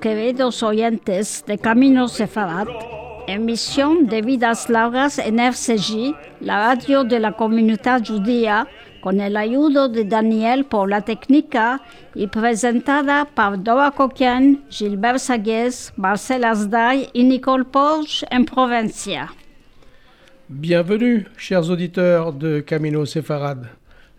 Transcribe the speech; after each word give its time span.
Queridos 0.00 0.62
oyentes 0.62 1.44
de 1.46 1.58
Camino 1.58 2.08
Sefarad, 2.08 2.66
emisión 3.26 4.06
de 4.06 4.22
Vidas 4.22 4.70
Largas 4.70 5.18
en 5.18 5.38
RCJ, 5.38 6.14
la 6.40 6.68
radio 6.68 7.04
de 7.04 7.20
la 7.20 7.32
comunidad 7.32 8.02
judía, 8.06 8.66
con 9.02 9.20
el 9.20 9.36
ayudo 9.36 9.90
de 9.90 10.06
Daniel 10.06 10.64
por 10.64 10.88
la 10.88 11.02
técnica 11.02 11.82
y 12.14 12.28
presentada 12.28 13.26
par 13.26 13.62
Dora 13.62 13.90
Coquien, 13.90 14.64
Gilbert 14.70 15.18
Sagues, 15.18 15.92
Marcel 15.96 16.44
Asday 16.44 17.10
y 17.12 17.24
Nicole 17.24 17.66
Porge 17.66 18.24
en 18.30 18.46
Provencia. 18.46 19.34
Bienvenue, 20.48 21.26
chers 21.36 21.68
auditeurs 21.68 22.32
de 22.32 22.62
Camino 22.62 23.04
Sefarad, 23.04 23.66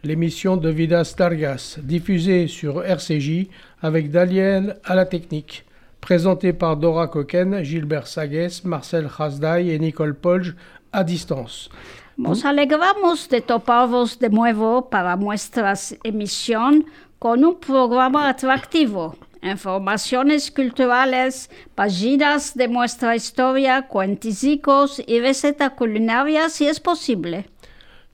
l'émission 0.04 0.58
de 0.58 0.70
Vidas 0.70 1.16
Largas, 1.18 1.80
diffusée 1.82 2.48
sur 2.48 2.84
RCJ 2.84 3.50
avec 3.82 4.12
Daniel 4.12 4.78
à 4.84 4.94
la 4.94 5.06
technique, 5.06 5.66
présentée 6.02 6.52
par 6.52 6.76
Dora 6.76 7.08
Coquen, 7.08 7.64
Gilbert 7.64 8.08
Sagues, 8.08 8.64
Marcel 8.66 9.08
Hasday 9.18 9.68
et 9.68 9.80
Nicole 9.80 10.16
Polge 10.16 10.56
à 10.92 11.04
distance. 11.04 11.70
Nos 12.18 12.46
alegramos 12.46 13.30
de 13.30 13.40
toparvos 13.40 14.20
de 14.20 14.30
nuevo 14.30 14.90
para 14.90 15.16
nuestra 15.16 15.74
emisión 16.04 16.86
con 17.20 17.46
un 17.46 17.56
programa 17.56 18.28
atractivo, 18.28 19.16
informaciones 19.42 20.52
culturales, 20.52 21.50
páginas 21.76 22.54
de 22.56 22.68
nuestra 22.68 23.16
historia, 23.16 23.88
cuenticicos 23.88 25.02
y 25.08 25.20
recetas 25.20 25.72
culinarias 25.72 26.54
si 26.54 26.68
es 26.68 26.80
posible. 26.80 27.46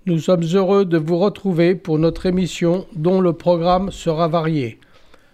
Nous 0.05 0.19
sommes 0.19 0.43
heureux 0.53 0.85
de 0.85 0.97
vous 0.97 1.17
retrouver 1.17 1.75
pour 1.75 1.99
notre 1.99 2.27
émission 2.27 2.85
dont 2.93 3.19
le 3.19 3.33
programme 3.33 3.91
sera 3.91 4.29
varié. 4.29 4.79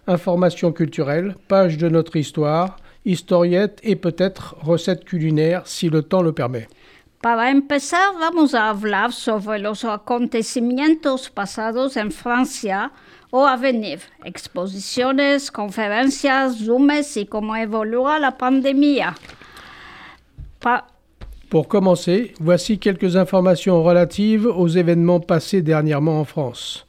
Informations 0.07 0.71
culturelles, 0.73 1.35
pages 1.47 1.77
de 1.77 1.87
notre 1.89 2.15
histoire, 2.15 2.77
historiettes 3.05 3.79
et 3.83 3.95
peut-être 3.95 4.55
recettes 4.61 5.05
culinaires 5.05 5.63
si 5.65 5.89
le 5.89 6.01
temps 6.01 6.21
le 6.21 6.33
permet. 6.33 6.67
Para 7.21 7.49
empezar, 7.51 8.13
vamos 8.19 8.53
a 8.53 8.69
hablar 8.69 9.13
sobre 9.13 9.57
los 9.57 9.85
acontecimientos 9.85 11.29
pasados 11.29 11.95
en 11.95 12.11
Francia 12.11 12.91
o 13.31 13.45
a 13.45 13.55
venir, 13.55 13.99
exposiciones, 14.25 15.49
conferencias, 15.49 16.57
zooms 16.65 17.15
y 17.15 17.25
cómo 17.25 17.55
la 17.55 18.31
pandemia. 18.37 19.15
Pa- 20.59 20.85
Pour 21.49 21.67
commencer, 21.67 22.33
voici 22.39 22.77
quelques 22.77 23.15
informations 23.15 23.81
relatives 23.83 24.45
aux 24.47 24.67
événements 24.67 25.21
passés 25.21 25.61
dernièrement 25.61 26.19
en 26.19 26.25
France, 26.25 26.85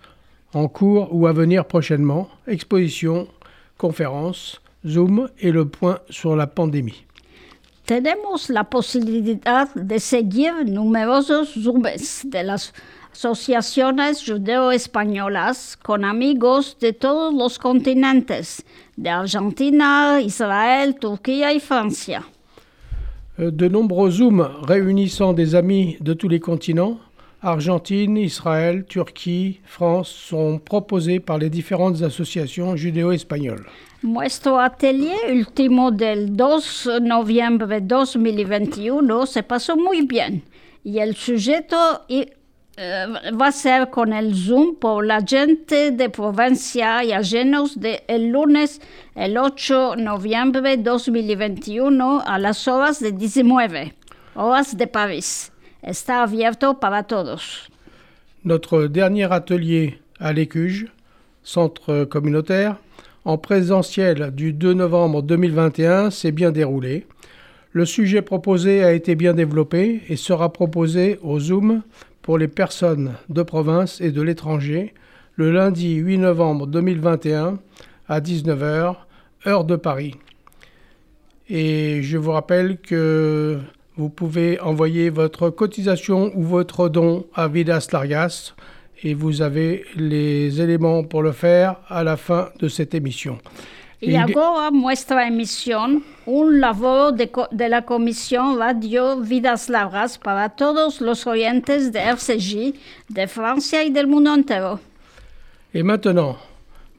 en 0.54 0.68
cours 0.68 1.08
ou 1.12 1.26
à 1.26 1.32
venir 1.32 1.66
prochainement, 1.66 2.28
expositions, 2.46 3.26
conférences, 3.76 4.60
Zoom 4.86 5.28
et 5.40 5.50
le 5.50 5.66
point 5.66 5.98
sur 6.10 6.36
la 6.36 6.46
pandémie. 6.46 7.04
Tenemos 7.86 8.48
la 8.48 8.64
posibilidad 8.64 9.68
de 9.74 9.98
seguir 9.98 10.64
numerosos 10.64 11.52
zooms 11.54 12.24
de 12.24 12.42
las 12.42 12.72
asociaciones 13.12 14.24
judeo-españolas 14.24 15.76
con 15.76 16.04
amigos 16.04 16.78
de 16.80 16.94
todos 16.94 17.34
los 17.34 17.58
continentes, 17.58 18.64
de 18.96 19.10
Argentina, 19.10 20.20
Israel, 20.20 20.94
Turquía 20.98 21.52
y 21.52 21.60
Francia. 21.60 22.22
Euh, 23.38 23.50
De 23.50 23.68
nombreux 23.68 24.10
Zooms 24.10 24.48
réunissant 24.62 25.34
des 25.34 25.54
amis 25.54 25.98
de 26.00 26.14
tous 26.14 26.28
les 26.28 26.40
continents, 26.40 26.98
Argentine, 27.44 28.16
Israël, 28.16 28.84
Turquie, 28.86 29.60
France, 29.64 30.08
sont 30.08 30.58
proposés 30.58 31.20
par 31.20 31.38
les 31.38 31.50
différentes 31.50 32.02
associations 32.02 32.74
judéo-espagnoles. 32.74 33.66
Nuestro 34.02 34.58
atelier 34.58 35.16
último 35.30 35.90
del 35.90 36.34
2 36.34 36.88
de 36.94 37.00
noviembre 37.00 37.80
2021 37.80 39.26
se 39.26 39.42
pasó 39.42 39.76
muy 39.76 40.02
bien 40.06 40.42
y 40.84 40.98
el 40.98 41.14
sujeto 41.14 42.02
y, 42.08 42.26
eh, 42.76 43.06
va 43.40 43.46
a 43.48 43.52
ser 43.52 43.90
con 43.90 44.12
el 44.12 44.34
Zoom 44.34 44.76
por 44.76 45.06
la 45.06 45.20
gente 45.20 45.90
de 45.90 46.10
provincia 46.10 47.04
y 47.04 47.12
llenos 47.22 47.78
de 47.78 48.04
el 48.08 48.28
lunes 48.28 48.80
el 49.14 49.38
8 49.38 49.96
de 49.96 50.02
noviembre 50.02 50.76
2021 50.76 52.22
a 52.26 52.38
las 52.38 52.66
horas 52.68 53.00
de 53.00 53.12
19 53.12 53.94
horas 54.34 54.76
de 54.76 54.86
París. 54.86 55.50
Está 55.86 56.22
abierto 56.22 56.80
para 56.80 57.02
todos. 57.02 57.68
Notre 58.42 58.86
dernier 58.86 59.30
atelier 59.30 59.98
à 60.18 60.32
l'Écuge, 60.32 60.86
centre 61.42 62.04
communautaire, 62.04 62.76
en 63.26 63.36
présentiel 63.36 64.30
du 64.34 64.54
2 64.54 64.72
novembre 64.72 65.20
2021 65.22 66.10
s'est 66.10 66.32
bien 66.32 66.52
déroulé. 66.52 67.06
Le 67.72 67.84
sujet 67.84 68.22
proposé 68.22 68.82
a 68.82 68.94
été 68.94 69.14
bien 69.14 69.34
développé 69.34 70.00
et 70.08 70.16
sera 70.16 70.50
proposé 70.54 71.18
au 71.22 71.38
Zoom 71.38 71.82
pour 72.22 72.38
les 72.38 72.48
personnes 72.48 73.12
de 73.28 73.42
province 73.42 74.00
et 74.00 74.10
de 74.10 74.22
l'étranger 74.22 74.94
le 75.36 75.50
lundi 75.50 75.96
8 75.96 76.16
novembre 76.16 76.66
2021 76.66 77.58
à 78.08 78.20
19h, 78.20 78.96
heure 79.46 79.64
de 79.64 79.76
Paris. 79.76 80.14
Et 81.50 82.02
je 82.02 82.16
vous 82.16 82.32
rappelle 82.32 82.78
que 82.78 83.60
vous 83.96 84.08
pouvez 84.08 84.60
envoyer 84.60 85.10
votre 85.10 85.50
cotisation 85.50 86.32
ou 86.34 86.42
votre 86.42 86.88
don 86.88 87.26
à 87.34 87.48
Vidas 87.48 87.88
Largas 87.92 88.54
et 89.02 89.14
vous 89.14 89.42
avez 89.42 89.84
les 89.96 90.60
éléments 90.60 91.04
pour 91.04 91.22
le 91.22 91.32
faire 91.32 91.76
à 91.88 92.02
la 92.02 92.16
fin 92.16 92.48
de 92.58 92.68
cette 92.68 92.94
émission. 92.94 93.38
Y 94.00 94.12
Et- 94.12 94.18
ahora 94.18 94.70
nuestra 94.70 95.26
emisión, 95.26 96.02
un 96.26 96.60
labor 96.60 97.12
de, 97.12 97.68
la 97.68 97.82
Comisión 97.82 98.58
Radio 98.58 99.20
Vidas 99.20 99.68
Largas 99.68 100.18
para 100.18 100.50
todos 100.50 101.00
los 101.00 101.26
oyentes 101.26 101.90
de 101.90 102.00
RCJ, 102.00 102.74
de 103.08 103.26
Francia 103.26 103.82
y 103.84 103.90
del 103.90 104.06
mundo 104.06 104.30
entero. 104.30 104.78
Et 105.72 105.82
maintenant, 105.82 106.36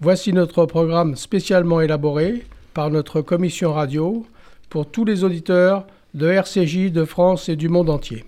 voici 0.01 0.33
notre 0.33 0.65
programme 0.65 1.15
spécialement 1.15 1.79
élaboré 1.81 2.43
par 2.73 2.89
notre 2.89 3.21
commission 3.21 3.73
radio 3.73 4.25
pour 4.69 4.87
tous 4.87 5.05
les 5.05 5.23
auditeurs 5.23 5.85
de 6.15 6.29
RCJ 6.29 6.91
de 6.91 7.03
France 7.03 7.49
et 7.49 7.57
du 7.57 7.67
monde 7.67 7.89
entier. 7.89 8.23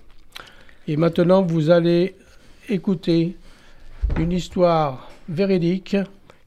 Et 0.86 0.96
maintenant, 0.96 1.42
vous 1.42 1.70
allez 1.70 2.14
écouter 2.68 3.36
une 4.18 4.30
histoire 4.30 5.10
véridique 5.28 5.96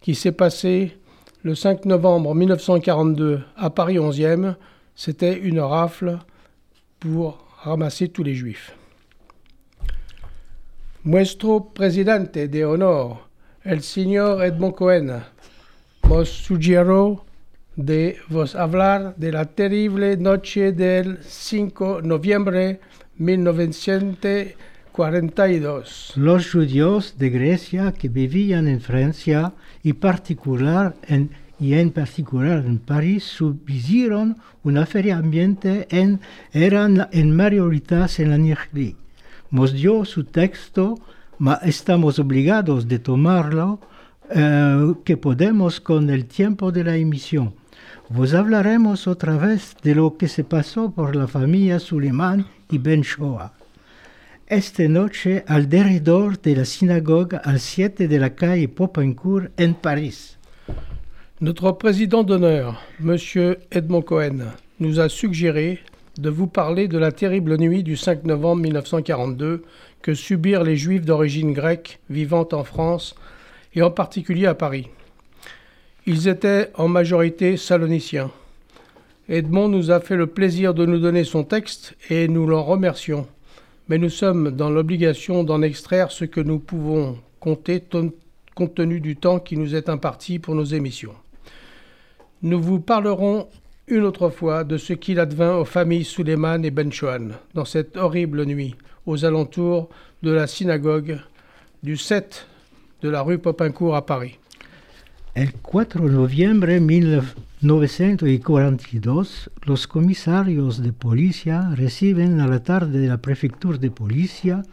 qui 0.01 0.13
s'est 0.13 0.31
passée 0.31 0.97
le 1.43 1.55
5 1.55 1.85
novembre 1.85 2.35
1942 2.35 3.41
à 3.57 3.69
Paris 3.71 3.95
11e. 3.95 4.55
C'était 4.95 5.35
une 5.35 5.59
rafle 5.59 6.19
pour 6.99 7.43
ramasser 7.63 8.09
tous 8.09 8.23
les 8.23 8.35
juifs. 8.35 8.75
Nuestro 11.03 11.59
presidente 11.59 12.37
de 12.37 12.63
honor, 12.63 13.27
el 13.65 13.81
señor 13.81 14.43
Edmond 14.43 14.73
Cohen, 14.73 15.23
vos 16.03 16.25
sugiero 16.25 17.25
de 17.75 18.17
vos 18.29 18.55
hablar 18.55 19.15
de 19.15 19.31
la 19.31 19.45
terrible 19.45 20.17
noche 20.17 20.73
del 20.73 21.19
5 21.21 22.01
de 22.01 22.07
noviembre 22.07 22.81
1942. 23.17 26.13
Los 26.17 26.51
judíos 26.51 27.15
de 27.17 27.29
Grecia 27.29 27.93
que 27.93 28.09
vivían 28.09 28.67
en 28.67 28.81
Francia 28.81 29.53
y, 29.83 29.93
particular 29.93 30.95
en, 31.07 31.31
y 31.59 31.75
en 31.75 31.91
particular 31.91 32.65
en 32.65 32.79
París 32.79 33.23
subsistieron 33.23 34.35
una 34.63 34.85
feria 34.85 35.15
ambiente 35.17 35.87
en, 35.91 36.19
eran 36.51 37.07
en 37.11 37.33
mayoría 37.35 38.07
en 38.17 38.29
la 38.29 38.37
Nigeria. 38.37 38.95
Nos 39.49 39.73
dio 39.73 40.05
su 40.05 40.25
texto, 40.25 40.99
estamos 41.63 42.19
obligados 42.19 42.87
de 42.87 42.99
tomarlo 42.99 43.79
eh, 44.29 44.93
que 45.03 45.17
podemos 45.17 45.81
con 45.81 46.09
el 46.09 46.25
tiempo 46.25 46.71
de 46.71 46.83
la 46.83 46.95
emisión. 46.95 47.55
Vos 48.13 48.33
hablaremos 48.33 49.07
otra 49.07 49.37
vez 49.37 49.77
de 49.83 49.95
lo 49.95 50.17
que 50.17 50.27
se 50.27 50.43
pasó 50.43 50.91
por 50.91 51.15
la 51.15 51.29
familia 51.29 51.79
Suleiman 51.79 52.45
y 52.69 52.77
Ben 52.77 53.03
Shoah. 53.03 53.53
Esta 54.47 54.85
noche 54.89 55.45
alrededor 55.47 56.37
de 56.41 56.57
la 56.57 56.65
sinagogue 56.65 57.39
al 57.41 57.61
7 57.61 58.09
de 58.09 58.19
la 58.19 58.31
calle 58.31 58.67
Popincourt 58.67 59.51
en 59.57 59.75
París. 59.75 60.37
Notre 61.39 61.71
président 61.71 62.23
d'honneur, 62.23 62.81
M. 62.99 63.15
Edmond 63.71 64.01
Cohen, 64.01 64.39
nous 64.81 64.99
a 64.99 65.07
suggéré 65.07 65.79
de 66.17 66.29
vous 66.29 66.47
parler 66.47 66.89
de 66.89 66.97
la 66.97 67.13
terrible 67.13 67.57
nuit 67.57 67.81
du 67.81 67.95
5 67.95 68.25
novembre 68.25 68.63
1942 68.63 69.63
que 70.01 70.13
subirent 70.15 70.63
les 70.63 70.75
Juifs 70.75 71.05
d'origine 71.05 71.53
grecque 71.53 72.01
vivant 72.09 72.47
en 72.51 72.65
France 72.65 73.15
et 73.73 73.81
en 73.81 73.89
particulier 73.89 74.47
à 74.47 74.53
Paris. 74.53 74.89
Ils 76.07 76.27
étaient 76.27 76.71
en 76.73 76.87
majorité 76.87 77.57
saloniciens. 77.57 78.31
Edmond 79.29 79.67
nous 79.67 79.91
a 79.91 79.99
fait 79.99 80.15
le 80.15 80.25
plaisir 80.25 80.73
de 80.73 80.83
nous 80.85 80.97
donner 80.97 81.23
son 81.23 81.43
texte 81.43 81.95
et 82.09 82.27
nous 82.27 82.47
l'en 82.47 82.63
remercions. 82.63 83.27
Mais 83.87 83.99
nous 83.99 84.09
sommes 84.09 84.49
dans 84.49 84.71
l'obligation 84.71 85.43
d'en 85.43 85.61
extraire 85.61 86.11
ce 86.11 86.25
que 86.25 86.41
nous 86.41 86.57
pouvons 86.57 87.19
compter 87.39 87.83
compte 88.55 88.75
tenu 88.75 88.99
du 88.99 89.15
temps 89.15 89.39
qui 89.39 89.57
nous 89.57 89.75
est 89.75 89.89
imparti 89.89 90.39
pour 90.39 90.55
nos 90.55 90.63
émissions. 90.63 91.13
Nous 92.41 92.59
vous 92.59 92.79
parlerons 92.79 93.47
une 93.87 94.03
autre 94.03 94.29
fois 94.29 94.63
de 94.63 94.77
ce 94.77 94.93
qu'il 94.93 95.19
advint 95.19 95.55
aux 95.57 95.65
familles 95.65 96.03
Suleiman 96.03 96.63
et 96.63 96.71
Benchoan 96.71 97.33
dans 97.53 97.65
cette 97.65 97.95
horrible 97.95 98.45
nuit 98.45 98.75
aux 99.05 99.23
alentours 99.23 99.89
de 100.23 100.31
la 100.31 100.47
synagogue 100.47 101.19
du 101.83 101.95
7 101.95 102.47
de 103.03 103.09
la 103.09 103.21
rue 103.21 103.37
Popincourt 103.37 103.95
à 103.95 104.05
Paris. 104.05 104.39
El 105.33 105.53
4 105.53 106.09
de 106.09 106.11
noviembre 106.11 106.73
de 106.73 106.81
1942, 106.81 109.49
los 109.63 109.87
comisarios 109.87 110.83
de 110.83 110.91
policía 110.91 111.71
reciben 111.73 112.41
a 112.41 112.47
la 112.47 112.61
tarde 112.61 112.99
de 112.99 113.07
la 113.07 113.21
prefectura 113.21 113.77
de 113.77 113.91
policía 113.91 114.65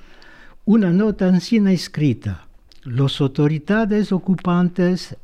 una 0.64 0.90
nota 0.90 1.28
ancina 1.28 1.70
escrita. 1.70 2.48
Las 2.82 3.20
autoridades 3.20 4.10
ocupantes 4.10 5.16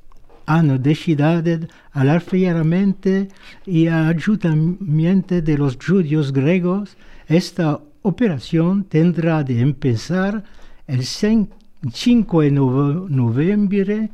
han 0.46 0.80
decidido 0.80 1.66
alarfiaramente 1.90 3.26
y 3.66 3.88
ayudamiento 3.88 5.40
de 5.40 5.58
los 5.58 5.76
judíos 5.84 6.32
griegos. 6.32 6.96
Esta 7.26 7.80
operación 8.02 8.84
tendrá 8.84 9.42
de 9.42 9.60
empezar 9.60 10.44
el 10.86 11.04
5 11.04 12.40
de 12.40 12.50
noviembre 12.52 14.10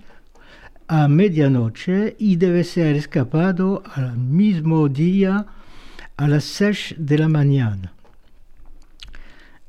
a 0.92 1.06
medianoche 1.06 2.16
y 2.18 2.34
debe 2.34 2.64
ser 2.64 2.96
escapado 2.96 3.84
al 3.94 4.18
mismo 4.18 4.88
día 4.88 5.46
a 6.16 6.26
las 6.26 6.42
6 6.42 6.96
de 6.98 7.16
la 7.16 7.28
mañana. 7.28 7.92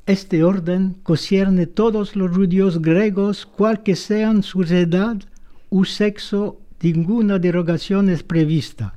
Este 0.04 0.42
orden 0.42 0.96
concierne 1.04 1.68
todos 1.68 2.16
los 2.16 2.32
judíos 2.32 2.82
griegos, 2.82 3.46
cual 3.46 3.84
que 3.84 3.94
sean 3.94 4.42
su 4.42 4.64
edad 4.64 5.16
u 5.70 5.84
sexo, 5.84 6.58
ninguna 6.80 7.38
derogación 7.38 8.08
es 8.08 8.24
prevista. 8.24 8.94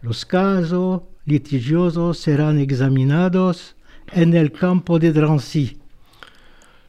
Los 0.00 0.24
casos 0.24 1.02
litigiosos 1.26 2.20
serán 2.20 2.58
examinados 2.58 3.76
en 4.12 4.32
el 4.32 4.50
campo 4.50 4.98
de 4.98 5.12
Drancy. 5.12 5.76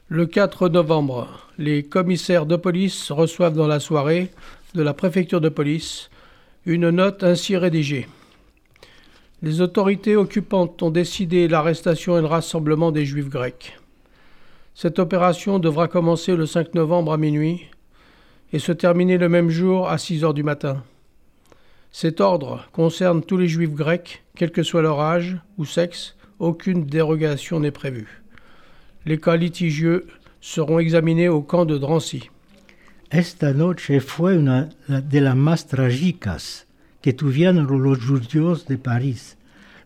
Le 0.08 0.28
4 0.28 0.68
novembre, 0.70 1.26
les 1.56 1.84
commissaires 1.84 2.46
de 2.46 2.56
police 2.56 3.10
reçoivent 3.10 3.54
dans 3.54 3.66
la 3.66 3.80
soirée 3.80 4.30
de 4.74 4.82
la 4.82 4.94
préfecture 4.94 5.40
de 5.40 5.48
police 5.48 6.10
une 6.64 6.90
note 6.90 7.24
ainsi 7.24 7.56
rédigée. 7.56 8.06
Les 9.42 9.60
autorités 9.60 10.14
occupantes 10.14 10.82
ont 10.82 10.90
décidé 10.90 11.48
l'arrestation 11.48 12.16
et 12.16 12.20
le 12.20 12.26
rassemblement 12.26 12.92
des 12.92 13.04
juifs 13.04 13.28
grecs. 13.28 13.78
Cette 14.74 14.98
opération 14.98 15.58
devra 15.58 15.88
commencer 15.88 16.36
le 16.36 16.46
5 16.46 16.74
novembre 16.74 17.12
à 17.12 17.16
minuit 17.16 17.66
et 18.52 18.58
se 18.58 18.72
terminer 18.72 19.18
le 19.18 19.28
même 19.28 19.50
jour 19.50 19.88
à 19.88 19.98
6 19.98 20.24
heures 20.24 20.34
du 20.34 20.44
matin. 20.44 20.84
Cet 21.90 22.20
ordre 22.20 22.68
concerne 22.72 23.22
tous 23.22 23.36
les 23.36 23.48
juifs 23.48 23.74
grecs, 23.74 24.22
quel 24.36 24.50
que 24.50 24.62
soit 24.62 24.82
leur 24.82 25.00
âge 25.00 25.36
ou 25.58 25.64
sexe, 25.64 26.16
aucune 26.38 26.86
dérogation 26.86 27.60
n'est 27.60 27.70
prévue. 27.70 28.22
Les 29.04 29.18
cas 29.18 29.36
litigieux 29.36 30.06
seront 30.40 30.78
examinés 30.78 31.28
au 31.28 31.42
camp 31.42 31.64
de 31.64 31.76
Drancy. 31.76 32.30
Esta 33.12 33.52
noche 33.52 34.00
fue 34.00 34.38
una 34.38 34.70
de 34.88 35.20
las 35.20 35.36
más 35.36 35.66
trágicas 35.66 36.66
que 37.02 37.12
tuvieron 37.12 37.66
los 37.82 38.02
judíos 38.02 38.66
de 38.66 38.78
París. 38.78 39.36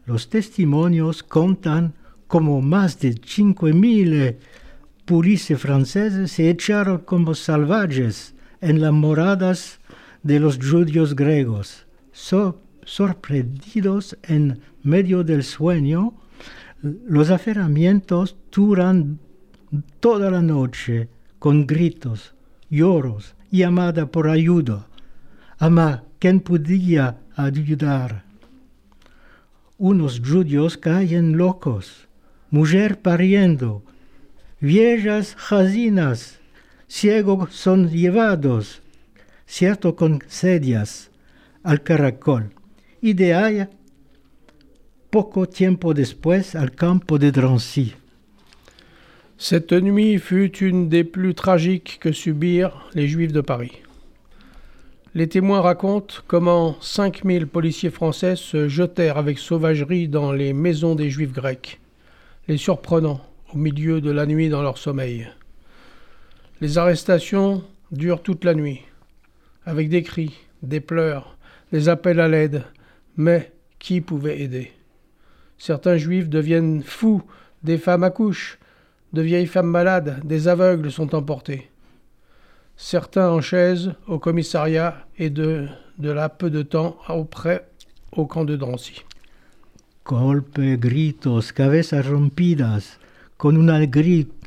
Los 0.05 0.31
testimonios 0.31 1.25
contan 1.25 1.93
como 2.29 2.63
más 2.63 3.01
de 3.01 3.17
5.000 3.17 4.37
policías 5.05 5.61
franceses 5.61 6.31
se 6.31 6.51
echaron 6.51 6.99
como 6.99 7.35
salvajes 7.35 8.33
en 8.61 8.81
las 8.81 8.93
moradas 8.93 9.81
de 10.23 10.39
los 10.39 10.57
judíos 10.59 11.17
griegos. 11.17 11.85
So, 12.13 12.61
sorprendidos 12.85 14.17
en 14.23 14.61
medio 14.85 15.25
del 15.25 15.43
sueño, 15.43 16.15
los 16.81 17.31
aferramientos 17.31 18.37
duran 18.53 19.19
toda 19.99 20.31
la 20.31 20.43
noche 20.43 21.09
con 21.41 21.67
gritos, 21.67 22.36
lloros, 22.71 23.35
llamada 23.51 24.07
por 24.07 24.29
ayuda. 24.29 24.87
Ama, 25.59 26.05
¿quién 26.19 26.41
podía 26.41 27.19
ayudar? 27.35 28.25
Unos 29.79 30.21
judíos 30.21 30.77
caen 30.77 31.37
locos, 31.37 32.09
mujer 32.51 33.01
pariendo, 33.01 33.83
viejas 34.61 35.35
jazinas, 35.37 36.39
ciegos 36.89 37.55
son 37.55 37.91
llevados, 37.91 38.83
cierto 39.47 39.95
con 39.95 40.23
sedias, 40.29 41.11
al 41.63 41.83
caracol, 41.83 42.53
y 43.01 43.13
de 43.13 43.35
allá, 43.35 43.71
poco 45.11 45.47
tiempo 45.49 45.95
después, 45.95 46.55
al 46.55 46.73
campo 46.73 47.19
de 47.19 47.33
Drancy. 47.33 47.95
Cette 49.39 49.73
nuit 49.73 50.19
fut 50.19 50.57
une 50.65 50.89
des 50.89 51.05
plus 51.05 51.35
tragiques 51.35 51.99
que 52.01 52.11
subirent 52.11 52.89
les 52.95 53.07
Juifs 53.07 53.35
de 53.35 53.43
Paris. 53.43 53.83
Les 55.15 55.29
témoins 55.29 55.61
racontent 55.61 56.17
comment 56.27 56.81
5000 56.81 57.47
policiers 57.47 57.91
français 57.91 58.35
se 58.35 58.67
jetèrent 58.69 59.19
avec 59.19 59.39
sauvagerie 59.39 60.09
dans 60.09 60.33
les 60.33 60.55
maisons 60.55 60.95
des 60.95 61.11
Juifs 61.11 61.35
grecs, 61.35 61.81
les 62.49 62.57
surprenant 62.57 63.21
au 63.53 63.59
milieu 63.59 64.01
de 64.01 64.11
la 64.11 64.25
nuit 64.25 64.49
dans 64.49 64.63
leur 64.63 64.79
sommeil. 64.79 65.29
Les 66.63 66.79
arrestations 66.79 67.63
durent 67.93 68.23
toute 68.23 68.43
la 68.43 68.55
nuit, 68.55 68.81
avec 69.67 69.91
des 69.91 70.03
cris, 70.03 70.35
des 70.63 70.81
pleurs, 70.81 71.37
des 71.73 71.91
appels 71.91 72.21
à 72.21 72.29
l'aide, 72.29 72.65
mais 73.19 73.53
qui 73.79 74.01
pouvait 74.01 74.41
aider? 74.41 74.73
Certains 75.59 75.99
Juifs 75.99 76.31
deviennent 76.31 76.83
fous, 76.83 77.23
des 77.63 77.77
femmes 77.77 78.05
accouchent, 78.05 78.59
de 79.17 79.23
vieilles 79.23 79.47
femmes 79.47 79.71
malades, 79.71 80.21
des 80.25 80.47
aveugles 80.47 80.93
sont 80.93 81.15
emportés. 81.15 81.71
Certains 82.77 83.31
en 83.31 83.41
chaise 83.41 83.95
au 84.07 84.19
commissariat 84.19 85.07
et 85.17 85.31
de, 85.31 85.67
de 85.99 86.11
là 86.11 86.29
peu 86.29 86.51
de 86.51 86.61
temps 86.61 86.99
auprès 87.09 87.67
au 88.13 88.27
camp 88.27 88.45
de 88.45 88.57
Drancy. 88.57 89.05
Golpe, 90.05 90.61
gritos, 90.79 91.53
cabezas 91.53 92.07
rompidas, 92.07 93.01
con 93.39 93.57
una 93.57 93.79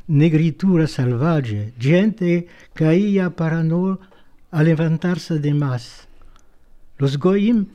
negritura 0.07 0.85
salvaje, 0.85 1.73
gente 1.79 2.47
caía 2.75 3.31
para 3.31 3.63
no 3.63 3.99
levantarse 4.51 5.39
de 5.39 5.53
más. 5.55 6.07
Los 6.99 7.17
goyim, 7.17 7.65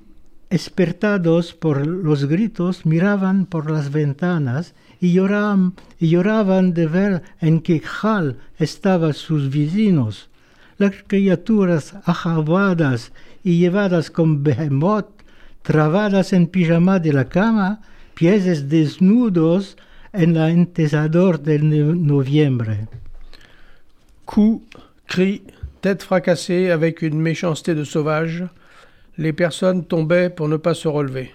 espertados 0.48 1.54
por 1.54 1.84
los 1.84 2.26
gritos, 2.26 2.86
miraban 2.86 3.46
por 3.46 3.68
las 3.68 3.90
ventanas 3.90 4.74
y 5.04 5.12
lloraban, 5.12 6.72
de 6.72 6.86
ver 6.86 7.22
en 7.40 7.60
qué 7.60 7.82
hal 8.02 8.38
estaban 8.58 9.12
sus 9.12 9.50
vecinos. 9.50 10.30
Las 10.78 10.94
criaturas 11.06 11.94
ajabadas 12.04 13.12
y 13.42 13.58
llevadas 13.58 14.10
con 14.10 14.42
behemoth, 14.42 15.10
trabadas 15.62 16.32
en 16.32 16.46
pijama 16.46 16.98
de 17.00 17.12
la 17.12 17.26
cama, 17.26 17.82
pies 18.14 18.68
desnudos 18.68 19.76
en 20.14 20.34
la 20.34 20.50
entesador 20.50 21.38
de 21.38 21.58
noviembre. 21.58 22.88
Coups, 24.24 24.64
cris, 25.06 25.42
têtes 25.82 26.02
fracassées 26.02 26.70
avec 26.70 27.02
une 27.02 27.20
méchanceté 27.20 27.74
de 27.74 27.84
sauvage, 27.84 28.44
les 29.18 29.34
personnes 29.34 29.84
tombaient 29.84 30.30
pour 30.30 30.48
ne 30.48 30.56
pas 30.56 30.74
se 30.74 30.88
relever. 30.88 31.34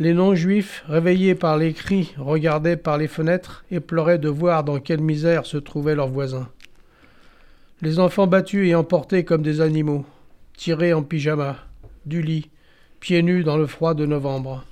Les 0.00 0.14
non-juifs, 0.14 0.82
réveillés 0.88 1.34
par 1.34 1.58
les 1.58 1.74
cris, 1.74 2.14
regardaient 2.16 2.78
par 2.78 2.96
les 2.96 3.06
fenêtres 3.06 3.66
et 3.70 3.80
pleuraient 3.80 4.18
de 4.18 4.30
voir 4.30 4.64
dans 4.64 4.80
quelle 4.80 5.02
misère 5.02 5.44
se 5.44 5.58
trouvaient 5.58 5.94
leurs 5.94 6.08
voisins. 6.08 6.48
Les 7.82 7.98
enfants 7.98 8.26
battus 8.26 8.66
et 8.66 8.74
emportés 8.74 9.24
comme 9.24 9.42
des 9.42 9.60
animaux, 9.60 10.06
tirés 10.56 10.94
en 10.94 11.02
pyjama, 11.02 11.58
du 12.06 12.22
lit, 12.22 12.48
pieds 12.98 13.22
nus 13.22 13.44
dans 13.44 13.58
le 13.58 13.66
froid 13.66 13.92
de 13.92 14.06
novembre. 14.06 14.64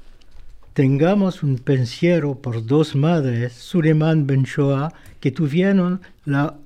Tengamos 0.73 1.43
un 1.43 1.57
pensiero 1.57 2.35
por 2.35 2.63
dos 2.63 2.95
madres, 2.95 3.53
Suleiman 3.53 4.25
Benchoa, 4.25 4.89
que 5.21 5.31
tuvieron 5.31 6.01
la 6.25 6.57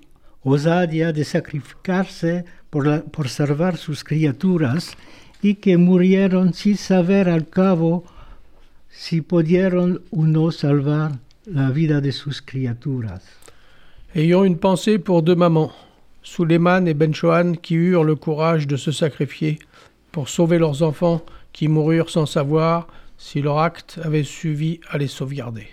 osadia 0.44 1.12
de 1.12 1.24
sacrificarse 1.24 2.44
por, 2.70 2.86
la, 2.86 3.00
por 3.00 3.28
salvar 3.28 3.76
sus 3.76 4.04
criaturas 4.04 4.96
y 5.42 5.56
que 5.56 5.76
murieron 5.76 6.54
sin 6.54 6.76
saber 6.76 7.28
al 7.28 7.48
cabo 7.48 8.04
si 8.92 9.22
pudieron 9.22 10.02
o 10.10 10.26
no 10.26 10.50
salvar 10.50 11.12
la 11.46 11.70
vida 11.70 12.00
de 12.00 12.12
sus 12.12 12.40
criaturas. 12.42 13.22
Ayons 14.14 14.44
une 14.44 14.58
pensée 14.58 14.98
pour 14.98 15.22
deux 15.22 15.34
mamans, 15.34 15.72
Suleiman 16.22 16.86
et 16.86 16.94
Benchoan, 16.94 17.56
qui 17.56 17.74
eurent 17.74 18.04
le 18.04 18.14
courage 18.14 18.66
de 18.66 18.76
se 18.76 18.92
sacrifier 18.92 19.58
pour 20.12 20.28
sauver 20.28 20.58
leurs 20.58 20.82
enfants 20.82 21.22
qui 21.52 21.68
moururent 21.68 22.10
sans 22.10 22.26
savoir 22.26 22.86
si 23.16 23.40
leur 23.40 23.58
acte 23.58 23.98
avait 24.04 24.24
suffi 24.24 24.80
à 24.90 24.98
les 24.98 25.08
sauvegarder. 25.08 25.66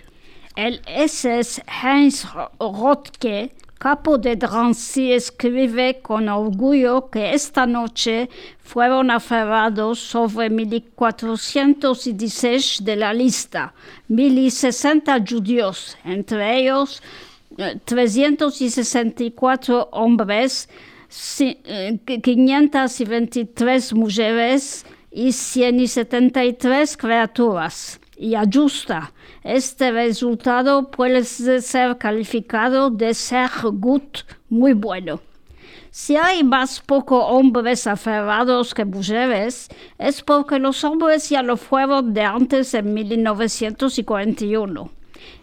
El 0.56 0.80
SS 0.86 1.60
Heinz 1.82 2.26
Rothke 2.58 3.50
capo 3.80 4.16
de 4.18 4.36
Drancy 4.36 5.12
escribe 5.12 6.00
con 6.02 6.28
orgullo 6.28 7.08
que 7.08 7.32
esta 7.32 7.66
noche 7.66 8.28
fueron 8.62 9.10
aferrados 9.10 9.98
sobre 9.98 10.50
1416 10.50 12.84
de 12.84 12.96
la 12.96 13.14
lista, 13.14 13.72
1060 14.08 15.24
judíos, 15.26 15.96
entre 16.04 16.58
ellos 16.58 17.02
364 17.86 19.88
hombres, 19.92 20.68
523 21.08 23.94
mujeres 23.94 24.84
y 25.10 25.32
173 25.32 26.98
criaturas. 26.98 27.98
Y 28.18 28.34
ajusta. 28.34 29.14
Este 29.42 29.90
resultado 29.90 30.90
puede 30.90 31.24
ser 31.24 31.96
calificado 31.96 32.90
de 32.90 33.14
ser 33.14 33.48
good, 33.62 34.02
muy 34.48 34.74
bueno. 34.74 35.20
Si 35.90 36.16
hay 36.16 36.44
más 36.44 36.80
poco 36.80 37.26
hombres 37.26 37.86
aferrados 37.86 38.74
que 38.74 38.84
mujeres, 38.84 39.68
es 39.98 40.22
porque 40.22 40.58
los 40.58 40.84
hombres 40.84 41.30
ya 41.30 41.42
lo 41.42 41.56
fueron 41.56 42.12
de 42.12 42.22
antes 42.22 42.72
de 42.72 42.82
1941. 42.82 44.90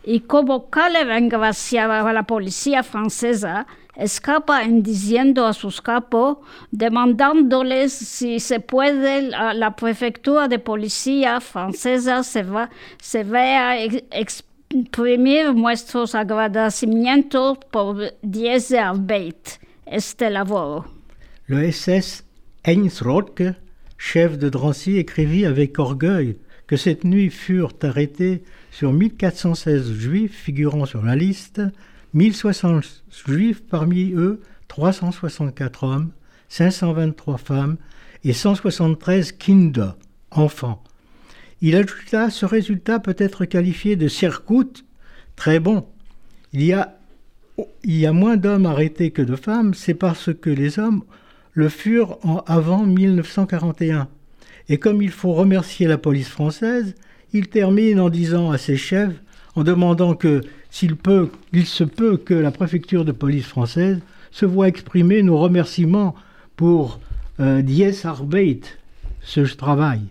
Y 0.05 0.21
como 0.21 0.69
Caleb 0.69 1.09
engraciaba 1.11 2.07
a 2.07 2.13
la 2.13 2.23
policía 2.23 2.83
francesa, 2.83 3.67
escapa 3.97 4.63
en 4.63 4.83
diciendo 4.83 5.45
a 5.45 5.53
sus 5.53 5.81
capos, 5.81 6.37
demandándoles 6.71 7.91
si 7.93 8.39
se 8.39 8.59
puede 8.59 9.23
la, 9.23 9.53
la 9.53 9.75
prefectura 9.75 10.47
de 10.47 10.59
policía 10.59 11.41
francesa 11.41 12.23
se 12.23 12.43
va, 12.43 12.69
se 12.99 13.23
vea 13.23 13.81
ex, 13.83 14.03
exprimir 14.69 15.53
nuestros 15.53 16.15
agradecimientos 16.15 17.57
por 17.71 18.13
10 18.21 18.73
arbeit 18.73 19.59
este 19.85 20.29
laboro. 20.29 20.85
Le 21.47 21.71
SS 21.71 22.23
Heinz 22.63 23.01
chef 23.97 24.37
de 24.37 24.49
Drancy, 24.49 24.97
écrivit 24.97 25.45
avec 25.45 25.79
orgueil 25.79 26.37
que 26.67 26.75
cette 26.75 27.05
nuit 27.05 27.29
furent 27.29 27.73
arrêtés 27.81 28.43
sur 28.71 28.91
1416 28.91 29.93
juifs 29.93 30.35
figurant 30.35 30.85
sur 30.85 31.03
la 31.03 31.15
liste 31.15 31.61
1060 32.13 33.03
juifs, 33.25 33.63
parmi 33.63 34.11
eux 34.13 34.41
364 34.67 35.83
hommes, 35.83 36.11
523 36.49 37.37
femmes 37.37 37.77
et 38.23 38.33
173 38.33 39.33
kinder, 39.33 39.95
enfants. 40.31 40.83
Il 41.61 41.75
ajouta 41.75 42.29
ce 42.29 42.45
résultat 42.45 42.99
peut 42.99 43.15
être 43.17 43.45
qualifié 43.45 43.95
de 43.95 44.07
circuit 44.07 44.83
très 45.35 45.59
bon. 45.59 45.85
Il 46.53 46.63
y 46.63 46.73
a, 46.73 46.97
il 47.83 47.97
y 47.97 48.05
a 48.05 48.13
moins 48.13 48.37
d'hommes 48.37 48.65
arrêtés 48.65 49.11
que 49.11 49.21
de 49.21 49.35
femmes, 49.35 49.73
c'est 49.73 49.93
parce 49.93 50.33
que 50.33 50.49
les 50.49 50.79
hommes 50.79 51.03
le 51.53 51.69
furent 51.69 52.19
en 52.23 52.43
avant 52.45 52.85
1941. 52.85 54.07
Et 54.69 54.77
comme 54.77 55.01
il 55.01 55.11
faut 55.11 55.33
remercier 55.33 55.87
la 55.87 55.97
police 55.97 56.29
française, 56.29 56.93
il 57.33 57.47
termine 57.47 57.99
en 57.99 58.09
disant 58.09 58.51
à 58.51 58.57
ses 58.57 58.77
chefs, 58.77 59.15
en 59.55 59.63
demandant 59.63 60.13
que 60.13 60.41
s'il 60.77 60.95
peut, 60.95 61.29
il 61.53 61.65
se 61.65 61.83
peut 61.83 62.17
que 62.17 62.35
la 62.35 62.51
préfecture 62.51 63.03
de 63.03 63.11
police 63.11 63.47
française 63.47 63.99
se 64.29 64.45
voit 64.45 64.67
exprimer 64.67 65.23
nos 65.23 65.39
remerciements 65.39 66.13
pour 66.55 66.99
euh, 67.39 67.63
dies 67.63 68.05
arbeit, 68.05 68.61
ce 69.21 69.39
travail. 69.55 70.01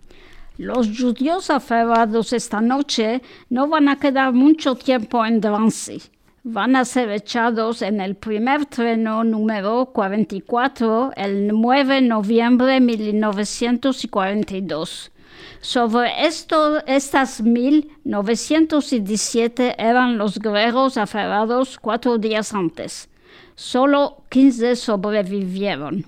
Los 0.58 0.88
judíos 0.88 1.50
aferrados 1.50 2.32
esta 2.32 2.60
noche 2.60 3.22
no 3.48 3.68
van 3.68 3.88
a 3.88 3.94
quedar 3.94 4.32
mucho 4.32 4.74
tiempo 4.74 5.24
en 5.24 5.40
Drancy. 5.40 6.02
Van 6.42 6.74
a 6.74 6.84
ser 6.84 7.12
echados 7.12 7.80
en 7.82 8.00
el 8.00 8.16
primer 8.16 8.66
treno 8.66 9.22
número 9.22 9.92
44 9.92 11.12
el 11.16 11.46
9 11.46 11.94
de 11.94 12.00
noviembre 12.00 12.72
de 12.72 12.80
1942. 12.80 15.12
Sobre 15.60 16.26
esto, 16.26 16.84
estas 16.86 17.42
1917 17.42 19.74
eran 19.78 20.16
los 20.18 20.38
guerreros 20.38 20.96
aferrados 20.96 21.78
cuatro 21.78 22.16
días 22.18 22.54
antes. 22.54 23.08
Solo 23.54 24.24
15 24.28 24.74
sobrevivieron. 24.76 26.04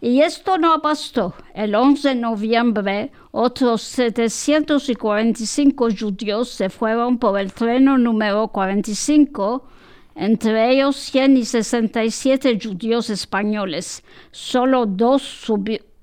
Y 0.00 0.20
esto 0.20 0.56
no 0.58 0.78
bastó. 0.80 1.34
El 1.54 1.74
11 1.74 2.08
de 2.08 2.14
noviembre, 2.16 3.12
otros 3.30 3.82
745 3.82 5.88
judíos 5.98 6.48
se 6.48 6.70
fueron 6.70 7.18
por 7.18 7.38
el 7.38 7.52
tren 7.52 7.84
número 7.84 8.48
45, 8.48 9.68
entre 10.16 10.72
ellos 10.72 10.96
167 10.96 12.58
judíos 12.60 13.10
españoles. 13.10 14.02
Solo 14.32 14.86
dos 14.86 15.22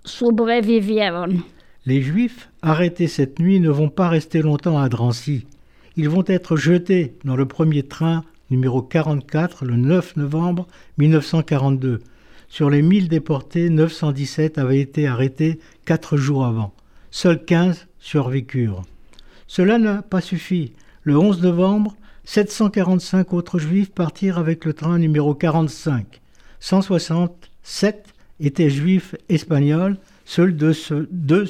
sobrevivieron. 0.04 1.59
Les 1.86 2.02
Juifs 2.02 2.50
arrêtés 2.62 3.08
cette 3.08 3.40
nuit 3.40 3.62
ne 3.62 3.70
vont 3.70 3.90
pas 3.90 4.10
rester 4.10 4.42
longtemps 4.42 4.78
à 4.78 4.90
Drancy. 4.90 5.48
Ils 5.96 6.10
vont 6.10 6.26
être 6.28 6.58
jetés 6.58 7.14
dans 7.24 7.38
le 7.38 7.46
premier 7.46 7.84
train 7.84 8.26
numéro 8.50 8.82
44 8.82 9.64
le 9.64 9.78
9 9.78 10.18
novembre 10.18 10.68
1942. 10.98 12.02
Sur 12.50 12.70
les 12.70 12.82
1000 12.82 13.08
déportés, 13.08 13.70
917 13.70 14.58
avaient 14.58 14.82
été 14.82 15.08
arrêtés 15.08 15.60
quatre 15.86 16.18
jours 16.18 16.46
avant. 16.46 16.74
Seuls 17.12 17.44
15 17.44 17.88
survécurent. 18.00 18.84
Cela 19.48 19.78
n'a 19.78 20.02
pas 20.02 20.22
suffi. 20.22 20.74
Le 21.04 21.18
11 21.18 21.42
novembre, 21.42 21.96
745 22.26 23.34
autres 23.34 23.58
juifs 23.58 23.92
partirent 23.92 24.38
avec 24.38 24.66
le 24.66 24.74
train 24.74 25.00
numéro 25.00 25.34
45. 25.34 26.20
167 26.60 28.14
étaient 28.42 28.70
juifs 28.70 29.16
espagnols, 29.30 29.98
seuls 30.30 30.56
deux, 30.56 30.74
deux. 31.10 31.50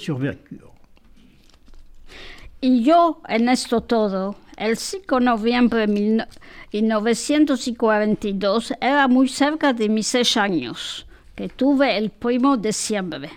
Y 2.62 2.84
yo 2.84 3.22
en 3.28 3.50
esto 3.50 3.82
todo, 3.82 4.38
el 4.56 4.78
5 4.78 5.20
de 5.20 5.26
noviembre 5.26 5.86
de 5.86 6.26
1942 6.72 8.74
era 8.80 9.10
muy 9.10 9.28
cerca 9.28 9.74
de 9.74 9.90
mis 9.90 10.08
seis 10.08 10.38
años, 10.38 11.06
que 11.36 11.50
tuve 11.50 11.98
el 11.98 12.10
primo 12.10 12.56
de 12.56 12.70
diciembre. 12.70 13.32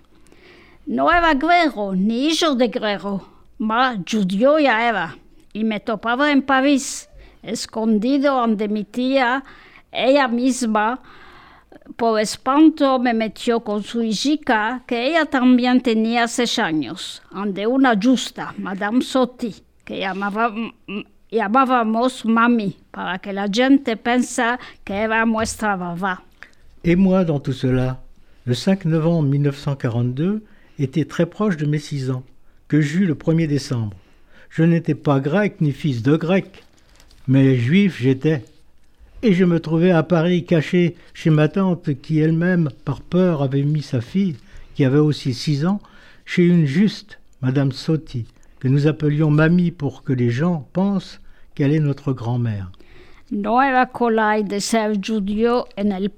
No 0.87 1.11
era 1.11 1.35
griego 1.35 1.97
ni 1.97 2.29
hijo 2.29 2.55
de 2.55 2.69
griego, 2.69 3.27
mas 3.59 3.99
judío 4.09 4.61
ya 4.61 4.89
era, 4.89 5.19
y 5.53 5.65
me 5.65 5.81
topaba 5.81 6.31
en 6.31 6.43
París, 6.43 7.09
escondido 7.43 8.41
ante 8.41 8.69
mi 8.69 8.85
tía, 8.85 9.43
ella 9.91 10.29
misma, 10.29 11.01
por 11.97 12.21
espanto 12.21 12.99
me 12.99 13.15
metió 13.15 13.61
con 13.61 13.83
su 13.83 14.03
hija, 14.03 14.83
que 14.87 15.09
ella 15.09 15.27
también 15.27 15.81
tenía 15.81 16.29
seis 16.29 16.59
años, 16.59 17.23
ante 17.31 17.67
una 17.67 17.95
justa, 18.01 18.55
Madame 18.59 19.03
Sotti, 19.03 19.55
que 19.85 19.99
llamaba, 19.99 20.55
llamábamos 21.31 22.25
Mami, 22.25 22.77
para 22.91 23.19
que 23.19 23.33
la 23.33 23.49
gente 23.53 23.97
pensa 23.97 24.59
que 24.85 24.95
era 24.95 25.25
nuestra 25.25 25.77
mamá. 25.77 26.23
Et 26.85 26.97
moi 26.97 27.25
dans 27.25 27.41
tout 27.41 27.53
cela, 27.53 28.03
le 28.45 28.55
5 28.55 28.87
novembre 28.87 29.29
1942 29.29 30.43
était 30.79 31.05
très 31.05 31.27
proche 31.27 31.57
de 31.57 31.67
mes 31.67 31.79
six 31.79 32.11
ans, 32.11 32.25
que 32.67 32.81
j'eus 32.81 33.07
le 33.07 33.15
1er 33.15 33.47
décembre. 33.47 33.97
Je 34.51 34.65
n'étais 34.65 34.97
pas 34.97 35.21
grec 35.21 35.61
ni 35.61 35.73
fils 35.73 36.03
de 36.03 36.17
grec, 36.17 36.65
mais 37.29 37.57
juif 37.57 37.99
j'étais. 38.01 38.45
Et 39.25 39.35
je 39.35 39.45
me 39.45 39.61
trouvais 39.61 39.93
à 39.93 40.03
Paris 40.03 40.45
caché 40.45 40.97
chez 41.15 41.31
ma 41.31 41.47
tante 41.47 41.95
qui 42.01 42.19
elle-même, 42.19 42.71
par 42.85 43.01
peur, 43.01 43.43
avait 43.43 43.63
mis 43.63 43.83
sa 43.83 44.01
fille, 44.01 44.35
qui 44.75 44.85
avait 44.85 44.99
aussi 44.99 45.33
six 45.33 45.65
ans, 45.65 45.79
chez 46.25 46.45
une 46.45 46.67
juste, 46.67 47.21
Madame 47.41 47.71
Sotti, 47.71 48.27
que 48.59 48.67
nous 48.67 48.89
appelions 48.89 49.31
Mamie 49.31 49.71
pour 49.71 50.03
que 50.03 50.13
les 50.13 50.31
gens 50.31 50.67
pensent 50.73 51.21
qu'elle 51.55 51.73
est 51.73 51.79
notre 51.79 52.13
grand-mère. 52.13 52.73
Colai 53.93 54.43
de 54.43 54.59
en 55.79 55.91
el 55.91 56.11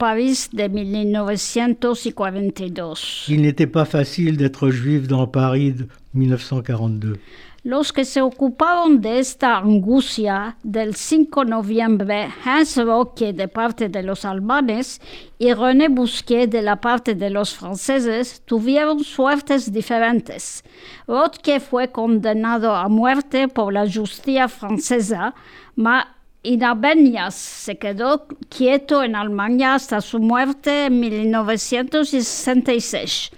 de 0.52 0.68
1942. 0.68 2.94
Il 3.28 3.42
n'était 3.42 3.66
pas 3.66 3.84
facile 3.84 4.38
d'être 4.38 4.70
juif 4.70 5.08
dans 5.08 5.26
Paris 5.26 5.72
de 5.72 5.86
1942. 6.14 7.18
Los 7.64 7.94
que 7.94 8.04
se 8.04 8.20
ocuparon 8.20 9.00
de 9.00 9.18
esta 9.20 9.56
angustia 9.56 10.58
del 10.62 10.94
5 10.94 11.44
de 11.44 11.50
noviembre, 11.50 12.28
Hans 12.44 12.76
Roque 12.76 13.32
de 13.32 13.48
parte 13.48 13.88
de 13.88 14.02
los 14.02 14.26
alemanes 14.26 15.00
y 15.38 15.50
René 15.54 15.88
Bousquet 15.88 16.46
de 16.46 16.60
la 16.60 16.76
parte 16.76 17.14
de 17.14 17.30
los 17.30 17.54
franceses, 17.54 18.42
tuvieron 18.44 19.02
suertes 19.02 19.72
diferentes. 19.72 20.62
Roque 21.08 21.58
fue 21.58 21.90
condenado 21.90 22.74
a 22.74 22.86
muerte 22.90 23.48
por 23.48 23.72
la 23.72 23.90
justicia 23.90 24.46
francesa, 24.46 25.34
ma 25.74 26.14
Inabenias 26.44 27.34
se 27.34 27.76
quedó 27.78 28.26
quieto 28.50 29.02
en 29.02 29.16
Alemania 29.16 29.74
hasta 29.74 30.02
su 30.02 30.20
muerte 30.20 30.86
en 30.86 31.00
1966. 31.00 33.30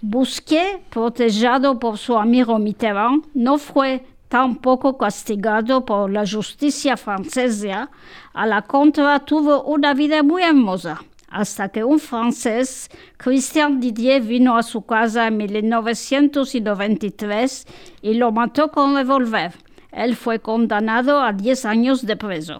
Busqué, 0.00 0.82
protegido 0.88 1.78
por 1.78 1.98
su 1.98 2.16
amigo 2.16 2.58
Mitterrand, 2.58 3.26
no 3.34 3.58
fue 3.58 4.06
tan 4.28 4.56
poco 4.56 4.96
castigado 4.96 5.84
por 5.84 6.10
la 6.10 6.26
justicia 6.26 6.96
francesa, 6.96 7.90
a 8.32 8.46
la 8.46 8.62
contra 8.62 9.20
tuvo 9.20 9.64
una 9.64 9.92
vida 9.92 10.22
muy 10.22 10.42
hermosa, 10.42 11.04
hasta 11.28 11.68
que 11.68 11.84
un 11.84 11.98
francés, 11.98 12.88
Christian 13.18 13.78
Didier, 13.78 14.22
vino 14.22 14.56
a 14.56 14.62
su 14.62 14.86
casa 14.86 15.26
en 15.26 15.36
1993 15.36 17.66
y 18.00 18.14
lo 18.14 18.32
mató 18.32 18.70
con 18.70 18.94
revólver. 18.94 19.52
Él 19.96 20.16
fue 20.16 20.38
condenado 20.38 21.18
a 21.18 21.32
10 21.32 21.64
años 21.66 22.04
de 22.04 22.14
preso. 22.14 22.54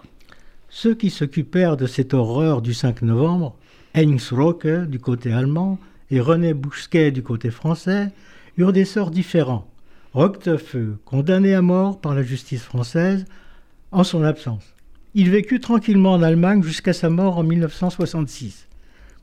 Ceux 0.69 0.95
qui 0.95 1.09
s'occupèrent 1.09 1.77
de 1.77 1.85
cette 1.85 2.13
horreur 2.13 2.61
du 2.61 2.73
5 2.73 3.01
novembre, 3.01 3.55
Heinz 3.93 4.31
Rocke 4.31 4.85
du 4.87 4.99
côté 4.99 5.33
allemand 5.33 5.77
et 6.11 6.19
René 6.19 6.53
Bousquet 6.53 7.11
du 7.11 7.23
côté 7.23 7.51
français, 7.51 8.11
eurent 8.57 8.73
des 8.73 8.85
sorts 8.85 9.11
différents. 9.11 9.67
Rocque 10.13 10.55
fut 10.57 10.91
condamné 11.03 11.53
à 11.53 11.61
mort 11.61 11.99
par 11.99 12.15
la 12.15 12.23
justice 12.23 12.63
française 12.63 13.25
en 13.91 14.03
son 14.03 14.23
absence. 14.23 14.63
Il 15.13 15.29
vécut 15.29 15.59
tranquillement 15.59 16.13
en 16.13 16.23
Allemagne 16.23 16.63
jusqu'à 16.63 16.93
sa 16.93 17.09
mort 17.09 17.37
en 17.37 17.43
1966. 17.43 18.67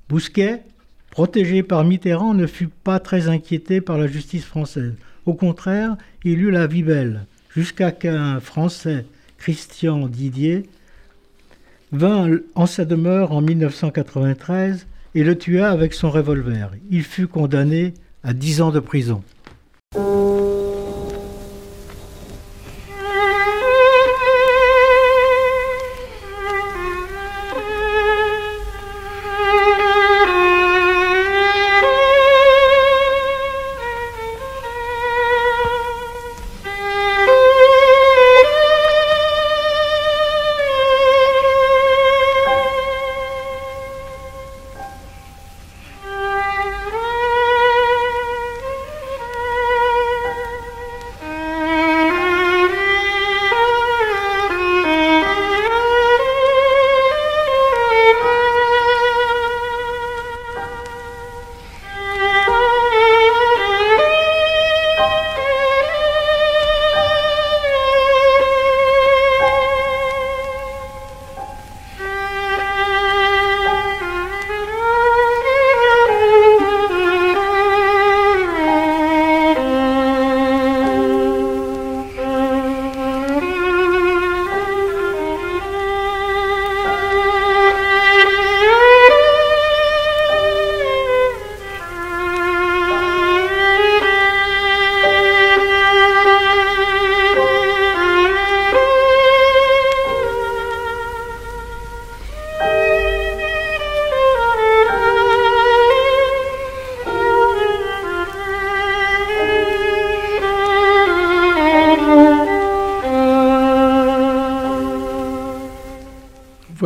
Bousquet, 0.09 0.63
protégé 1.11 1.63
par 1.63 1.85
Mitterrand, 1.85 2.35
ne 2.35 2.47
fut 2.47 2.69
pas 2.69 2.99
très 2.99 3.29
inquiété 3.29 3.81
par 3.81 3.97
la 3.97 4.07
justice 4.07 4.45
française. 4.45 4.95
Au 5.25 5.35
contraire, 5.35 5.97
il 6.25 6.43
eut 6.43 6.51
la 6.51 6.67
vie 6.67 6.83
belle, 6.83 7.27
jusqu'à 7.55 7.93
qu'un 7.93 8.41
Français, 8.41 9.05
Christian 9.39 10.09
Didier, 10.09 10.69
vint 11.93 12.29
en 12.55 12.67
sa 12.67 12.85
demeure 12.85 13.33
en 13.33 13.43
1993 13.43 14.87
et 15.15 15.25
le 15.25 15.37
tua 15.37 15.71
avec 15.71 15.93
son 15.93 16.11
revolver. 16.11 16.71
Il 16.91 17.03
fut 17.03 17.27
condamné 17.27 17.95
à 18.25 18.33
10 18.33 18.63
ans 18.63 18.71
de 18.71 18.81
prison. 18.81 19.23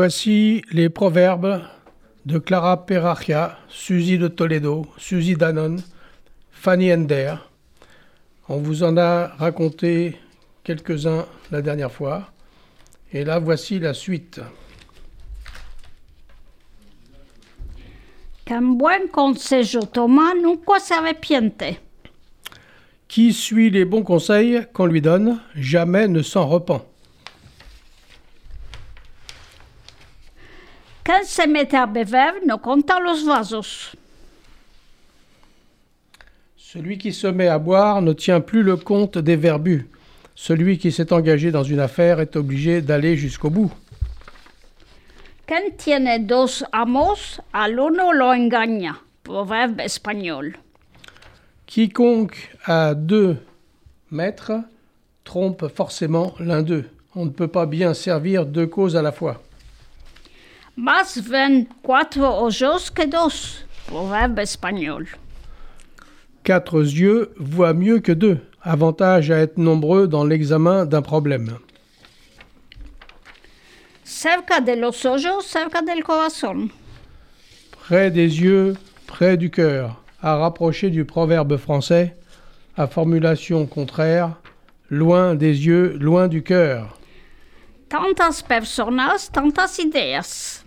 Voici 0.06 0.62
les 0.70 0.88
proverbes 0.88 1.62
de 2.26 2.38
Clara 2.38 2.86
Perachia, 2.86 3.58
Suzy 3.68 4.18
de 4.18 4.28
Toledo, 4.28 4.86
Suzy 4.98 5.34
Danone, 5.34 5.82
Fanny 6.52 6.92
Ender. 6.92 7.34
On 8.48 8.58
vous 8.58 8.84
en 8.84 8.96
a 8.98 9.26
raconté 9.36 10.16
quelques-uns 10.62 11.26
la 11.50 11.60
dernière 11.60 11.90
fois. 11.90 12.30
Et 13.12 13.24
là, 13.24 13.40
voici 13.40 13.80
la 13.80 13.94
suite. 13.94 14.40
Qu'un 18.44 18.60
nunca 18.60 19.34
se 19.34 20.94
arrepiente. 20.94 21.64
Qui 23.08 23.32
suit 23.32 23.70
les 23.70 23.84
bons 23.84 24.04
conseils 24.04 24.68
qu'on 24.72 24.86
lui 24.86 25.00
donne, 25.00 25.40
jamais 25.56 26.06
ne 26.06 26.22
s'en 26.22 26.46
repent. 26.46 26.95
Quien 31.06 31.22
se 31.22 31.46
mete 31.46 31.76
a 31.76 31.86
beber 31.86 32.44
no 32.44 32.58
conta 32.58 32.98
los 32.98 33.24
vasos? 33.24 33.94
Celui 36.56 36.98
qui 36.98 37.12
se 37.12 37.28
met 37.28 37.46
à 37.46 37.60
boire 37.60 38.02
ne 38.02 38.12
tient 38.12 38.40
plus 38.40 38.64
le 38.64 38.76
compte 38.76 39.16
des 39.16 39.36
verbus. 39.36 39.86
Celui 40.34 40.78
qui 40.78 40.90
s'est 40.90 41.12
engagé 41.12 41.52
dans 41.52 41.62
une 41.62 41.78
affaire 41.78 42.18
est 42.18 42.34
obligé 42.34 42.82
d'aller 42.82 43.16
jusqu'au 43.16 43.50
bout. 43.50 43.70
Quien 45.46 45.70
tiene 45.78 46.26
dos 46.26 46.64
amos, 46.72 47.40
al 47.52 47.78
uno 47.78 48.12
lo 48.12 48.32
engaña? 48.32 48.96
Proverbe 49.22 49.82
espagnol. 49.82 50.56
Quiconque 51.66 52.50
a 52.64 52.94
deux 52.94 53.36
maîtres 54.10 54.54
trompe 55.22 55.68
forcément 55.68 56.34
l'un 56.40 56.64
d'eux. 56.64 56.90
On 57.14 57.26
ne 57.26 57.30
peut 57.30 57.46
pas 57.46 57.66
bien 57.66 57.94
servir 57.94 58.44
deux 58.44 58.66
causes 58.66 58.96
à 58.96 59.02
la 59.02 59.12
fois. 59.12 59.40
Más 60.76 61.26
ven 61.26 61.68
cuatro 61.82 62.28
ojos 62.28 62.90
que 62.90 63.06
dos. 63.06 63.64
Proverbe 63.86 64.40
espagnol. 64.40 65.06
Quatre 66.44 66.82
yeux 66.82 67.32
voient 67.38 67.72
mieux 67.72 68.00
que 68.00 68.12
deux. 68.12 68.38
Avantage 68.60 69.30
à 69.30 69.38
être 69.38 69.56
nombreux 69.56 70.06
dans 70.06 70.24
l'examen 70.24 70.84
d'un 70.84 71.00
problème. 71.00 71.58
Cerca 74.04 74.60
de 74.60 74.72
los 74.72 75.06
ojos, 75.06 75.40
cerca 75.46 75.80
del 75.80 76.04
corazón. 76.04 76.68
Près 77.70 78.10
des 78.10 78.42
yeux, 78.42 78.76
près 79.06 79.38
du 79.38 79.50
cœur. 79.50 80.02
À 80.20 80.36
rapprocher 80.36 80.90
du 80.90 81.06
proverbe 81.06 81.56
français, 81.56 82.16
à 82.76 82.86
formulation 82.86 83.64
contraire, 83.66 84.36
loin 84.90 85.34
des 85.34 85.66
yeux, 85.66 85.96
loin 85.98 86.28
du 86.28 86.42
cœur. 86.42 86.98
Tantas 87.88 88.42
personas, 88.46 89.30
tantas 89.32 89.78
ideas. 89.78 90.65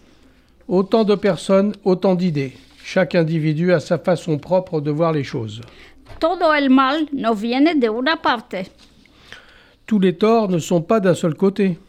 Autant 0.69 1.03
de 1.03 1.15
personnes, 1.15 1.73
autant 1.83 2.13
d'idées. 2.13 2.53
Chaque 2.83 3.15
individu 3.15 3.73
a 3.73 3.79
sa 3.79 3.97
façon 3.97 4.37
propre 4.37 4.81
de 4.81 4.91
voir 4.91 5.11
les 5.11 5.23
choses. 5.23 5.61
Todo 6.19 6.53
el 6.53 6.69
mal 6.69 7.07
no 7.11 7.33
viene 7.33 7.73
de 7.73 7.89
una 7.89 8.17
parte. 8.17 8.69
Tous 9.87 9.99
les 9.99 10.15
torts 10.15 10.47
ne 10.49 10.59
sont 10.59 10.83
pas 10.83 10.99
d'un 10.99 11.15
seul 11.15 11.33
côté. 11.33 11.79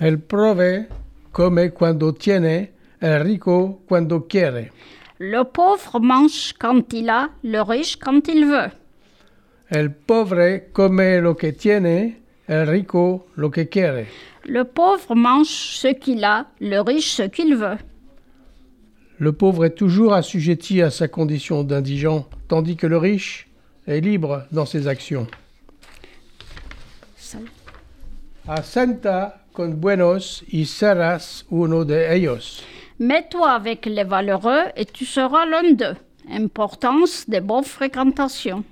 El 0.00 0.18
prove 0.18 0.88
come 1.30 1.70
quando 1.70 2.12
tiene, 2.12 2.72
el 3.00 3.20
rico 3.20 3.82
quando 3.86 4.26
quiere. 4.26 4.72
Le 5.18 5.44
pauvre 5.44 6.00
mange 6.00 6.54
quand 6.58 6.92
il 6.92 7.08
a, 7.08 7.30
le 7.44 7.60
riche 7.62 7.96
quand 7.96 8.26
il 8.26 8.46
veut. 8.46 8.72
El 9.70 9.92
pobre 9.92 10.70
come 10.72 11.20
lo 11.20 11.36
que 11.36 11.52
tiene, 11.52 12.22
el 12.48 12.66
rico 12.66 13.26
lo 13.36 13.50
que 13.50 13.68
quiere. 13.68 14.08
Le 14.44 14.64
pauvre 14.64 15.14
mange 15.14 15.48
ce 15.48 15.88
qu'il 15.88 16.24
a, 16.24 16.46
le 16.60 16.80
riche 16.80 17.12
ce 17.12 17.22
qu'il 17.22 17.54
veut. 17.56 17.78
Le 19.18 19.32
pauvre 19.32 19.66
est 19.66 19.74
toujours 19.74 20.14
assujetti 20.14 20.80
à 20.80 20.90
sa 20.90 21.06
condition 21.06 21.62
d'indigent, 21.62 22.26
tandis 22.48 22.76
que 22.76 22.86
le 22.86 22.96
riche 22.96 23.48
est 23.86 24.00
libre 24.00 24.44
dans 24.50 24.64
ses 24.64 24.88
actions. 24.88 25.26
Asenta 28.48 29.44
con 29.52 29.80
buenos 29.80 30.42
y 30.48 30.64
serás 30.64 31.44
uno 31.50 31.84
de 31.84 32.06
ellos. 32.06 32.62
Mets-toi 32.98 33.50
avec 33.50 33.86
les 33.86 34.04
valeureux 34.04 34.64
et 34.76 34.86
tu 34.86 35.04
seras 35.04 35.46
l'un 35.46 35.72
d'eux. 35.72 35.96
Importance 36.30 37.28
des 37.28 37.40
bonnes 37.40 37.64
fréquentations. 37.64 38.64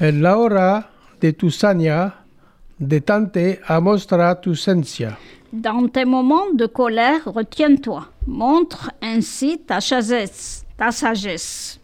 En 0.00 0.20
la 0.20 0.38
hora 0.38 0.90
de 1.20 1.30
tu 1.30 1.50
saña, 1.50 2.23
detente 2.78 3.60
a 3.66 3.80
mostrar 3.80 4.40
tu 4.40 4.54
ciencia. 4.54 5.18
Dans 5.52 5.86
tes 5.88 6.04
moments 6.04 6.50
de 6.52 6.66
colère, 6.66 7.20
retiens-toi. 7.26 8.08
Montre 8.26 8.90
ainsi 9.00 9.58
ta 9.58 9.80
sagesse. 9.80 10.64
Ta 10.76 10.90
sagesse. 10.90 11.78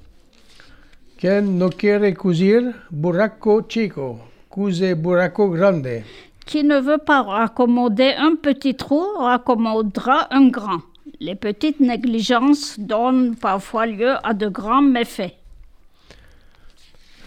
Quien 1.17 1.59
no 1.59 1.69
quiere 1.69 2.15
cusir 2.15 2.75
burraco 2.91 3.63
chico, 3.69 4.19
cuse 4.49 4.95
burraco 4.95 5.51
grande. 5.51 6.03
Qui 6.47 6.65
ne 6.65 6.81
veut 6.81 6.99
pas 6.99 7.23
raccommoder 7.23 8.15
un 8.17 8.35
petit 8.35 8.75
trou 8.75 9.05
raccommodera 9.19 10.35
un 10.35 10.49
grand. 10.49 10.81
Les 11.21 11.35
petites 11.37 11.79
négligences 11.79 12.81
donnent 12.81 13.37
parfois 13.37 13.87
lieu 13.87 14.15
à 14.25 14.33
de 14.33 14.49
grands 14.49 14.83
méfaits. 14.83 15.35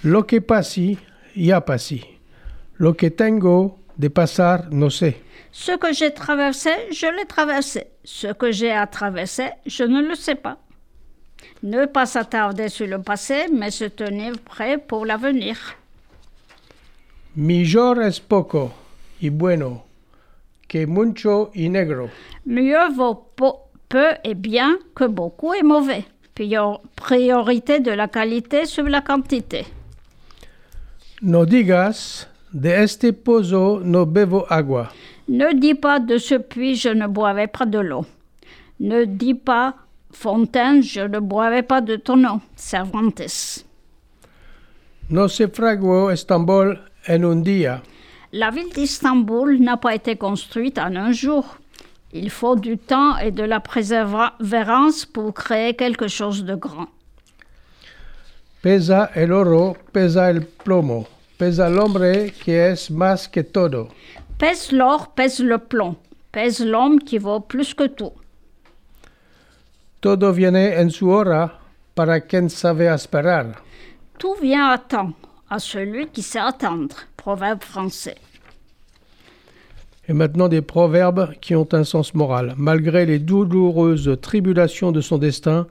Lo 0.04 0.24
que 0.24 0.42
pasi, 0.42 0.98
ya 1.36 1.62
pasi. 1.62 2.13
Lo 2.78 2.94
que 2.96 3.10
tengo 3.12 3.78
de 3.98 4.10
pasar, 4.10 4.70
no 4.72 4.90
sé. 4.90 5.22
Ce 5.52 5.78
que 5.78 5.94
j'ai 5.94 6.12
traversé, 6.14 6.72
je 6.92 7.06
l'ai 7.08 7.26
traversé. 7.26 7.88
Ce 8.04 8.34
que 8.34 8.52
j'ai 8.52 8.72
à 8.72 8.88
traverser, 8.88 9.52
je 9.66 9.84
ne 9.84 10.02
le 10.02 10.16
sais 10.16 10.36
pas. 10.36 10.58
Ne 11.62 11.86
pas 11.86 12.06
s'attarder 12.06 12.70
sur 12.70 12.88
le 12.88 13.02
passé, 13.02 13.46
mais 13.54 13.70
se 13.72 13.86
tenir 13.86 14.34
prêt 14.40 14.78
pour 14.78 15.06
l'avenir. 15.06 15.58
Mejor 17.36 18.02
es 18.02 18.20
poco 18.20 18.72
y 19.20 19.30
bueno 19.30 19.84
que 20.68 20.86
mucho 20.86 21.52
y 21.54 21.70
negro. 21.70 22.10
Mieux 22.46 22.90
vaut 22.96 23.28
peu 23.90 24.10
et 24.24 24.36
bien 24.36 24.78
que 24.96 25.06
beaucoup 25.06 25.54
et 25.54 25.64
mauvais. 25.64 26.06
Prior- 26.36 26.82
Priorité 26.96 27.80
de 27.80 27.92
la 27.92 28.08
qualité 28.08 28.66
sur 28.66 28.84
la 28.90 29.02
quantité. 29.02 29.66
No 31.22 31.46
digas, 31.46 32.28
de 32.54 32.84
este 32.84 33.14
pozo 33.14 33.80
no 33.84 34.06
bebo 34.06 34.46
agua. 34.50 34.92
Ne 35.28 35.54
dis 35.54 35.76
pas 35.76 36.00
de 36.00 36.18
ce 36.18 36.36
puits 36.36 36.76
je 36.76 36.90
ne 36.90 37.08
boirai 37.08 37.48
pas 37.48 37.66
de 37.66 37.80
l'eau. 37.80 38.06
Ne 38.80 39.06
dis 39.06 39.34
pas 39.34 39.76
fontaine 40.12 40.84
je 40.84 41.02
ne 41.02 41.20
boirai 41.20 41.64
pas 41.64 41.82
de 41.82 41.96
ton 41.96 42.24
eau. 42.26 42.42
Cervantes. 42.56 43.66
No 45.10 45.28
se 45.28 45.48
fraguó 45.48 46.12
Estambul 46.12 46.80
en 47.08 47.24
un 47.24 47.44
día. 47.44 47.82
La 48.32 48.50
ville 48.50 48.72
d'Istanbul 48.74 49.60
n'a 49.60 49.78
pas 49.78 49.94
été 49.94 50.16
construite 50.16 50.80
en 50.80 50.96
un 50.96 51.12
jour. 51.12 51.58
Il 52.14 52.30
faut 52.30 52.56
du 52.56 52.78
temps 52.78 53.18
et 53.18 53.32
de 53.32 53.44
la 53.44 53.60
persévérance 53.60 55.06
pour 55.06 55.34
créer 55.34 55.74
quelque 55.76 56.08
chose 56.08 56.44
de 56.44 56.56
grand. 56.56 56.88
Pesa 58.62 59.12
el 59.16 59.32
oro, 59.34 59.76
pesa 59.92 60.30
el 60.30 60.46
plomo. 60.46 61.08
Pesa 61.38 61.68
el 61.68 61.80
hombre 61.80 62.32
que 62.44 62.72
es 62.72 62.90
más 62.92 63.28
que 63.28 63.44
todo. 63.44 63.90
Pèse 64.38 64.72
l'or, 64.72 65.14
pèse 65.16 65.40
le 65.40 65.58
plomb, 65.58 65.96
pèse 66.32 66.66
l'homme 66.66 67.00
qui 67.00 67.18
vaut 67.18 67.40
plus 67.40 67.74
que 67.74 67.88
tout. 67.88 68.14
Todo 70.02 70.34
viene 70.34 70.76
en 70.80 70.90
su 70.90 71.10
hora 71.10 71.60
para 71.96 72.20
quien 72.22 72.50
sabe 72.50 72.88
esperar? 72.88 73.64
Tout 74.18 74.36
vient 74.42 74.70
à 74.70 74.78
temps, 74.78 75.14
à 75.50 75.60
celui 75.60 76.08
qui 76.08 76.22
sait 76.22 76.40
attendre. 76.40 76.96
Proverbe 77.16 77.64
français. 77.64 78.18
Et 80.08 80.14
maintenant 80.14 80.50
des 80.50 80.62
proverbes 80.62 81.34
qui 81.40 81.56
ont 81.56 81.68
un 81.72 81.86
sens 81.86 82.14
moral. 82.14 82.54
Malgré 82.58 83.06
les 83.06 83.20
douloureuses 83.20 84.18
tribulations 84.22 84.92
de 84.92 85.00
son 85.00 85.18
destin, 85.18 85.68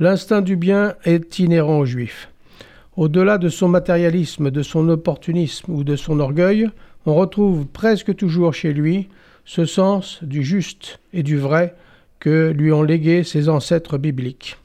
l'instinct 0.00 0.42
du 0.42 0.56
bien 0.56 0.94
est 1.04 1.38
inhérent 1.38 1.78
aux 1.78 1.86
Juifs. 1.86 2.28
Au-delà 2.98 3.38
de 3.38 3.48
son 3.48 3.68
matérialisme, 3.68 4.50
de 4.50 4.60
son 4.60 4.88
opportunisme 4.88 5.72
ou 5.72 5.84
de 5.84 5.94
son 5.94 6.18
orgueil, 6.18 6.68
on 7.06 7.14
retrouve 7.14 7.64
presque 7.64 8.16
toujours 8.16 8.54
chez 8.54 8.72
lui 8.72 9.08
ce 9.44 9.66
sens 9.66 10.18
du 10.24 10.42
juste 10.42 10.98
et 11.12 11.22
du 11.22 11.38
vrai 11.38 11.76
que 12.18 12.50
lui 12.50 12.72
ont 12.72 12.82
légué 12.82 13.22
ses 13.22 13.48
ancêtres 13.48 13.98
bibliques. 13.98 14.56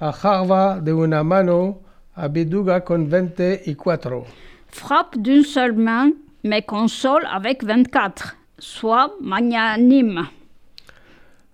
A 0.00 0.14
Harva 0.22 0.80
de 0.80 0.92
una 0.92 1.22
mano, 1.22 1.82
abeduga 2.16 2.80
con 2.80 3.04
vente 3.04 3.60
y 3.66 3.74
cuatro. 3.74 4.24
Frappe 4.68 5.18
d'une 5.18 5.44
seule 5.44 5.74
main, 5.74 6.12
mais 6.42 6.62
console 6.62 7.28
avec 7.30 7.64
24. 7.64 8.34
Sois 8.58 9.12
magnanime. 9.20 10.26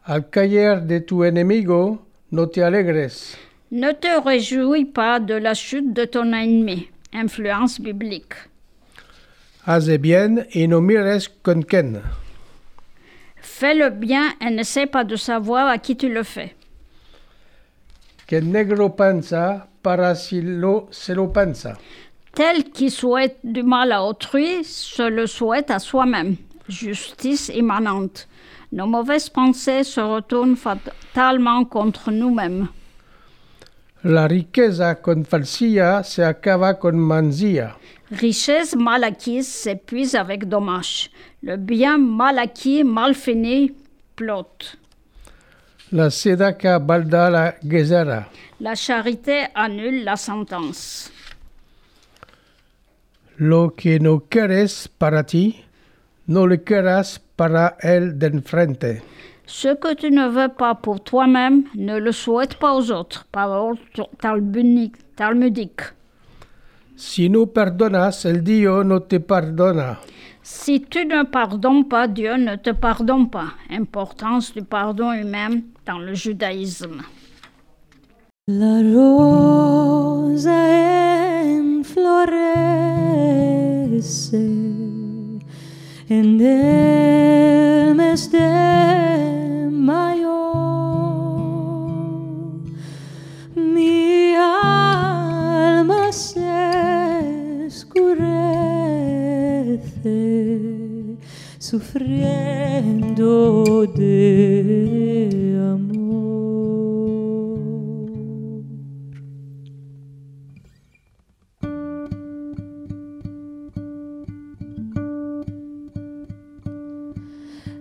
Al 0.04 0.30
caer 0.30 0.82
de 0.82 0.98
tu 1.00 1.24
enemigo, 1.24 1.98
no 2.30 2.46
te 2.46 2.60
alegres. 2.60 3.36
Ne 3.74 3.90
te 3.90 4.06
réjouis 4.24 4.84
pas 4.84 5.18
de 5.18 5.34
la 5.34 5.52
chute 5.52 5.92
de 5.92 6.04
ton 6.04 6.32
ennemi. 6.32 6.90
Influence 7.12 7.80
biblique. 7.80 8.34
Bien 9.98 10.44
y 10.54 10.68
no 10.68 10.80
mires 10.80 11.28
con 11.42 11.62
quién. 11.62 12.00
Fais 13.34 13.74
le 13.74 13.90
bien 13.90 14.32
et 14.40 14.50
n'essaie 14.50 14.87
pas 14.87 15.02
de 15.02 15.16
savoir 15.16 15.66
à 15.66 15.78
qui 15.78 15.96
tu 15.96 16.08
le 16.08 16.22
fais. 16.22 16.54
Que 18.28 18.37
negro 18.37 18.90
pensa 18.90 19.66
para 19.82 20.14
si 20.14 20.40
lo, 20.40 20.87
se 20.92 21.12
lo 21.12 21.32
pensa. 21.32 21.76
Tel 22.32 22.70
qui 22.70 22.90
souhaite 22.90 23.40
du 23.42 23.64
mal 23.64 23.90
à 23.90 24.04
autrui 24.04 24.62
se 24.62 25.02
le 25.02 25.26
souhaite 25.26 25.72
à 25.72 25.80
soi-même. 25.80 26.37
Justice 26.68 27.50
immanente. 27.52 28.28
Nos 28.70 28.87
mauvaises 28.87 29.30
pensées 29.30 29.82
se 29.82 30.00
retournent 30.00 30.56
fatalement 30.56 31.64
contre 31.64 32.12
nous-mêmes. 32.12 32.68
La 34.04 34.28
riqueza 34.28 35.00
con 35.00 35.24
falsía 35.24 36.02
se 36.04 36.26
acaba 36.26 36.78
con 36.78 36.98
manzilla. 36.98 37.76
Richesse 38.10 38.76
mal 38.76 39.02
acquise 39.02 39.48
s'épuise 39.48 40.14
avec 40.14 40.44
dommage. 40.44 41.10
Le 41.40 41.56
bien 41.56 41.96
mal 41.96 42.38
acquis, 42.38 42.84
mal 42.84 43.14
fini, 43.14 43.72
plotte. 44.14 44.76
La 45.90 46.10
sedaca 46.10 46.78
balda 46.78 47.30
la 47.30 47.54
gezera. 47.62 48.28
La 48.60 48.74
charité 48.74 49.48
annule 49.54 50.04
la 50.04 50.18
sentence. 50.18 51.10
Lo 53.38 53.74
que 53.74 53.98
no 54.00 54.24
quieres 54.28 54.86
para 54.98 55.24
ti, 55.24 55.64
no 56.26 56.46
le 56.46 56.62
quieras 56.62 57.22
para 57.36 57.78
el 57.80 58.18
de 58.18 58.26
enfrente. 58.26 59.02
Ce 59.46 59.74
que 59.74 59.94
tu 59.94 60.11
ne 60.11 60.28
veux 60.28 60.48
pas 60.48 60.74
pour 60.74 61.02
toi-même, 61.02 61.64
ne 61.74 61.98
le 61.98 62.12
souhaite 62.12 62.54
pas 62.57 62.74
aux 62.74 62.90
autres. 62.90 63.26
Parole 63.30 63.76
talmudique. 64.18 64.96
talmudique. 65.16 65.83
Si 66.96 67.28
no 67.28 67.46
perdonas, 67.46 68.24
el 68.24 68.42
Dio 68.44 68.85
no 68.85 69.00
te 69.00 69.18
perdona. 69.18 69.98
Si 70.42 70.80
tu 70.80 71.04
ne 71.07 71.24
pardonnes 71.24 71.88
pas, 71.88 72.07
Dieu 72.07 72.37
ne 72.37 72.57
te 72.57 72.70
pardonne 72.70 73.28
pas. 73.30 73.54
Importance 73.70 74.52
du 74.54 74.62
pardon 74.62 75.12
humain 75.12 75.61
dans 75.87 75.98
le 75.98 76.14
judaïsme. 76.14 77.02
La 78.46 78.83
rosa 78.94 80.50
en 80.52 81.83
florece 81.83 82.74
en 86.11 86.38
el 86.38 87.94
mes 87.94 88.28
de 88.30 88.53
sufriendo 101.74 103.30
de 103.96 105.58
amor. 105.74 107.08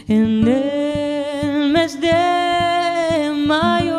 en 0.07 0.47
el 0.47 1.71
mes 1.73 1.99
de 1.99 3.31
mayo. 3.45 3.94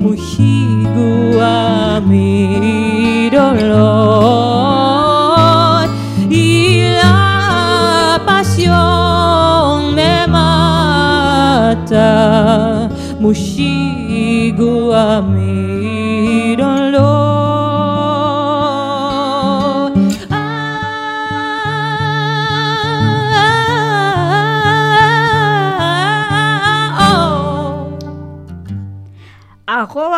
Mujigo 0.00 1.40
a 1.42 2.00
mi 2.00 3.28
dolor. 3.30 3.88
Y 6.30 6.82
la 7.02 8.20
me 9.94 10.26
mata, 10.26 12.08
mujigo 13.20 14.94
a 14.94 15.22
mi 15.22 15.77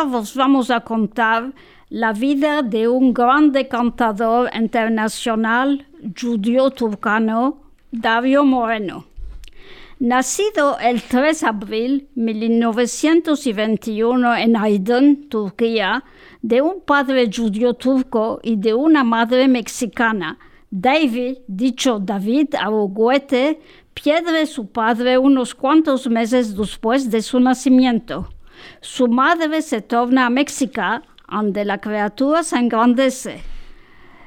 Ahora 0.00 0.12
vos 0.12 0.34
vamos 0.34 0.70
a 0.70 0.80
contar 0.80 1.52
la 1.90 2.14
vida 2.14 2.62
de 2.62 2.88
un 2.88 3.12
grande 3.12 3.68
cantador 3.68 4.48
internacional 4.54 5.86
judío-turcano, 6.18 7.58
Dario 7.92 8.42
Moreno. 8.42 9.04
Nacido 9.98 10.78
el 10.78 11.02
3 11.02 11.40
de 11.40 11.46
abril 11.46 12.08
de 12.14 12.32
1921 12.32 14.36
en 14.36 14.56
Aydın, 14.56 15.28
Turquía, 15.28 16.02
de 16.40 16.62
un 16.62 16.80
padre 16.80 17.30
judío 17.30 17.74
turco 17.74 18.40
y 18.42 18.56
de 18.56 18.72
una 18.72 19.04
madre 19.04 19.48
mexicana, 19.48 20.38
David, 20.70 21.40
dicho 21.46 21.98
David 21.98 22.54
Aruguete, 22.54 23.60
pierde 23.92 24.46
su 24.46 24.68
padre 24.68 25.18
unos 25.18 25.54
cuantos 25.54 26.08
meses 26.08 26.56
después 26.56 27.10
de 27.10 27.20
su 27.20 27.38
nacimiento. 27.38 28.30
Su 28.80 29.08
madre 29.08 29.62
se 29.62 29.80
torna 29.80 30.26
a 30.26 30.30
México, 30.30 31.02
donde 31.30 31.64
la 31.64 31.78
criatura 31.78 32.42
se 32.42 32.58
engrandece, 32.58 33.42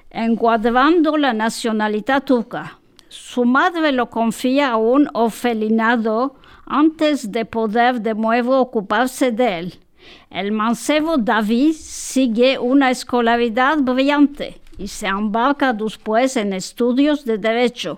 encuadrando 0.09 1.17
la 1.17 1.33
nacionalidad 1.33 2.23
turca. 2.23 2.79
Su 3.09 3.45
madre 3.45 3.91
lo 3.91 4.09
confía 4.09 4.71
a 4.71 4.77
un 4.77 5.07
orfelinado 5.13 6.35
antes 6.65 7.31
de 7.31 7.45
poder 7.45 8.01
de 8.01 8.13
nuevo 8.13 8.59
ocuparse 8.59 9.31
de 9.31 9.59
él. 9.59 9.73
El 10.29 10.51
mancebo 10.51 11.17
David 11.17 11.73
sigue 11.73 12.57
una 12.57 12.89
escolaridad 12.89 13.77
brillante 13.77 14.59
y 14.77 14.87
se 14.87 15.07
embarca 15.07 15.73
después 15.73 16.35
en 16.37 16.53
estudios 16.53 17.25
de 17.25 17.37
derecho, 17.37 17.97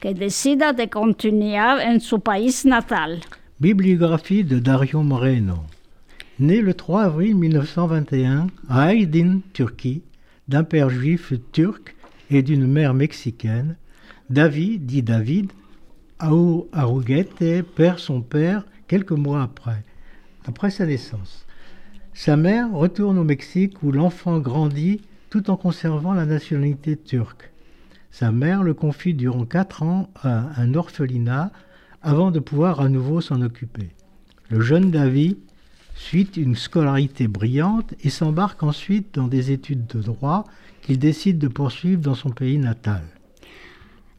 que 0.00 0.14
decida 0.14 0.72
de 0.72 0.88
continuar 0.88 1.80
en 1.80 2.00
su 2.00 2.20
país 2.20 2.64
natal. 2.64 3.22
Bibliographie 3.58 4.44
de 4.44 4.60
Dario 4.60 5.02
Moreno. 5.02 5.75
Né 6.38 6.60
le 6.60 6.74
3 6.74 7.04
avril 7.04 7.34
1921 7.34 8.48
à 8.68 8.92
Aydin, 8.92 9.40
Turquie, 9.54 10.02
d'un 10.48 10.64
père 10.64 10.90
juif 10.90 11.32
turc 11.50 11.96
et 12.28 12.42
d'une 12.42 12.66
mère 12.66 12.92
mexicaine, 12.92 13.76
David, 14.28 14.84
dit 14.84 15.02
David, 15.02 15.50
Aou 16.18 16.68
Arouguete 16.72 17.62
perd 17.74 17.98
son 17.98 18.20
père 18.20 18.66
quelques 18.86 19.12
mois 19.12 19.42
après, 19.42 19.82
après 20.44 20.68
sa 20.68 20.84
naissance. 20.84 21.46
Sa 22.12 22.36
mère 22.36 22.70
retourne 22.70 23.16
au 23.16 23.24
Mexique 23.24 23.82
où 23.82 23.90
l'enfant 23.90 24.38
grandit 24.38 25.00
tout 25.30 25.48
en 25.48 25.56
conservant 25.56 26.12
la 26.12 26.26
nationalité 26.26 26.98
turque. 26.98 27.50
Sa 28.10 28.30
mère 28.30 28.62
le 28.62 28.74
confie 28.74 29.14
durant 29.14 29.46
quatre 29.46 29.82
ans 29.82 30.10
à 30.22 30.60
un 30.60 30.74
orphelinat 30.74 31.50
avant 32.02 32.30
de 32.30 32.40
pouvoir 32.40 32.82
à 32.82 32.90
nouveau 32.90 33.22
s'en 33.22 33.40
occuper. 33.40 33.88
Le 34.50 34.60
jeune 34.60 34.90
David 34.90 35.38
suit 35.96 36.30
une 36.36 36.54
scolarité 36.54 37.26
brillante 37.26 37.94
et 38.04 38.10
s'embarque 38.10 38.62
ensuite 38.62 39.14
dans 39.14 39.26
des 39.26 39.50
études 39.50 39.86
de 39.86 40.00
droit 40.00 40.44
qu'il 40.82 40.98
décide 40.98 41.38
de 41.38 41.48
poursuivre 41.48 42.02
dans 42.02 42.14
son 42.14 42.30
pays 42.30 42.58
natal. 42.58 43.02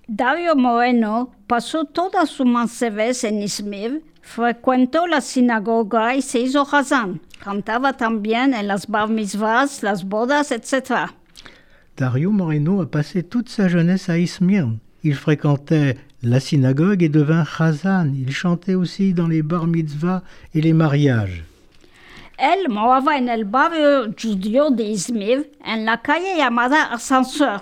Dario 0.09 0.55
Moreno 0.55 1.31
pasó 1.47 1.85
toda 1.85 2.25
su 2.25 2.45
mancebez 2.45 3.25
en 3.25 3.41
Izmir, 3.41 4.01
frecuentó 4.21 5.05
la 5.05 5.21
sinagoga 5.21 6.15
y 6.15 6.21
se 6.21 6.39
hizo. 6.39 6.65
Cantaba 7.43 7.93
también 7.93 8.53
en 8.53 8.67
las 8.67 8.87
bar 8.87 9.09
mitzvahs, 9.09 9.83
las 9.83 10.03
bodas, 10.05 10.51
etc. 10.51 11.11
Dario 11.95 12.31
Moreno 12.31 12.81
a 12.81 12.89
passé 12.89 13.23
toute 13.23 13.49
sa 13.49 13.67
jeunesse 13.67 14.09
à 14.09 14.17
Izmir. 14.17 14.69
Il 15.03 15.13
fréquentait 15.13 15.97
la 16.23 16.39
synagogue 16.39 17.03
et 17.03 17.09
devint 17.09 17.43
chazan. 17.43 18.13
Il 18.15 18.31
chantait 18.31 18.75
aussi 18.75 19.13
dans 19.13 19.27
les 19.27 19.43
bar 19.43 19.67
mitzvahs 19.67 20.23
et 20.53 20.61
les 20.61 20.73
mariages. 20.73 21.43
En 22.37 23.29
el 23.29 23.45
barrio 23.45 24.13
judío 24.13 24.69
de 24.69 24.83
Izmir, 24.83 25.51
en 25.65 25.85
la 25.85 26.01
calle 26.01 26.37
llamada 26.37 26.83
Ascensor. 26.93 27.61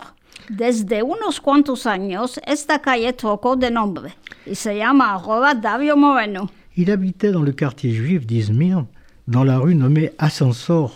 Desde 0.49 1.01
unos 1.01 1.39
cuantos 1.39 1.85
años, 1.85 2.39
esta 2.45 2.79
calle 2.79 3.13
trocó 3.13 3.55
de 3.55 3.71
nombre 3.71 4.15
y 4.45 4.55
se 4.55 4.77
llama 4.77 5.11
ahora 5.11 5.53
Dario 5.55 5.95
Moreno. 5.95 6.49
Il 6.75 6.91
habitait 6.91 7.31
dans 7.31 7.41
le 7.41 7.53
quartier 7.53 7.93
juif 7.93 8.25
d'Izmir, 8.25 8.85
dans 9.27 9.45
la 9.45 9.57
rue 9.59 9.75
nommée 9.75 10.11
Ascensor. 10.17 10.93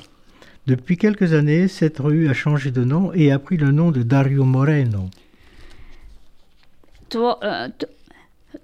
Depuis 0.68 0.98
quelques 0.98 1.34
années, 1.34 1.70
cette 1.70 2.00
rue 2.00 2.30
a 2.30 2.34
changé 2.34 2.72
de 2.72 2.84
nom 2.84 3.12
et 3.14 3.32
a 3.32 3.40
pris 3.40 3.58
le 3.58 3.72
nom 3.72 3.92
de 3.92 4.04
Dario 4.04 4.44
Moreno. 4.44 5.10
Eh, 7.16 7.86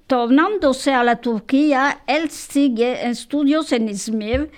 tornándose 0.07 0.89
a 0.89 1.03
la 1.03 1.15
Turquía, 1.15 1.99
él 2.05 2.29
sigue 2.29 3.09
estudios 3.09 3.71
en 3.71 3.87
Izmir, 3.87 4.49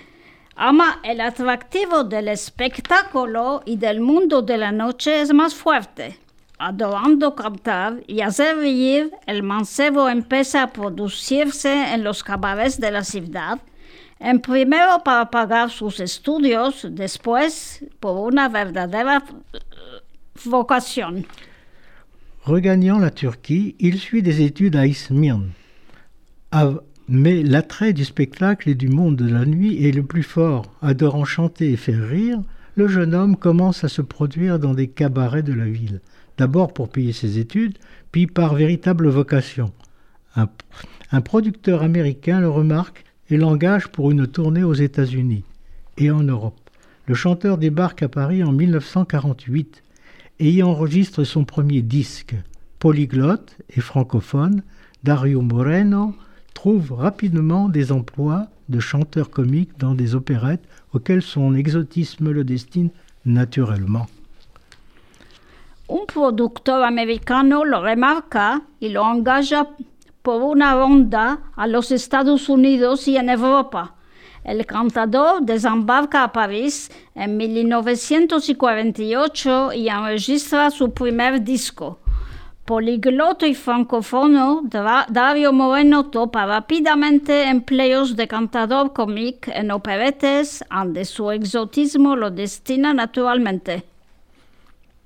ama 0.58 0.98
el 1.04 1.20
atractivo 1.20 2.02
del 2.02 2.26
espectáculo 2.28 3.62
y 3.64 3.76
del 3.76 4.00
mundo 4.00 4.42
de 4.42 4.58
la 4.58 4.72
noche 4.72 5.20
es 5.20 5.32
más 5.32 5.54
fuerte. 5.54 6.18
Adorando 6.58 7.36
cantar 7.36 8.02
y 8.08 8.20
hacer 8.20 8.56
reír, 8.56 9.12
el 9.26 9.44
mancebo 9.44 10.08
empieza 10.08 10.64
a 10.64 10.72
producirse 10.72 11.94
en 11.94 12.02
los 12.02 12.24
cabarets 12.24 12.80
de 12.80 12.90
la 12.90 13.04
ciudad, 13.04 13.60
en 14.18 14.40
primero 14.40 15.04
para 15.04 15.30
pagar 15.30 15.70
sus 15.70 16.00
estudios, 16.00 16.84
después 16.90 17.84
por 18.00 18.16
una 18.16 18.48
verdadera 18.48 19.22
eh, 19.52 19.58
vocación. 20.44 21.24
Regagnant 22.44 22.98
la 22.98 23.10
Turquie, 23.10 23.76
il 23.78 24.00
suit 24.00 24.22
des 24.22 24.40
études 24.40 24.74
à 24.74 24.86
Izmir. 24.86 25.38
Mais 27.08 27.42
l'attrait 27.42 27.94
du 27.94 28.04
spectacle 28.04 28.68
et 28.68 28.74
du 28.74 28.88
monde 28.88 29.16
de 29.16 29.28
la 29.28 29.46
nuit 29.46 29.86
est 29.86 29.92
le 29.92 30.02
plus 30.02 30.22
fort. 30.22 30.66
Adorant 30.82 31.24
chanter 31.24 31.72
et 31.72 31.76
faire 31.76 32.06
rire, 32.06 32.42
le 32.76 32.86
jeune 32.86 33.14
homme 33.14 33.36
commence 33.36 33.82
à 33.82 33.88
se 33.88 34.02
produire 34.02 34.58
dans 34.58 34.74
des 34.74 34.88
cabarets 34.88 35.42
de 35.42 35.54
la 35.54 35.64
ville. 35.64 36.02
D'abord 36.36 36.74
pour 36.74 36.90
payer 36.90 37.12
ses 37.12 37.38
études, 37.38 37.78
puis 38.12 38.26
par 38.26 38.54
véritable 38.54 39.08
vocation. 39.08 39.72
Un, 40.36 40.50
un 41.10 41.20
producteur 41.22 41.82
américain 41.82 42.40
le 42.40 42.50
remarque 42.50 43.04
et 43.30 43.38
l'engage 43.38 43.88
pour 43.88 44.10
une 44.10 44.26
tournée 44.26 44.62
aux 44.62 44.74
États-Unis 44.74 45.44
et 45.96 46.10
en 46.10 46.22
Europe. 46.22 46.60
Le 47.06 47.14
chanteur 47.14 47.56
débarque 47.56 48.02
à 48.02 48.08
Paris 48.08 48.44
en 48.44 48.52
1948 48.52 49.82
et 50.40 50.50
y 50.50 50.62
enregistre 50.62 51.24
son 51.24 51.44
premier 51.44 51.80
disque. 51.80 52.36
Polyglotte 52.78 53.56
et 53.74 53.80
francophone, 53.80 54.62
Dario 55.02 55.40
Moreno 55.40 56.14
trouve 56.58 56.90
rapidement 56.90 57.68
des 57.68 57.92
emplois 57.92 58.48
de 58.68 58.80
chanteur 58.80 59.30
comique 59.30 59.78
dans 59.78 59.94
des 59.94 60.16
opérettes 60.16 60.64
auxquelles 60.92 61.22
son 61.22 61.54
exotisme 61.54 62.32
le 62.32 62.42
destine 62.42 62.90
naturellement. 63.24 64.08
Un 65.88 66.04
productor 66.12 66.82
americano 66.82 67.64
lo 67.64 67.80
remarca 67.80 68.62
y 68.80 68.88
lo 68.88 69.04
engaja 69.04 69.68
por 70.24 70.42
una 70.42 70.74
ronda 70.74 71.38
a 71.56 71.68
los 71.68 71.92
Estados 71.92 72.48
Unidos 72.48 73.06
y 73.06 73.16
en 73.16 73.28
Europa. 73.28 73.94
El 74.42 74.66
cantador 74.66 75.42
desembarca 75.42 76.24
a 76.24 76.32
París 76.32 76.90
en 77.14 77.36
1948 77.36 79.74
y 79.74 79.88
enregistra 79.88 80.72
su 80.72 80.90
primer 80.90 81.44
disco. 81.44 82.00
Poligloto 82.68 83.46
y 83.46 83.54
francófono, 83.54 84.60
Dario 85.08 85.54
Moreno 85.54 86.10
topa 86.10 86.44
rápidamente 86.44 87.48
empleos 87.48 88.14
de 88.14 88.28
cantador 88.28 88.92
cómic 88.92 89.48
en 89.54 89.70
operettes, 89.70 90.62
donde 90.70 91.06
su 91.06 91.30
exotismo 91.30 92.14
lo 92.14 92.30
destina 92.30 92.92
naturalmente. 92.92 93.84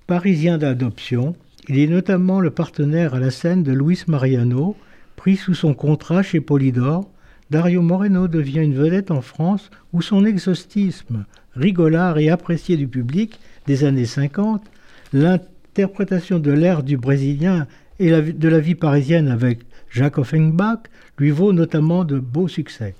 Parisien 0.07 0.59
d'adoption, 0.59 1.37
Il 1.68 1.79
est 1.79 1.87
notamment 1.87 2.40
le 2.40 2.51
partenaire 2.51 3.14
à 3.14 3.20
la 3.20 3.31
scène 3.31 3.62
de 3.62 3.70
Luis 3.70 4.03
Mariano, 4.09 4.75
pris 5.14 5.37
sous 5.37 5.55
son 5.55 5.72
contrat 5.72 6.25
chez 6.25 6.40
Polydor. 6.40 7.09
Dario 7.51 7.81
Moreno 7.81 8.27
devient 8.27 8.64
une 8.64 8.75
vedette 8.75 9.12
en 9.12 9.22
France 9.22 9.70
où 9.92 10.03
son 10.03 10.25
exhaustisme, 10.25 11.27
rigolard 11.55 12.18
et 12.18 12.29
apprécié 12.29 12.77
du 12.77 12.88
public 12.88 13.38
des 13.68 13.85
années 13.85 14.07
50, 14.07 14.64
l'interprétation 15.72 16.38
de 16.38 16.52
l'air 16.52 16.82
du 16.82 16.96
brésilien 16.96 17.66
et 17.98 18.11
de 18.11 18.48
la 18.48 18.58
vie 18.58 18.74
parisienne 18.74 19.28
avec 19.28 19.61
Jacques 19.90 20.18
Offenbach 20.18 20.80
lui 21.16 21.30
vaut 21.30 21.52
notamment 21.52 22.04
de 22.04 22.18
beaux 22.18 22.48
succès. 22.48 22.94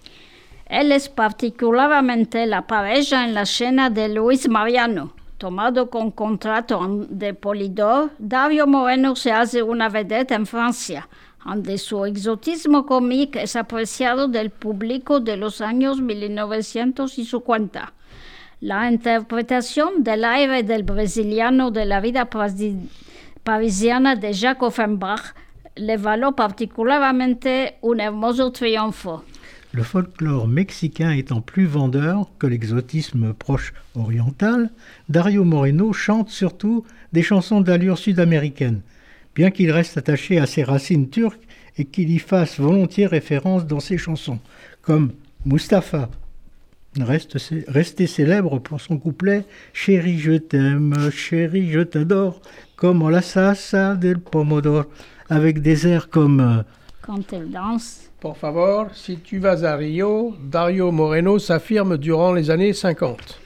Él 0.70 0.90
es 0.90 1.08
particularmente 1.08 2.46
la 2.46 2.62
pareja 2.62 3.24
en 3.24 3.35
la 3.35 3.42
escena 3.42 3.90
de 3.90 4.08
Luis 4.08 4.48
Mariano. 4.48 5.12
Tomado 5.37 5.90
con 5.90 6.12
contrato 6.12 7.06
de 7.11 7.35
Polydor, 7.35 8.11
Dario 8.18 8.66
Moreno 8.66 9.14
se 9.16 9.32
hace 9.32 9.62
una 9.62 9.90
vedette 9.90 10.32
en 10.32 10.46
Francia, 10.46 11.08
donde 11.44 11.76
su 11.76 12.06
exotismo 12.06 12.87
cómico 12.87 13.38
es 13.38 13.54
apreciado 13.56 14.28
del 14.28 14.48
público 14.50 15.20
de 15.20 15.37
los 15.37 15.61
años 15.61 16.00
1950. 16.00 17.92
La 18.62 18.88
interpretación 18.88 20.05
del 20.05 20.25
aire 20.25 20.62
del 20.62 20.85
brasiliano 20.85 21.72
de 21.72 21.85
la 21.85 22.01
vida 22.01 22.31
parisi- 22.31 22.88
parisiana 23.42 24.14
de 24.14 24.33
Jacques 24.33 24.62
Offenbach 24.62 25.35
le 25.75 25.96
valió 25.96 26.37
particularmente 26.37 27.79
un 27.83 27.98
hermoso 27.98 28.53
triunfo. 28.53 29.25
Le 29.72 29.83
folklore 29.83 30.46
mexicain 30.46 31.11
étant 31.11 31.40
plus 31.40 31.66
vendeur 31.66 32.31
que 32.38 32.46
l'exotisme 32.46 33.35
proche 33.35 33.72
oriental, 33.96 34.70
Dario 35.09 35.42
Moreno 35.42 35.92
chante 35.92 36.29
surtout 36.31 36.85
des 37.11 37.22
chansons 37.25 37.62
d'allure 37.62 37.98
sud-américaine, 37.98 38.83
bien 39.35 39.51
qu'il 39.51 39.72
reste 39.72 39.96
attaché 39.96 40.38
à 40.38 40.46
ses 40.46 40.62
racines 40.62 41.11
turques 41.11 41.48
et 41.79 41.85
qu'il 41.87 42.11
y 42.11 42.20
fasse 42.20 42.61
volontiers 42.61 43.09
référence 43.09 43.66
dans 43.66 43.81
ses 43.81 43.98
chansons, 43.98 44.38
comme 44.83 45.11
Mustapha, 45.46 46.09
reste, 47.00 47.38
resté 47.68 48.07
célèbre 48.07 48.59
pour 48.59 48.81
son 48.81 48.98
couplet 48.98 49.44
Chérie, 49.72 50.18
je 50.18 50.33
t'aime, 50.33 51.11
chérie, 51.11 51.70
je 51.70 51.81
t'adore, 51.81 52.40
comme 52.76 53.09
la 53.09 53.22
salsa 53.22 53.94
del 53.94 54.18
pomodoro, 54.18 54.85
avec 55.28 55.62
des 55.62 55.87
airs 55.87 56.11
comme 56.11 56.40
euh, 56.40 56.62
Quand 57.00 57.33
il 57.33 57.50
danse, 57.50 58.11
Por 58.20 58.37
favor, 58.37 58.94
si 58.94 59.18
tu 59.18 59.38
vas 59.38 59.64
à 59.64 59.76
Rio, 59.76 60.37
Dario 60.42 60.92
Moreno 60.92 61.38
s'affirme 61.38 61.96
durant 61.96 62.33
les 62.33 62.50
années 62.50 62.72
50 62.72 63.40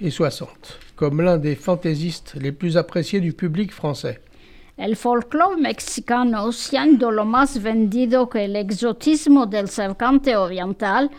et 0.00 0.10
60 0.10 0.78
comme 0.96 1.20
l'un 1.20 1.38
des 1.38 1.56
fantaisistes 1.56 2.34
les 2.40 2.52
plus 2.52 2.76
appréciés 2.76 3.20
du 3.20 3.32
public 3.32 3.72
français. 3.72 4.20
el 4.76 4.96
folclore 4.96 5.56
mexicano, 5.56 6.50
siendo 6.50 7.12
lo 7.12 7.24
más 7.24 7.62
vendido 7.62 8.28
que 8.28 8.44
el 8.44 8.56
exotismo 8.56 9.46
del 9.46 9.68
cercante 9.68 10.36
oriental, 10.36 11.10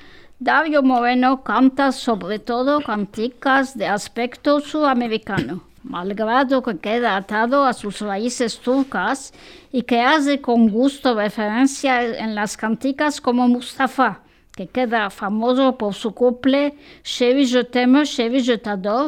Dario 0.46 0.84
Moreno 0.84 1.42
canta 1.42 1.92
sobre 1.92 2.38
todo 2.38 2.80
canticas 2.80 3.76
de 3.76 3.88
aspecto 3.88 4.60
sudamericano, 4.60 5.64
malgrado 5.82 6.62
que 6.62 6.78
queda 6.78 7.16
atado 7.16 7.66
a 7.66 7.74
sus 7.74 8.00
raíces 8.00 8.60
turcas 8.60 9.34
y 9.72 9.82
que 9.82 10.02
hace 10.02 10.42
con 10.42 10.70
gusto 10.70 11.16
referencia 11.16 12.04
en 12.20 12.36
las 12.36 12.58
canticas 12.58 13.20
como 13.20 13.48
Mustafa, 13.48 14.20
que 14.56 14.68
queda 14.68 15.10
famoso 15.10 15.80
por 15.80 15.96
su 15.96 16.14
couple 16.14 16.76
Chérie 17.02 17.48
je 17.48 17.64
t'aime, 17.64 18.06
chérie 18.06 18.44
je 18.44 18.60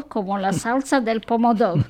como 0.09 0.39
la 0.39 0.53
salsa 0.53 0.99
del 1.01 1.21
pomodoro. 1.21 1.83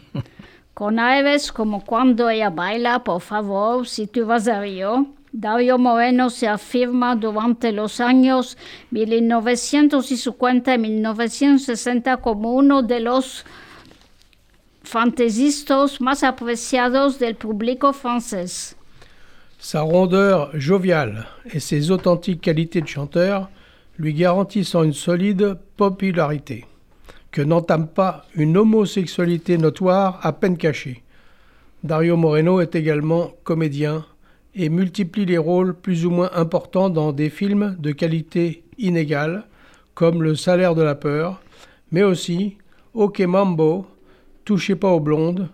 Con 0.73 0.99
aires 0.99 1.53
como 1.53 1.86
cuando 1.86 2.29
ella 2.29 2.49
baila, 2.49 2.99
por 2.99 3.21
favor, 3.21 3.88
si 3.88 4.07
tú 4.07 4.25
vas 4.25 4.49
a 4.49 4.60
Río, 4.60 5.07
Dario 5.33 5.77
Moreno 5.77 6.29
se 6.29 6.47
afirma 6.47 7.15
durante 7.15 7.71
los 7.71 7.99
años 7.99 8.57
1950 8.91 10.73
y 10.73 10.77
1960 10.77 12.17
como 12.17 12.53
uno 12.53 12.81
de 12.81 13.01
los 13.01 13.45
fantaisistas 14.83 15.99
más 15.99 16.23
apreciados 16.23 17.19
del 17.19 17.35
público 17.35 17.91
francés. 17.91 18.75
Sa 19.59 19.81
rondeur 19.81 20.51
joviale 20.53 21.25
et 21.51 21.59
ses 21.59 21.91
authentiques 21.91 22.41
qualités 22.41 22.81
de 22.81 22.87
chanteur 22.87 23.49
lui 23.97 24.13
garantissent 24.13 24.75
une 24.75 24.93
solide 24.93 25.57
popularité, 25.75 26.65
que 27.31 27.41
n'entame 27.41 27.87
pas 27.87 28.25
une 28.35 28.55
homosexualité 28.55 29.57
notoire 29.57 30.19
à 30.21 30.31
peine 30.31 30.57
cachée. 30.57 31.03
Dario 31.83 32.15
Moreno 32.15 32.61
est 32.61 32.75
également 32.75 33.31
comédien 33.43 34.05
et 34.57 34.69
multiplie 34.69 35.25
les 35.25 35.37
rôles 35.37 35.75
plus 35.75 36.05
ou 36.05 36.09
moins 36.09 36.31
importants 36.33 36.89
dans 36.89 37.13
des 37.13 37.29
films 37.29 37.77
de 37.79 37.91
qualité 37.91 38.63
inégale, 38.77 39.45
comme 39.93 40.23
Le 40.23 40.35
salaire 40.35 40.75
de 40.75 40.81
la 40.81 40.95
peur, 40.95 41.41
mais 41.91 42.03
aussi 42.03 42.57
Ok 42.93 43.19
Mambo, 43.21 43.85
Touchez 44.43 44.75
pas 44.75 44.89
aux 44.89 44.99
blondes, 44.99 45.49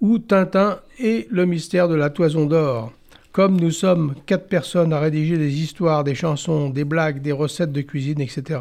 ou 0.00 0.18
Tintin 0.18 0.80
et 0.98 1.28
Le 1.30 1.46
mystère 1.46 1.88
de 1.88 1.94
la 1.94 2.10
toison 2.10 2.46
d'or. 2.46 2.92
Comme 3.30 3.60
nous 3.60 3.70
sommes 3.70 4.14
quatre 4.26 4.48
personnes 4.48 4.92
à 4.92 4.98
rédiger 4.98 5.38
des 5.38 5.60
histoires, 5.60 6.02
des 6.02 6.14
chansons, 6.14 6.70
des 6.70 6.84
blagues, 6.84 7.22
des 7.22 7.32
recettes 7.32 7.72
de 7.72 7.82
cuisine, 7.82 8.20
etc., 8.20 8.58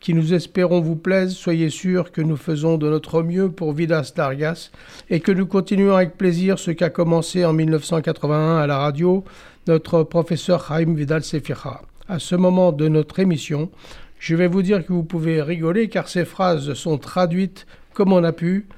qui 0.00 0.14
nous 0.14 0.34
espérons 0.34 0.80
vous 0.80 0.96
plaisent, 0.96 1.34
soyez 1.34 1.70
sûrs 1.70 2.12
que 2.12 2.20
nous 2.20 2.36
faisons 2.36 2.78
de 2.78 2.88
notre 2.88 3.22
mieux 3.22 3.50
pour 3.50 3.72
Vidas 3.72 4.12
Dargas 4.14 4.70
et 5.10 5.20
que 5.20 5.32
nous 5.32 5.46
continuons 5.46 5.94
avec 5.94 6.16
plaisir 6.16 6.58
ce 6.58 6.70
qu'a 6.70 6.90
commencé 6.90 7.44
en 7.44 7.52
1981 7.52 8.58
à 8.58 8.66
la 8.66 8.78
radio 8.78 9.24
notre 9.66 10.02
professeur 10.02 10.66
Chaim 10.66 10.94
Vidal 10.94 11.22
Sefira. 11.22 11.82
À 12.08 12.18
ce 12.18 12.34
moment 12.36 12.72
de 12.72 12.88
notre 12.88 13.18
émission, 13.18 13.70
je 14.18 14.34
vais 14.34 14.46
vous 14.46 14.62
dire 14.62 14.84
que 14.84 14.92
vous 14.92 15.04
pouvez 15.04 15.42
rigoler 15.42 15.88
car 15.88 16.08
ces 16.08 16.24
phrases 16.24 16.72
sont 16.74 16.98
traduites 16.98 17.66
comme 17.92 18.12
on 18.12 18.24
a 18.24 18.32
pu. 18.32 18.68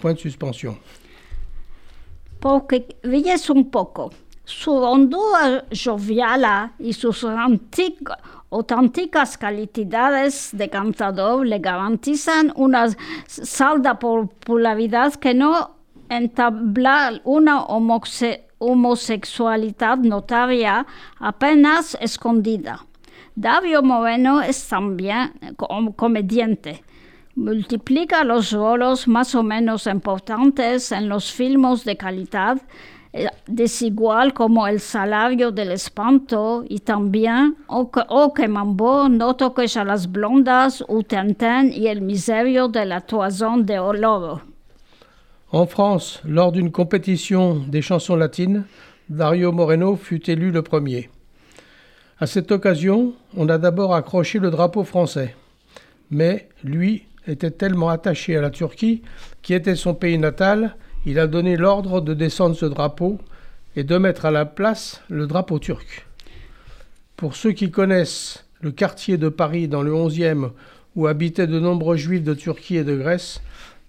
Point 0.00 0.12
de 0.12 0.18
suspension. 0.18 0.76
Porque 2.40 2.82
ríes 3.02 3.48
un 3.48 3.62
poco. 3.62 4.10
Su 4.46 4.72
hondura 4.74 5.64
joviala 5.72 6.72
y 6.78 6.92
sus 6.92 7.26
auténticas 8.48 9.36
calidades 9.36 10.50
de 10.52 10.70
cantador 10.70 11.44
le 11.44 11.58
garantizan 11.58 12.52
una 12.54 12.86
salda 13.26 13.98
popularidad 13.98 15.14
que 15.14 15.34
no 15.34 15.72
entabla 16.08 17.20
una 17.24 17.64
homosexualidad 17.64 19.98
notaria 19.98 20.86
apenas 21.18 21.98
escondida. 22.00 22.86
Dario 23.34 23.82
Moreno 23.82 24.40
es 24.40 24.68
también 24.68 25.32
com- 25.56 25.92
comediante. 25.92 26.84
Multiplica 27.34 28.22
los 28.22 28.52
roles 28.52 29.08
más 29.08 29.34
o 29.34 29.42
menos 29.42 29.88
importantes 29.88 30.92
en 30.92 31.08
los 31.08 31.32
filmes 31.32 31.84
de 31.84 31.96
calidad, 31.96 32.62
En 45.52 45.66
France, 45.66 46.20
lors 46.24 46.52
d'une 46.52 46.72
compétition 46.72 47.54
des 47.68 47.80
chansons 47.80 48.16
latines, 48.16 48.64
Dario 49.08 49.52
Moreno 49.52 49.96
fut 49.96 50.28
élu 50.28 50.50
le 50.50 50.62
premier. 50.62 51.08
À 52.18 52.26
cette 52.26 52.50
occasion, 52.50 53.12
on 53.36 53.48
a 53.48 53.58
d'abord 53.58 53.94
accroché 53.94 54.38
le 54.38 54.50
drapeau 54.50 54.84
français. 54.84 55.36
Mais 56.10 56.48
lui 56.64 57.04
était 57.26 57.50
tellement 57.50 57.88
attaché 57.88 58.36
à 58.36 58.40
la 58.40 58.50
Turquie, 58.50 59.02
qui 59.42 59.54
était 59.54 59.76
son 59.76 59.94
pays 59.94 60.18
natal, 60.18 60.76
il 61.06 61.20
a 61.20 61.28
donné 61.28 61.56
l'ordre 61.56 62.00
de 62.00 62.14
descendre 62.14 62.56
ce 62.56 62.66
drapeau 62.66 63.18
et 63.76 63.84
de 63.84 63.96
mettre 63.96 64.26
à 64.26 64.32
la 64.32 64.44
place 64.44 65.00
le 65.08 65.28
drapeau 65.28 65.60
turc. 65.60 66.04
Pour 67.16 67.36
ceux 67.36 67.52
qui 67.52 67.70
connaissent 67.70 68.44
le 68.60 68.72
quartier 68.72 69.16
de 69.16 69.28
Paris 69.28 69.68
dans 69.68 69.82
le 69.82 69.92
11e 69.92 70.50
où 70.96 71.06
habitaient 71.06 71.46
de 71.46 71.60
nombreux 71.60 71.96
juifs 71.96 72.24
de 72.24 72.34
Turquie 72.34 72.76
et 72.76 72.84
de 72.84 72.96
Grèce, 72.96 73.40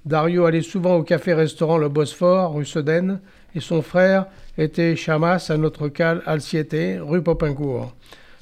Dario 0.05 0.45
allait 0.45 0.61
souvent 0.61 0.95
au 0.95 1.03
café-restaurant 1.03 1.78
Le 1.78 1.89
Bosphore, 1.89 2.53
rue 2.53 2.65
Sedaine, 2.65 3.20
et 3.55 3.61
son 3.61 3.82
frère 3.82 4.28
était 4.57 4.95
Chamas 4.95 5.47
à 5.49 5.57
notre 5.57 5.89
cale 5.89 6.22
Alciete, 6.28 6.99
rue 7.01 7.24
Popincourt. 7.24 7.95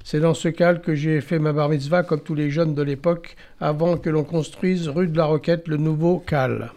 C'est 0.03 0.19
dans 0.19 0.33
ce 0.33 0.49
cale 0.49 0.81
que 0.81 0.93
j'ai 0.93 1.21
fait 1.21 1.39
ma 1.39 1.53
bar 1.53 1.69
mitzvah 1.69 2.03
comme 2.03 2.19
tous 2.19 2.35
les 2.35 2.51
jeunes 2.51 2.75
de 2.75 2.83
l'époque, 2.83 3.37
avant 3.61 3.97
que 3.97 4.09
l'on 4.09 4.23
construise 4.23 4.89
rue 4.89 5.07
de 5.07 5.17
la 5.17 5.25
Roquette 5.25 5.67
le 5.67 5.77
nouveau 5.77 6.19
cale. 6.19 6.71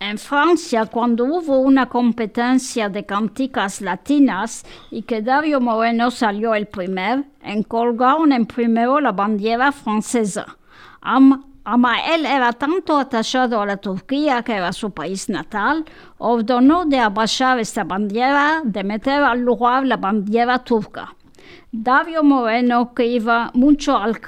En 0.00 0.16
Francia, 0.16 0.86
cuando 0.86 1.24
hubo 1.24 1.58
una 1.58 1.86
competencia 1.88 2.88
de 2.88 3.04
canticas 3.04 3.80
latinas 3.80 4.64
y 4.92 5.02
que 5.02 5.22
Dario 5.22 5.60
Moreno 5.60 6.12
salió 6.12 6.54
el 6.54 6.68
primer, 6.68 7.24
encolgaron 7.42 8.32
en 8.32 8.46
primero 8.46 9.00
la 9.00 9.10
bandera 9.10 9.72
francesa. 9.72 10.56
Am- 11.00 11.44
Amael 11.64 12.24
era 12.24 12.52
tanto 12.52 12.96
attachado 12.96 13.60
a 13.60 13.66
la 13.66 13.76
Turquía, 13.76 14.42
que 14.42 14.54
era 14.54 14.72
su 14.72 14.90
país 14.92 15.28
natal, 15.28 15.84
ordenó 16.16 16.86
de 16.86 16.98
abajar 16.98 17.58
esta 17.58 17.84
bandera, 17.84 18.62
de 18.64 18.84
meter 18.84 19.22
al 19.22 19.40
lugar 19.40 19.84
la 19.84 19.98
bandera 19.98 20.60
turca. 20.60 21.14
Dario 21.70 22.22
Moreno, 22.22 22.94
que 22.94 23.04
iba 23.04 23.50
mucho 23.52 23.98
al, 23.98 24.18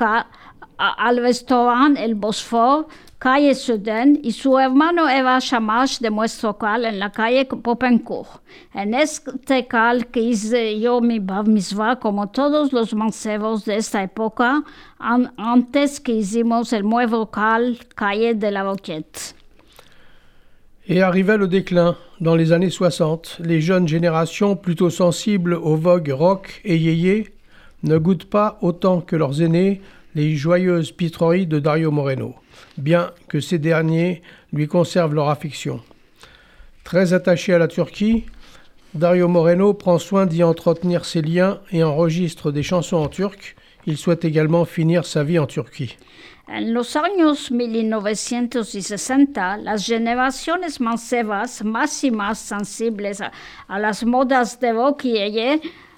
al 0.77 1.17
restaurante 1.17 2.05
El 2.05 2.15
Bosfor, 2.17 2.89
calle 3.21 3.55
Sudén, 3.55 4.19
y 4.23 4.33
su 4.33 4.59
hermano 4.59 5.07
era 5.09 5.39
Shamash 5.39 5.99
de 6.01 6.11
nuestro 6.11 6.57
cal 6.57 6.85
en 6.87 6.99
la 6.99 7.11
calle 7.13 7.45
Popencourt. 7.45 8.41
En 8.75 8.95
este 8.95 9.67
cal 9.69 10.07
que 10.07 10.21
hice 10.21 10.81
yo 10.81 11.01
mi 11.03 11.19
bar 11.21 11.45
como 12.01 12.29
todos 12.31 12.73
los 12.73 12.95
mancebos 12.95 13.65
de 13.67 13.77
esta 13.77 14.03
época, 14.03 14.65
an- 14.99 15.33
antes 15.37 16.01
que 16.01 16.13
hicimos 16.13 16.73
el 16.73 16.83
nuevo 16.83 17.31
cal, 17.31 17.79
calle 17.95 18.35
de 18.35 18.51
la 18.51 18.63
Roquette. 18.65 19.35
Et 20.89 21.03
arrivait 21.03 21.37
le 21.37 21.47
déclin. 21.47 21.97
Dans 22.21 22.35
les 22.35 22.53
années 22.53 22.71
60, 22.71 23.39
les 23.45 23.61
jeunes 23.61 23.87
générations, 23.87 24.57
plutôt 24.57 24.91
sensibles 24.91 25.55
aux 25.55 25.77
vogues 25.77 26.11
rock 26.13 26.61
et 26.65 26.77
yéyé, 26.77 27.33
ne 27.83 27.97
goûtent 27.99 28.29
pas 28.29 28.59
autant 28.61 29.01
que 29.03 29.15
leurs 29.17 29.41
aînés 29.43 29.81
les 30.15 30.35
joyeuses 30.37 30.91
pitreries 30.91 31.47
de 31.47 31.61
Dario 31.61 31.91
Moreno, 31.91 32.35
bien 32.81 33.11
que 33.29 33.41
ces 33.41 33.59
derniers 33.59 34.23
lui 34.53 34.67
conservent 34.67 35.15
leur 35.15 35.29
affection. 35.29 35.81
Très 36.85 37.13
attaché 37.13 37.55
à 37.55 37.59
la 37.59 37.69
Turquie, 37.69 38.25
Dario 38.95 39.29
Moreno 39.29 39.73
prend 39.73 39.99
soin 39.99 40.27
d'y 40.27 40.43
entretenir 40.43 41.05
ses 41.05 41.23
liens 41.23 41.61
et 41.71 41.85
enregistre 41.85 42.51
des 42.51 42.65
chansons 42.65 42.97
en 42.97 43.09
turc. 43.09 43.55
Il 43.87 43.97
souhaite 43.97 44.25
également 44.25 44.65
finir 44.65 45.07
sa 45.07 45.23
vie 45.23 45.39
en 45.39 45.47
Turquie. 45.47 45.97
En 46.49 46.75
los 46.75 46.97
años 46.97 47.53
1960, 47.53 49.59
las 49.59 49.87
generaciones 49.87 50.81
más 50.81 51.15
más 52.11 52.39
sensibles 52.41 53.21
a, 53.21 53.79
las 53.79 54.05
modas 54.05 54.59
de 54.59 54.73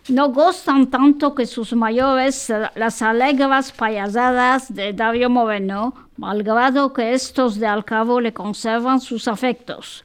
no 0.09 0.29
gustan 0.31 0.91
tanto 0.91 1.35
que 1.35 1.47
sus 1.47 1.73
mayores 1.75 2.53
las 2.75 3.03
alegres 3.03 3.73
payasadas 3.73 4.75
de 4.75 4.93
Dario 4.93 5.31
Moreno, 5.31 5.95
malgrado 6.17 6.93
que 6.93 7.13
estos 7.13 7.59
de 7.59 7.67
al 7.67 7.85
cabo 7.85 8.21
le 8.21 8.33
conservan 8.33 9.01
sus 9.01 9.29
afectos. 9.29 10.05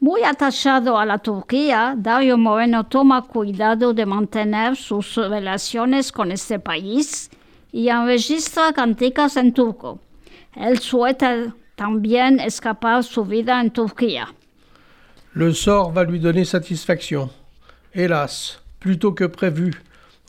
Muy 0.00 0.22
atachado 0.24 0.98
a 0.98 1.06
la 1.06 1.18
Turquía, 1.18 1.94
Dario 1.96 2.36
Moreno 2.36 2.84
toma 2.84 3.22
cuidado 3.22 3.94
de 3.94 4.04
mantener 4.04 4.76
sus 4.76 5.16
relaciones 5.16 6.12
con 6.12 6.32
este 6.32 6.58
país 6.58 7.30
y 7.72 7.88
enregistra 7.88 8.72
canticas 8.72 9.36
en 9.36 9.52
turco. 9.52 10.00
Él 10.54 10.78
suelta 10.80 11.54
también 11.76 12.40
escapar 12.40 13.04
su 13.04 13.24
vida 13.24 13.60
en 13.60 13.70
Turquía. 13.70 14.28
Le 15.34 15.52
sort 15.52 15.94
va 15.94 16.02
lui 16.04 16.18
donner 16.18 16.46
satisfaction. 16.46 17.30
Hélas, 17.92 18.58
plus 18.80 18.98
tôt 18.98 19.12
que 19.12 19.24
prévu, 19.24 19.72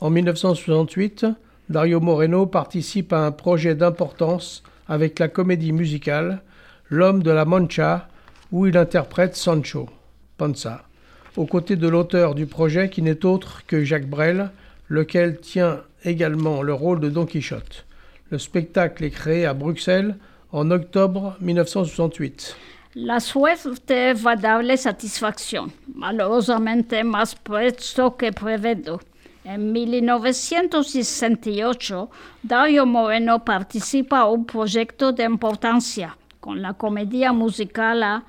en 0.00 0.10
1968, 0.10 1.26
Dario 1.68 2.00
Moreno 2.00 2.46
participe 2.46 3.12
à 3.12 3.26
un 3.26 3.32
projet 3.32 3.74
d'importance 3.74 4.62
avec 4.88 5.18
la 5.18 5.28
comédie 5.28 5.72
musicale 5.72 6.42
L'homme 6.90 7.22
de 7.22 7.30
la 7.30 7.44
Mancha, 7.44 8.08
où 8.50 8.66
il 8.66 8.78
interprète 8.78 9.36
Sancho 9.36 9.90
Panza, 10.38 10.84
aux 11.36 11.44
côtés 11.44 11.76
de 11.76 11.86
l'auteur 11.86 12.34
du 12.34 12.46
projet 12.46 12.88
qui 12.88 13.02
n'est 13.02 13.26
autre 13.26 13.66
que 13.66 13.84
Jacques 13.84 14.08
Brel, 14.08 14.50
lequel 14.88 15.38
tient 15.38 15.82
également 16.04 16.62
le 16.62 16.72
rôle 16.72 17.00
de 17.00 17.10
Don 17.10 17.26
Quichotte. 17.26 17.84
Le 18.30 18.38
spectacle 18.38 19.04
est 19.04 19.10
créé 19.10 19.44
à 19.44 19.52
Bruxelles 19.52 20.16
en 20.50 20.70
octobre 20.70 21.36
1968. 21.42 22.56
La 23.00 23.20
suerte 23.20 24.12
va 24.14 24.34
darle 24.34 24.76
satisfacción, 24.76 25.72
malosamente 25.94 27.04
más 27.04 27.36
presto 27.36 28.16
que 28.16 28.32
previsto. 28.32 29.00
En 29.44 29.70
1968, 29.70 32.10
Dario 32.42 32.86
Moreno 32.86 33.44
participa 33.44 34.18
a 34.18 34.26
un 34.26 34.44
proyecto 34.44 35.12
de 35.12 35.22
importancia 35.22 36.18
con 36.40 36.60
la 36.60 36.74
comedia 36.74 37.32
musical 37.32 38.24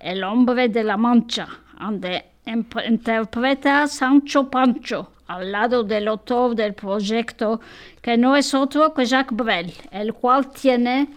El 0.00 0.24
hombre 0.24 0.70
de 0.70 0.84
la 0.84 0.96
Mancha, 0.96 1.46
donde 1.78 2.24
interpreta 2.46 3.82
a 3.82 3.88
Sancho 3.88 4.48
Pancho 4.48 5.10
al 5.26 5.52
lado 5.52 5.84
del 5.84 6.08
autor 6.08 6.54
del 6.54 6.72
proyecto, 6.72 7.60
que 8.00 8.16
no 8.16 8.36
es 8.36 8.54
otro 8.54 8.94
que 8.94 9.04
Jacques 9.04 9.36
Brel, 9.36 9.74
el 9.90 10.14
cual 10.14 10.50
tiene 10.50 11.08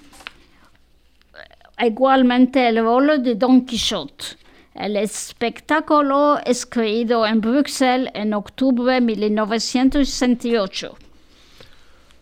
igualmente 1.80 2.68
el 2.68 2.84
rol 2.84 3.22
de 3.22 3.36
Don 3.36 3.66
Quijote. 3.66 4.38
El 4.76 4.96
espectáculo 4.96 6.38
es 6.46 6.66
creído 6.66 7.26
en 7.26 7.42
Bruxelles 7.42 8.12
en 8.14 8.34
octubre 8.34 8.94
de 8.94 9.02
1968. 9.02 10.96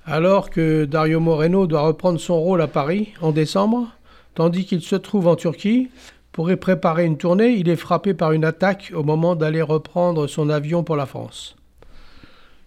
Alors 0.05 0.49
que 0.49 0.85
Dario 0.85 1.19
Moreno 1.19 1.67
doit 1.67 1.81
reprendre 1.81 2.19
son 2.19 2.39
rôle 2.39 2.61
à 2.61 2.67
Paris 2.67 3.13
en 3.21 3.31
décembre, 3.31 3.91
tandis 4.35 4.65
qu'il 4.65 4.81
se 4.81 4.95
trouve 4.95 5.27
en 5.27 5.35
Turquie, 5.35 5.89
pour 6.31 6.51
y 6.51 6.55
préparer 6.57 7.05
une 7.05 7.17
tournée, 7.17 7.53
il 7.53 7.69
est 7.69 7.75
frappé 7.75 8.13
par 8.13 8.31
une 8.33 8.45
attaque 8.45 8.91
au 8.93 9.03
moment 9.03 9.35
d'aller 9.35 9.61
reprendre 9.61 10.27
son 10.27 10.49
avion 10.49 10.83
pour 10.83 10.95
la 10.95 11.05
France. 11.05 11.55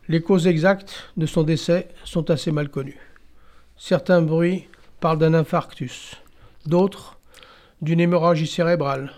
Les 0.09 0.22
causes 0.22 0.47
exactes 0.47 1.11
de 1.16 1.26
son 1.26 1.43
décès 1.43 1.89
sont 2.05 2.30
assez 2.30 2.51
mal 2.51 2.70
connues. 2.70 3.01
Certains 3.76 4.22
bruits 4.22 4.68
parlent 5.01 5.18
d'un 5.18 5.34
infarctus, 5.34 6.16
d'autres 6.69 7.19
d'une 7.83 8.01
hémorragie 8.01 8.47
cérébrale. 8.47 9.11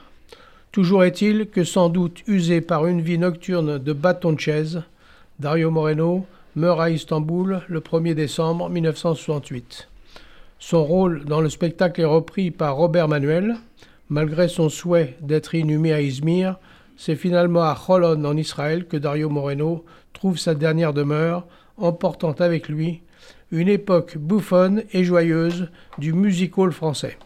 Toujours 0.72 1.04
est-il 1.04 1.50
que 1.50 1.64
sans 1.64 1.88
doute 1.88 2.22
usé 2.26 2.60
par 2.60 2.86
une 2.86 3.00
vie 3.00 3.18
nocturne 3.18 3.78
de 3.78 3.92
bâton 3.92 4.32
de 4.32 4.40
chaise, 4.40 4.82
Dario 5.40 5.70
Moreno 5.70 6.26
meurt 6.56 6.80
à 6.80 6.90
Istanbul 6.90 7.62
le 7.66 7.80
1er 7.80 8.14
décembre 8.14 8.70
1968. 8.70 9.88
Son 10.58 10.84
rôle 10.84 11.24
dans 11.24 11.40
le 11.40 11.48
spectacle 11.48 12.00
est 12.00 12.04
repris 12.04 12.50
par 12.50 12.76
Robert 12.76 13.08
Manuel. 13.08 13.56
Malgré 14.10 14.48
son 14.48 14.68
souhait 14.68 15.16
d'être 15.20 15.54
inhumé 15.54 15.92
à 15.92 16.00
Izmir, 16.00 16.56
c'est 16.96 17.16
finalement 17.16 17.62
à 17.62 17.78
Holon 17.88 18.24
en 18.24 18.36
Israël 18.36 18.86
que 18.86 18.96
Dario 18.96 19.28
Moreno 19.30 19.84
trouve 20.12 20.38
sa 20.38 20.54
dernière 20.54 20.92
demeure, 20.92 21.46
emportant 21.78 22.32
avec 22.32 22.68
lui 22.68 23.02
une 23.50 23.68
époque 23.68 24.18
bouffonne 24.18 24.84
et 24.92 25.02
joyeuse 25.02 25.68
du 25.98 26.12
music 26.12 26.56
hall 26.58 26.72
français. 26.72 27.16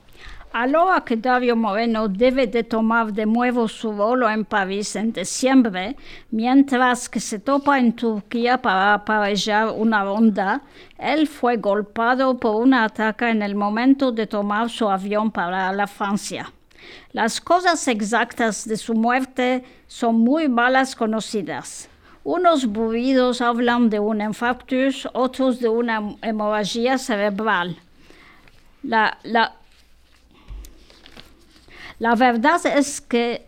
Ahora 0.56 1.00
que 1.04 1.16
Dario 1.16 1.56
Moreno 1.56 2.06
debe 2.06 2.46
de 2.46 2.62
tomar 2.62 3.12
de 3.12 3.26
nuevo 3.26 3.66
su 3.66 3.90
vuelo 3.90 4.30
en 4.30 4.44
París 4.44 4.94
en 4.94 5.12
diciembre, 5.12 5.96
mientras 6.30 7.08
que 7.08 7.18
se 7.18 7.40
topa 7.40 7.76
en 7.80 7.92
Turquía 7.92 8.62
para 8.62 8.94
aparellar 8.94 9.72
una 9.76 10.04
ronda, 10.04 10.62
él 10.96 11.26
fue 11.26 11.56
golpeado 11.56 12.38
por 12.38 12.54
un 12.62 12.72
ataque 12.72 13.30
en 13.30 13.42
el 13.42 13.56
momento 13.56 14.12
de 14.12 14.28
tomar 14.28 14.70
su 14.70 14.88
avión 14.88 15.32
para 15.32 15.72
la 15.72 15.88
Francia. 15.88 16.52
Las 17.10 17.40
cosas 17.40 17.88
exactas 17.88 18.64
de 18.64 18.76
su 18.76 18.94
muerte 18.94 19.64
son 19.88 20.20
muy 20.20 20.48
malas 20.48 20.94
conocidas. 20.94 21.88
Unos 22.22 22.66
buidos 22.66 23.40
hablan 23.40 23.90
de 23.90 23.98
un 23.98 24.20
infarctus, 24.20 25.08
otros 25.14 25.58
de 25.58 25.68
una 25.68 26.14
hemorragia 26.22 26.96
cerebral. 26.96 27.76
La, 28.84 29.18
la, 29.24 29.56
la 32.04 32.14
verdad 32.16 32.60
es 32.66 33.00
que, 33.00 33.46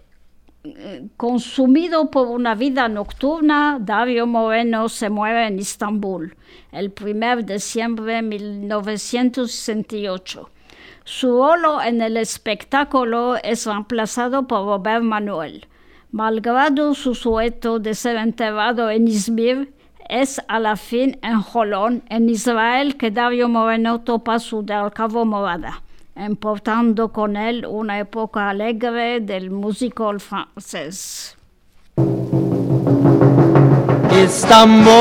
eh, 0.65 1.09
consumido 1.19 2.11
por 2.11 2.29
una 2.29 2.55
vida 2.55 2.89
nocturna, 2.89 3.77
Dario 3.79 4.27
Moreno 4.27 4.89
se 4.89 5.11
muere 5.11 5.47
en 5.47 5.59
Istambul 5.59 6.35
el 6.73 6.91
1 6.99 7.43
de 7.43 7.53
diciembre 7.53 8.15
de 8.15 8.23
1968. 8.23 10.49
Su 11.05 11.37
rol 11.37 11.67
en 11.85 12.01
el 12.01 12.17
espectáculo 12.17 13.37
es 13.43 13.67
reemplazado 13.67 14.47
por 14.47 14.65
Robert 14.65 15.03
Manuel. 15.03 15.67
Malgrado 16.11 16.95
su 16.95 17.15
sueto 17.15 17.79
de 17.79 17.95
ser 17.95 18.17
enterrado 18.17 18.89
en 18.89 19.07
Izmir, 19.07 19.75
es 20.09 20.41
a 20.49 20.61
la 20.61 20.77
fin 20.77 21.19
en 21.23 21.43
Jolón, 21.43 22.05
en 22.09 22.31
Israel, 22.31 22.97
que 22.97 23.11
Dario 23.11 23.51
Moreno 23.51 24.01
topa 24.01 24.39
su 24.39 24.63
del 24.63 24.91
Cabo 24.93 25.27
Morada, 25.27 25.83
importando 26.17 27.13
con 27.13 27.37
él 27.37 27.67
una 27.67 27.99
época 27.99 28.49
alegre 28.49 29.21
del 29.21 29.51
musical 29.51 30.21
francés. 30.21 31.37
Istanbul, 34.25 34.93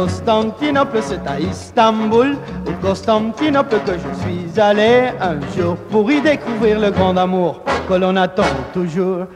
Constantinople, 0.00 1.00
c'est 1.02 1.26
à 1.28 1.38
Istanbul, 1.38 2.38
au 2.66 2.86
Constantinople 2.86 3.76
que 3.84 3.92
je 3.92 4.22
suis 4.22 4.58
allé 4.58 5.10
un 5.20 5.38
jour 5.54 5.76
pour 5.90 6.10
y 6.10 6.22
découvrir 6.22 6.80
le 6.80 6.90
grand 6.90 7.14
amour 7.18 7.60
que 7.86 7.92
l'on 7.92 8.16
attend 8.16 8.54
toujours. 8.72 9.26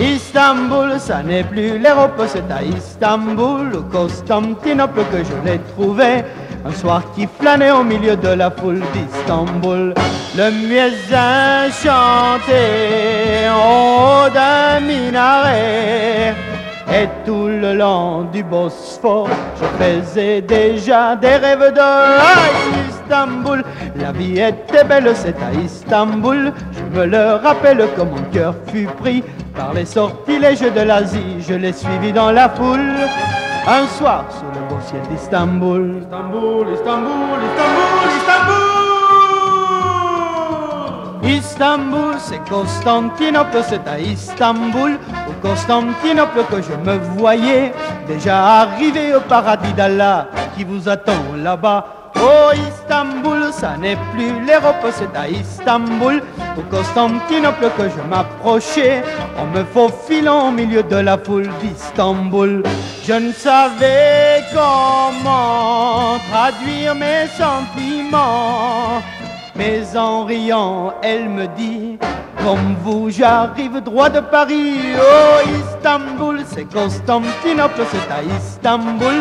Istanbul, 0.00 0.98
ça 0.98 1.22
n'est 1.22 1.44
plus 1.44 1.78
l'Europe, 1.78 2.20
c'est 2.26 2.50
à 2.50 2.60
Istanbul, 2.64 3.72
au 3.76 3.82
Constantinople 3.82 5.02
que 5.12 5.18
je 5.18 5.48
l'ai 5.48 5.60
trouvé. 5.76 6.24
Un 6.64 6.72
soir 6.72 7.02
qui 7.14 7.28
flânait 7.38 7.70
au 7.70 7.84
milieu 7.84 8.16
de 8.16 8.30
la 8.30 8.50
foule 8.50 8.82
d'Istanbul, 8.92 9.94
le 10.36 10.50
muezzin 10.50 11.70
chantait 11.70 13.48
en 13.48 14.28
d'un 14.34 14.80
minaret. 14.80 16.34
Et 16.92 17.08
tout 17.24 17.46
le 17.46 17.74
long 17.74 18.22
du 18.32 18.42
Bosphore, 18.42 19.28
je 19.60 19.84
faisais 19.84 20.40
déjà 20.40 21.14
des 21.14 21.36
rêves 21.36 21.72
de 21.72 22.88
Istanbul. 22.90 23.62
La 23.94 24.10
vie 24.10 24.40
était 24.40 24.82
belle, 24.84 25.12
c'est 25.14 25.36
à 25.40 25.52
Istanbul. 25.64 26.52
Je 26.72 26.98
me 26.98 27.06
le 27.06 27.34
rappelle 27.34 27.86
comme 27.96 28.10
mon 28.10 28.22
cœur 28.32 28.54
fut 28.72 28.88
pris 29.00 29.22
par 29.54 29.72
les 29.72 29.84
sortilèges 29.84 30.60
de 30.60 30.80
l'Asie. 30.80 31.36
Je 31.48 31.54
l'ai 31.54 31.72
suivi 31.72 32.12
dans 32.12 32.32
la 32.32 32.48
foule. 32.48 32.94
Un 33.68 33.86
soir 33.98 34.24
sous 34.30 34.46
le 34.46 34.66
beau 34.68 34.80
ciel 34.84 35.02
d'Istanbul. 35.10 36.02
Istanbul, 36.02 36.66
Istanbul, 36.74 37.38
Istanbul, 37.52 38.10
Istanbul. 38.18 38.59
Istanbul, 41.30 42.16
c'est 42.18 42.42
Constantinople, 42.48 43.62
c'est 43.68 43.86
à 43.86 43.98
Istanbul, 44.00 44.98
au 45.28 45.46
Constantinople 45.46 46.40
que 46.50 46.60
je 46.60 46.74
me 46.90 46.98
voyais 47.16 47.72
déjà 48.08 48.62
arrivé 48.62 49.14
au 49.14 49.20
paradis 49.20 49.72
d'Allah 49.72 50.26
qui 50.56 50.64
vous 50.64 50.88
attend 50.88 51.22
là-bas. 51.36 51.86
Oh 52.16 52.50
Istanbul, 52.68 53.52
ça 53.52 53.76
n'est 53.76 53.96
plus 54.12 54.44
l'Europe, 54.44 54.84
c'est 54.92 55.16
à 55.16 55.28
Istanbul, 55.28 56.20
au 56.58 56.62
Constantinople 56.62 57.70
que 57.78 57.84
je 57.84 58.02
m'approchais, 58.08 59.02
en 59.38 59.46
me 59.46 59.64
faufilant 59.64 60.48
au 60.48 60.50
milieu 60.50 60.82
de 60.82 60.96
la 60.96 61.16
foule 61.16 61.48
d'Istanbul. 61.62 62.64
Je 63.06 63.14
ne 63.14 63.32
savais 63.32 64.42
comment 64.52 66.18
traduire 66.30 66.94
mes 66.96 67.26
sentiments, 67.38 69.00
mais 69.60 69.94
en 69.94 70.24
riant, 70.24 70.94
elle 71.02 71.28
me 71.28 71.46
dit, 71.48 71.98
comme 72.42 72.74
vous, 72.82 73.10
j'arrive 73.10 73.82
droit 73.82 74.08
de 74.08 74.20
Paris. 74.20 74.78
Oh 74.96 75.38
Istanbul, 75.60 76.40
c'est 76.46 76.64
Constantinople, 76.64 77.82
c'est 77.92 78.10
à 78.10 78.22
Istanbul, 78.38 79.16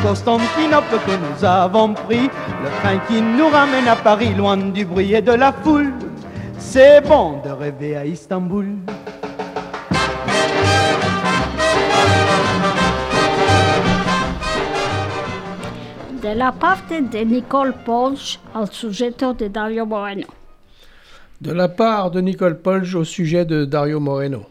Constantinople 0.00 0.96
que 1.04 1.10
nous 1.10 1.44
avons 1.44 1.94
pris, 1.94 2.30
le 2.62 2.70
train 2.80 2.98
qui 3.08 3.20
nous 3.20 3.48
ramène 3.48 3.88
à 3.88 3.96
Paris, 3.96 4.32
loin 4.32 4.56
du 4.56 4.84
bruit 4.84 5.12
et 5.12 5.22
de 5.22 5.32
la 5.32 5.52
foule. 5.52 5.92
C'est 6.56 7.00
bon 7.00 7.40
de 7.44 7.50
rêver 7.50 7.96
à 7.96 8.06
Istanbul. 8.06 8.66
De 16.20 16.34
la 16.34 16.52
parte 16.52 17.00
de 17.00 17.24
Nicole 17.24 17.72
Polch 17.72 18.38
al 18.52 18.68
sujeto 18.68 19.32
de 19.32 19.48
Dario 19.48 19.86
Moreno. 19.86 20.26
De 21.40 21.54
la 21.54 21.66
part 21.68 22.12
de 22.12 22.20
Nicole 22.20 22.56
Polge 22.56 22.94
au 22.94 23.04
sujet 23.04 23.46
de 23.46 23.64
Dario 23.64 24.00
Moreno. 24.00 24.44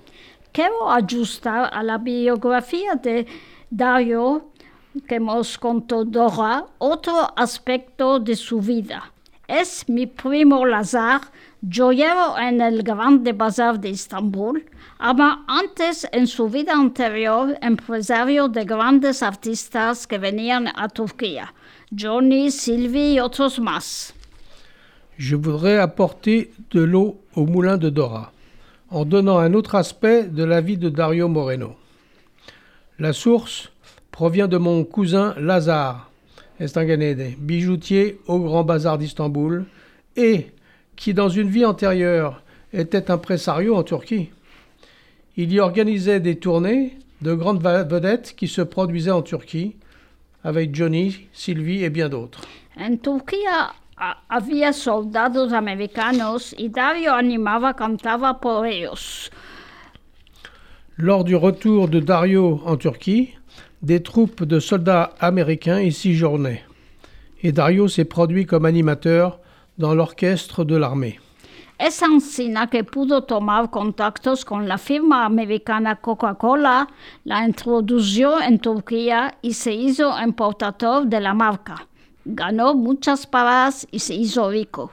Quiero 0.52 0.90
ajustar 0.90 1.70
a 1.72 1.84
la 1.84 2.00
biografía 2.00 2.96
de 2.96 3.28
Dario 3.70 4.50
que 5.08 5.16
hemos 5.16 5.60
contado 5.60 6.06
Dora 6.06 6.66
otro 6.80 7.32
aspecto 7.36 8.20
de 8.20 8.36
su 8.36 8.60
vida. 8.60 9.12
Es 9.48 9.88
mi 9.88 10.08
primo 10.08 10.66
Lazar, 10.66 11.22
joyero 11.62 12.36
en 12.38 12.62
el 12.62 12.82
Grande 12.82 13.34
Bazar 13.34 13.80
de 13.80 13.90
Estambul, 13.90 14.66
ama 14.98 15.44
antes 15.48 16.08
en 16.12 16.26
su 16.26 16.50
vida 16.50 16.74
anterior 16.74 17.58
empresario 17.62 18.48
de 18.48 18.66
grandes 18.66 19.22
artistas 19.22 20.08
que 20.08 20.18
venían 20.18 20.68
a 20.76 20.88
Turquía, 20.88 21.54
Johnny, 21.92 22.52
Sylvie 22.52 23.20
otros 23.20 23.58
más. 23.60 24.14
Je 25.18 25.36
voudrais 25.36 25.78
apporter 25.78 26.52
de 26.70 26.82
l'eau 26.82 27.20
au 27.36 27.48
moulin 27.48 27.78
de 27.78 27.90
Dora, 27.90 28.32
en 28.92 29.06
donnant 29.06 29.40
un 29.40 29.56
autre 29.56 29.74
aspect 29.74 30.26
de 30.26 30.44
la 30.44 30.62
vie 30.62 30.78
de 30.78 30.90
Dario 30.90 31.28
Moreno. 31.28 31.76
La 33.00 33.12
source 33.12 33.72
provient 34.12 34.48
de 34.48 34.58
mon 34.58 34.84
cousin 34.84 35.34
Lazare 35.40 36.12
Estanganede, 36.60 37.34
bijoutier 37.40 38.20
au 38.28 38.38
Grand 38.38 38.64
Bazar 38.64 39.00
d'Istanbul, 39.00 39.66
et 40.16 40.52
qui, 40.96 41.16
dans 41.16 41.30
une 41.30 41.50
vie 41.50 41.66
antérieure, 41.66 42.44
était 42.72 43.10
impresario 43.10 43.76
en 43.76 43.82
Turquie. 43.82 44.30
Il 45.38 45.52
y 45.52 45.60
organisait 45.60 46.20
des 46.20 46.36
tournées 46.36 47.00
de 47.24 47.34
grandes 47.34 47.64
vedettes 47.64 48.36
qui 48.38 48.48
se 48.48 48.62
produisaient 48.62 49.10
en 49.10 49.24
Turquie, 49.24 49.76
avec 50.44 50.76
Johnny, 50.76 51.28
Sylvie 51.34 51.84
et 51.84 51.90
bien 51.90 52.10
d'autres. 52.10 52.42
En 52.78 52.98
Turquía 52.98 53.74
había 54.30 54.72
soldados 54.74 55.52
americanos 55.52 56.56
y 56.58 56.70
Dario 56.70 57.14
animaba, 57.14 57.74
cantaba 57.74 58.40
por 58.40 58.66
ellos. 58.66 59.30
Lors 60.98 61.24
du 61.24 61.36
retour 61.36 61.88
de 61.88 62.02
Dario 62.02 62.62
en 62.66 62.78
Turquie, 62.78 63.36
des 63.82 64.02
troupes 64.02 64.44
de 64.44 64.60
soldats 64.60 65.14
américains 65.20 65.80
y 65.80 65.92
séjournaient. 65.92 66.64
Et 67.42 67.54
Dario 67.54 67.88
s'est 67.88 68.06
produit 68.06 68.46
comme 68.46 68.66
animateur 68.66 69.40
dans 69.78 69.96
l'orchestre 69.96 70.66
de 70.66 70.76
l'armée. 70.76 71.20
Es 71.80 72.04
Ancina 72.04 72.70
que 72.70 72.84
pudo 72.84 73.24
tomar 73.24 73.70
contactos 73.70 74.44
con 74.44 74.68
la 74.68 74.78
firma 74.78 75.24
americana 75.24 75.96
Coca-Cola, 75.96 76.90
la 77.24 77.46
introdujo 77.46 78.42
en 78.42 78.60
Turquía 78.60 79.38
y 79.42 79.54
se 79.54 79.72
hizo 79.72 80.14
importador 80.22 81.06
de 81.06 81.22
la 81.22 81.34
marca. 81.34 81.88
Ganó 82.26 82.74
muchas 82.76 83.26
paradas 83.26 83.88
y 83.92 84.00
se 84.00 84.14
hizo 84.14 84.50
rico. 84.50 84.92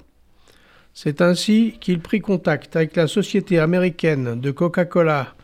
C'est 0.92 1.20
ainsi 1.20 1.76
qu'il 1.80 1.98
prit 1.98 2.20
contact 2.20 2.76
avec 2.76 2.94
la 2.94 3.08
société 3.08 3.58
américaine 3.58 4.40
de 4.40 4.52
Coca-Cola, 4.52 5.34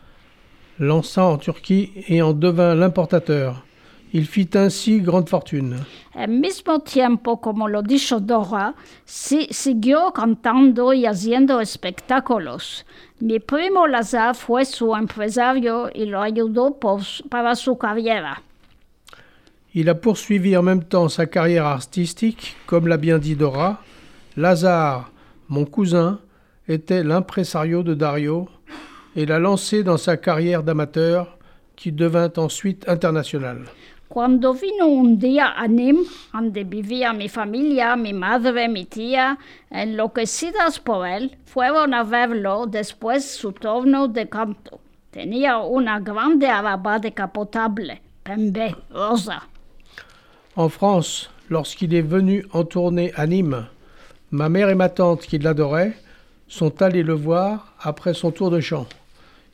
lançant 0.79 1.33
en 1.33 1.37
Turquie 1.37 1.91
et 2.07 2.21
en 2.21 2.31
devint 2.31 2.73
l'importateur. 2.73 3.65
Il 4.15 4.27
fit 4.27 4.49
ainsi 4.55 5.01
grande 5.01 5.27
fortune. 5.27 5.75
Al 6.13 6.29
mismo 6.29 6.79
tiempo, 6.81 7.37
como 7.41 7.67
lo 7.67 7.81
dijo 7.81 8.19
Dora, 8.19 8.75
si- 9.05 9.47
siguió 9.51 10.11
cantando 10.13 10.93
y 10.93 11.07
haciendo 11.07 11.59
espectáculos. 11.59 12.85
Mi 13.19 13.39
primo 13.39 13.87
Lazar 13.87 14.35
fue 14.35 14.65
su 14.65 14.93
empresario 14.95 15.89
y 15.93 16.05
lo 16.05 16.21
ayudó 16.21 16.75
por 16.79 17.01
para 17.29 17.55
su 17.55 17.75
carrera. 17.77 18.41
Il 19.73 19.89
a 19.89 19.95
poursuivi 19.99 20.55
en 20.55 20.61
même 20.63 20.83
temps 20.83 21.09
sa 21.15 21.25
carrière 21.25 21.65
artistique, 21.65 22.55
comme 22.67 22.87
l'a 22.87 22.97
bien 22.97 23.17
dit 23.17 23.35
Dora. 23.35 23.81
Lazare, 24.37 25.09
mon 25.49 25.65
cousin, 25.65 26.19
était 26.67 27.03
l'impresario 27.03 27.81
de 27.81 27.95
Dario 27.95 28.47
et 29.15 29.25
l'a 29.25 29.39
lancé 29.39 29.83
dans 29.83 29.97
sa 29.97 30.17
carrière 30.17 30.61
d'amateur 30.61 31.39
qui 31.75 31.91
devint 31.91 32.31
ensuite 32.37 32.87
internationale. 32.87 33.63
Cuando 34.13 34.53
vino 34.53 34.85
un 34.85 35.17
día 35.17 35.55
a 35.57 35.67
Nîmes, 35.67 36.07
donde 36.31 36.63
vivía 36.63 37.13
mi 37.13 37.29
familia, 37.29 37.95
mi 37.95 38.13
madre, 38.13 38.69
mi 38.69 38.85
tía, 38.85 39.39
enloquecidas 39.71 40.79
por 40.79 41.07
él, 41.07 41.35
fueron 41.45 41.95
a 41.95 42.03
verlo 42.03 42.67
después 42.67 43.25
su 43.25 43.53
turno 43.53 44.07
de 44.07 44.29
canto. 44.29 44.79
Tenía 45.09 45.57
una 45.57 45.99
grande 45.99 46.45
araba 46.45 46.99
decapotable, 46.99 48.03
pembe, 48.21 48.75
rosa. 48.91 49.49
En 50.55 50.69
France, 50.69 51.31
lorsqu'il 51.49 51.95
est 51.95 52.07
venu 52.07 52.45
en 52.53 52.65
tournée 52.65 53.11
à 53.15 53.25
Nîmes, 53.25 53.65
ma 54.29 54.47
mère 54.47 54.69
et 54.69 54.75
ma 54.75 54.89
tante, 54.89 55.21
qui 55.21 55.39
l'adoraient, 55.39 55.97
sont 56.47 56.83
allées 56.83 57.01
le 57.01 57.15
voir 57.15 57.73
après 57.81 58.13
son 58.13 58.29
tour 58.29 58.51
de 58.51 58.59
chant. 58.59 58.85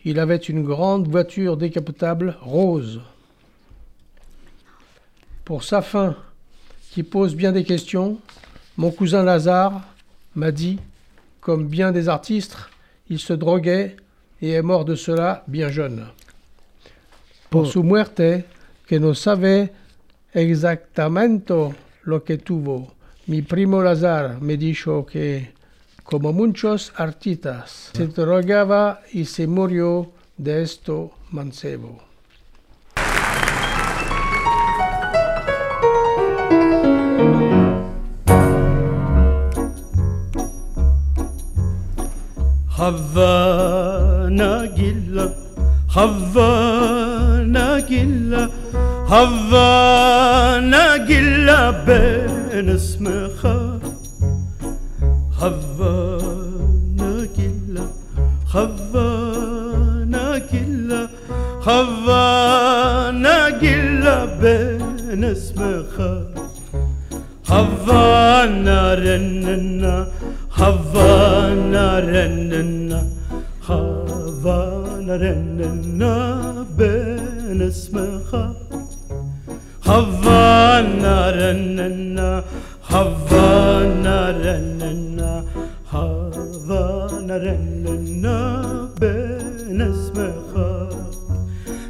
Il 0.04 0.20
avait 0.20 0.36
une 0.36 0.66
grande 0.66 1.08
voiture 1.08 1.56
décapotable 1.56 2.36
rose. 2.42 3.00
Pour 5.50 5.64
sa 5.64 5.82
fin, 5.82 6.16
qui 6.92 7.02
pose 7.02 7.34
bien 7.34 7.52
des 7.52 7.64
questions, 7.64 8.20
mon 8.78 8.92
cousin 8.92 9.24
Lazare 9.24 9.82
m'a 10.36 10.52
dit, 10.52 10.78
comme 11.42 11.66
bien 11.66 11.92
des 11.92 12.08
artistes, 12.08 12.56
il 13.10 13.18
se 13.18 13.34
droguait 13.34 13.96
et 14.44 14.52
est 14.52 14.62
mort 14.62 14.86
de 14.86 14.94
cela 14.94 15.44
bien 15.48 15.70
jeune. 15.70 16.06
Por 17.50 17.66
su 17.66 17.82
muerte, 17.82 18.46
que 18.86 19.00
no 19.00 19.16
sabe 19.16 19.72
exactamente 20.36 21.56
lo 22.04 22.24
que 22.24 22.38
tuvo. 22.38 22.94
Mi 23.26 23.42
primo 23.42 23.82
Lazar 23.82 24.40
me 24.40 24.56
dijo 24.56 25.04
que, 25.08 25.52
como 26.04 26.32
muchos 26.32 26.94
artistas, 26.96 27.90
se 27.96 28.06
drogaba 28.06 29.02
y 29.12 29.26
se 29.26 29.48
murió 29.48 30.12
de 30.38 30.62
esto 30.62 31.10
mancebo. 31.32 32.09
Havvana 42.80 44.52
gilla 44.78 45.26
Havvana 45.96 47.68
gilla 47.90 48.44
Havvana 49.12 50.86
gilla 51.10 51.60
ben 51.88 52.68
ismiha 52.76 53.58
Havvana 55.42 57.12
gilla 57.38 57.86
Havvana 58.54 60.26
gilla 60.52 61.02
Havvana 61.68 63.38
gilla 63.64 64.18
ben 64.42 65.22
ismiha 65.34 66.12
Havvana 67.52 68.80
rennena 69.04 69.96
Havana 70.59 72.01
rennena, 72.13 73.01
Havana 73.67 75.15
rennena 75.19 76.67
ben 76.79 77.61
اسمها 77.61 78.55
Havana 79.85 81.33
rennena, 81.39 82.45
Havana 82.83 84.33
rennena, 84.45 85.45
Havana 85.93 87.37
rennena 87.45 88.39
ben 89.01 89.81
اسمها 89.81 90.89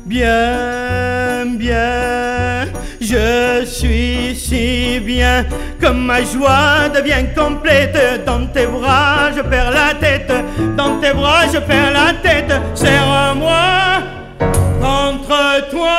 Bien, 0.06 1.56
bien, 1.58 2.68
je 3.00 3.64
suis 3.66 4.34
si 4.36 5.00
bien 5.00 5.46
que 5.79 5.87
ma 5.87 6.21
joie 6.23 6.89
devient 6.93 7.25
complète. 7.35 8.25
Dans 8.25 8.45
tes 8.47 8.67
bras, 8.67 9.31
je 9.35 9.41
perds 9.41 9.71
la 9.71 9.93
tête. 9.93 10.31
Dans 10.75 10.99
tes 10.99 11.13
bras, 11.13 11.47
je 11.51 11.59
perds 11.59 11.93
la 11.93 12.13
tête. 12.13 12.51
Serre-moi 12.75 13.99
contre 14.81 15.69
toi. 15.69 15.97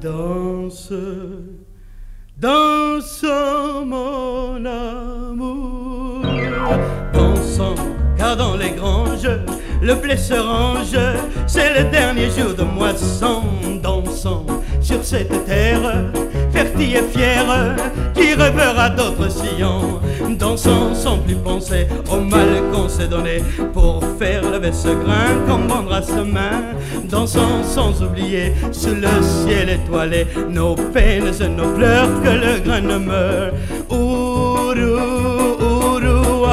Danse, 0.00 0.92
danse 2.36 3.24
mon 3.86 4.64
amour. 4.64 6.22
Dansons, 7.12 7.74
car 8.18 8.36
dans 8.36 8.56
les 8.56 8.70
granges, 8.70 9.30
le 9.80 9.94
blé 9.94 10.16
se 10.16 10.34
range. 10.34 10.98
C'est 11.46 11.78
le 11.78 11.84
dernier 11.90 12.28
jour 12.30 12.54
de 12.56 12.64
moisson. 12.64 13.42
Dansons 13.80 14.46
sur 14.80 15.04
cette 15.04 15.44
terre, 15.46 16.10
fertile 16.52 16.96
et 16.96 17.18
fière, 17.18 17.76
qui 18.14 18.34
rêvera 18.34 18.90
d'autres 18.90 19.30
sillons, 19.30 20.00
dansant 20.38 20.94
sans 20.94 21.18
plus 21.18 21.36
penser 21.36 21.86
au 22.10 22.20
mal 22.20 22.62
qu'on 22.72 22.88
s'est 22.88 23.08
donné. 23.08 23.42
Pour 23.72 24.02
faire 24.18 24.42
lever 24.42 24.72
ce 24.72 24.88
grain 24.88 25.32
qu'on 25.46 25.66
vendra 25.66 26.02
ce 26.02 26.22
main, 26.22 26.62
dansant 27.04 27.62
sans 27.64 28.02
oublier 28.02 28.52
sous 28.70 28.94
le 28.94 29.22
ciel 29.22 29.70
étoilé. 29.70 30.26
Nos 30.48 30.74
peines 30.74 31.32
et 31.40 31.48
nos 31.48 31.70
pleurs 31.74 32.08
que 32.22 32.30
le 32.30 32.60
grain 32.64 32.80
ne 32.80 32.98
meurt. 32.98 33.54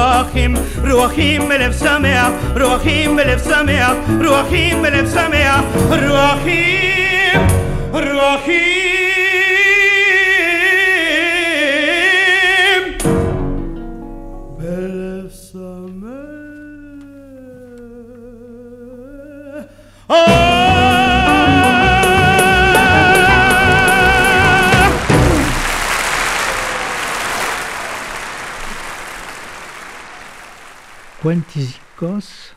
Ruachim, 0.00 0.54
Ruachim 0.82 1.50
Elef 1.50 1.74
Sameach, 1.74 2.32
Ruachim 2.56 3.18
Elef 3.18 3.42
Sameach, 3.42 3.96
Ruachim 4.20 4.84
Elef 4.84 5.08
Sameach, 5.08 5.64
Ruachim, 5.90 7.40
Ruachim. 7.92 8.79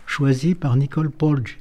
Choisi 0.08 0.56
par 0.56 0.78
Nicole 0.78 1.10
Porge. 1.10 1.58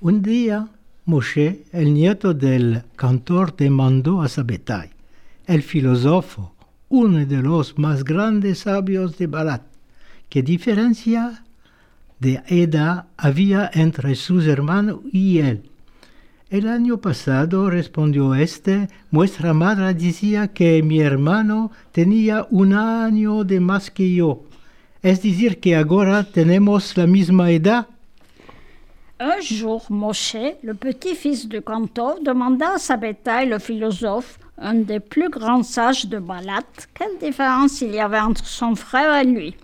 Un 0.00 0.22
día, 0.22 0.68
Moshe, 1.04 1.64
el 1.72 1.94
nieto 1.94 2.32
del 2.32 2.84
cantor, 2.94 3.56
demandó 3.56 4.22
a 4.22 4.28
Sabetai, 4.28 4.90
el 5.48 5.64
filósofo, 5.64 6.54
uno 6.90 7.26
de 7.26 7.42
los 7.42 7.76
más 7.76 8.04
grandes 8.04 8.60
sabios 8.60 9.18
de 9.18 9.26
Balat, 9.26 9.62
qué 10.28 10.44
diferencia 10.44 11.42
de 12.20 12.40
edad 12.46 13.06
había 13.16 13.68
entre 13.74 14.14
sus 14.14 14.46
hermanos 14.46 15.00
y 15.12 15.38
él. 15.40 15.68
El 16.50 16.68
año 16.68 17.00
pasado, 17.00 17.68
respondió 17.68 18.36
este, 18.36 18.88
nuestra 19.10 19.52
madre 19.54 19.92
decía 19.92 20.52
que 20.52 20.84
mi 20.84 21.00
hermano 21.00 21.72
tenía 21.90 22.46
un 22.50 22.74
año 22.74 23.42
de 23.42 23.58
más 23.58 23.90
que 23.90 24.14
yo. 24.14 24.44
Es 25.02 25.22
decir, 25.22 25.60
que 25.60 25.76
ahora 25.76 26.24
tenemos 26.24 26.96
la 26.96 27.06
misma 27.06 27.50
edad. 27.50 27.86
Un 29.18 29.40
jour, 29.40 29.86
Moshe, 29.88 30.56
le 30.62 30.74
petit-fils 30.74 31.48
du 31.48 31.62
cantor, 31.62 32.18
demanda 32.22 32.74
à 32.74 32.78
Sabbatai, 32.78 33.46
le 33.46 33.58
philosophe, 33.58 34.38
un 34.58 34.74
des 34.74 35.00
plus 35.00 35.30
grands 35.30 35.62
sages 35.62 36.06
de 36.06 36.18
Balat, 36.18 36.66
quelle 36.92 37.16
différence 37.18 37.80
il 37.80 37.94
y 37.94 38.00
avait 38.00 38.20
entre 38.20 38.44
son 38.44 38.74
frère 38.74 39.14
et 39.14 39.24
lui? 39.24 39.56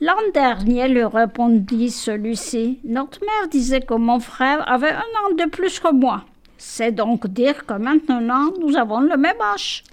L'an 0.00 0.14
dernier, 0.34 0.88
lui 0.88 1.04
répondit 1.04 1.90
celui-ci, 1.90 2.80
notre 2.84 3.20
mère 3.20 3.48
disait 3.50 3.82
que 3.82 3.94
mon 3.94 4.18
frère 4.18 4.68
avait 4.68 4.90
un 4.90 5.12
an 5.22 5.34
de 5.38 5.48
plus 5.48 5.78
que 5.78 5.92
moi. 5.92 6.24
C'est 6.56 6.92
donc 6.92 7.26
dire 7.28 7.66
que 7.66 7.74
maintenant 7.74 8.50
nous 8.60 8.76
avons 8.76 9.00
le 9.00 9.16
même 9.16 9.40
âge. 9.54 9.84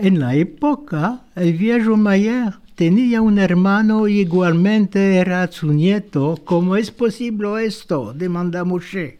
En 0.00 0.18
la 0.18 0.34
época, 0.36 1.18
el 1.36 1.52
viejo 1.52 1.96
Mayer 1.96 2.50
tenía 2.74 3.22
un 3.22 3.38
hermano 3.38 4.08
y 4.08 4.20
igualmente 4.20 5.16
era 5.16 5.50
su 5.50 5.72
nieto. 5.72 6.36
¿Cómo 6.44 6.76
es 6.76 6.90
posible 6.90 7.64
esto? 7.64 8.12
demanda 8.12 8.64
Moshe. 8.64 9.18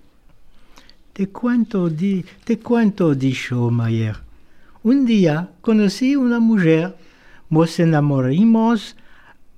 Te 1.13 1.29
cuento, 1.29 1.89
di, 1.89 2.25
te 2.45 2.59
cuento, 2.59 3.15
dijo 3.15 3.71
Mayer. 3.71 4.17
Un 4.83 5.07
día 5.07 5.51
conocí 5.61 6.17
una 6.17 6.41
mujer, 6.41 6.97
nos 7.49 7.79
enamoramos 7.79 8.97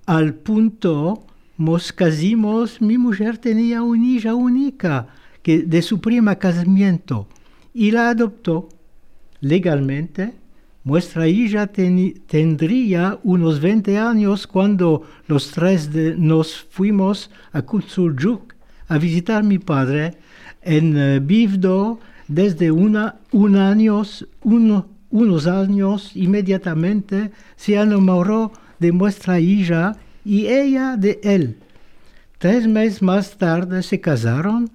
al 0.04 0.34
punto, 0.34 1.24
nos 1.56 1.92
casimos, 1.92 2.80
mi 2.82 2.98
mujer 2.98 3.38
tenía 3.38 3.82
una 3.82 4.06
hija 4.06 4.34
única 4.34 5.08
que 5.42 5.60
de 5.60 5.80
su 5.80 6.00
prima 6.00 6.36
casamiento 6.36 7.26
y 7.72 7.90
la 7.90 8.10
adoptó 8.10 8.68
legalmente 9.40 10.34
nuestra 10.86 11.26
hija 11.26 11.66
ten, 11.66 12.14
tendría 12.28 13.18
unos 13.24 13.60
20 13.60 13.98
años 13.98 14.46
cuando 14.46 15.02
los 15.26 15.50
tres 15.50 15.92
de, 15.92 16.14
nos 16.16 16.64
fuimos 16.70 17.28
a 17.52 17.62
Kutsuljuk 17.62 18.54
a 18.86 18.96
visitar 18.96 19.38
a 19.38 19.42
mi 19.42 19.58
padre 19.58 20.14
en 20.62 20.96
uh, 20.96 21.20
Bivdo 21.20 21.98
desde 22.28 22.70
unos 22.70 23.12
años 25.46 26.12
inmediatamente 26.14 27.32
se 27.56 27.74
enamoró 27.74 28.52
de 28.78 28.92
nuestra 28.92 29.40
hija 29.40 29.96
y 30.24 30.46
ella 30.46 30.96
de 30.96 31.18
él. 31.24 31.58
Tres 32.38 32.68
meses 32.68 33.02
más 33.02 33.36
tarde 33.36 33.82
se 33.82 34.00
casaron 34.00 34.70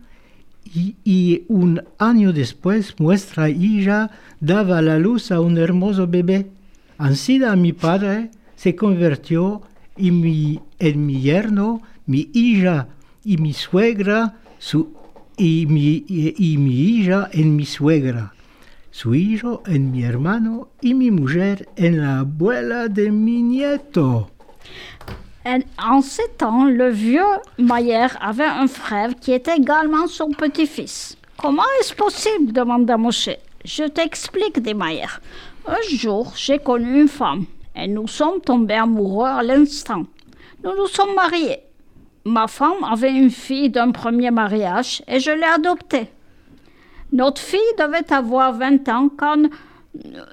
y, 0.63 1.43
un 1.47 1.83
año 1.97 2.33
después 2.33 2.95
nuestra 2.99 3.49
hija 3.49 4.11
daba 4.39 4.81
la 4.81 4.97
luz 4.99 5.31
a 5.31 5.41
un 5.41 5.57
hermoso 5.57 6.07
bebé. 6.07 6.47
Ansida 6.97 7.55
mi 7.55 7.73
padre 7.73 8.31
se 8.55 8.75
convirtió 8.75 9.61
en 9.97 10.21
mi, 10.21 10.59
en 10.79 11.05
mi 11.05 11.21
yerno, 11.21 11.81
mi 12.05 12.29
hija 12.33 12.87
y 13.23 13.37
mi 13.37 13.53
suegra, 13.53 14.37
su, 14.59 14.93
y, 15.37 15.65
mi, 15.67 16.05
y 16.07 16.57
mi 16.57 16.75
hija 16.75 17.29
en 17.33 17.55
mi 17.55 17.65
suegra, 17.65 18.33
su 18.91 19.15
hijo 19.15 19.63
en 19.65 19.91
mi 19.91 20.03
hermano 20.03 20.69
y 20.81 20.93
mi 20.93 21.11
mujer 21.11 21.67
en 21.75 22.01
la 22.01 22.19
abuela 22.19 22.87
de 22.87 23.11
mi 23.11 23.41
nieto. 23.41 24.31
En, 25.43 26.01
ces 26.01 26.27
temps, 26.37 26.65
le 26.65 26.89
vieux 26.89 27.21
Mayer 27.57 28.07
avait 28.21 28.43
un 28.43 28.67
frère 28.67 29.15
qui 29.19 29.31
était 29.31 29.57
également 29.57 30.05
son 30.05 30.29
petit-fils. 30.29 31.17
Comment 31.35 31.63
est-ce 31.79 31.95
possible? 31.95 32.53
demanda 32.53 32.95
Moshe. 32.95 33.29
Je 33.65 33.85
t'explique, 33.85 34.61
dit 34.61 34.75
Mayer. 34.75 35.07
Un 35.67 35.81
jour, 35.95 36.33
j'ai 36.35 36.59
connu 36.59 37.01
une 37.01 37.07
femme 37.07 37.45
et 37.75 37.87
nous 37.87 38.07
sommes 38.07 38.39
tombés 38.41 38.75
amoureux 38.75 39.27
à 39.27 39.41
l'instant. 39.41 40.03
Nous 40.63 40.75
nous 40.77 40.87
sommes 40.87 41.15
mariés. 41.15 41.59
Ma 42.23 42.47
femme 42.47 42.83
avait 42.83 43.11
une 43.11 43.31
fille 43.31 43.71
d'un 43.71 43.91
premier 43.91 44.29
mariage 44.29 45.01
et 45.07 45.19
je 45.19 45.31
l'ai 45.31 45.43
adoptée. 45.43 46.07
Notre 47.11 47.41
fille 47.41 47.59
devait 47.79 48.13
avoir 48.13 48.53
20 48.53 48.87
ans 48.89 49.09
quand 49.17 49.49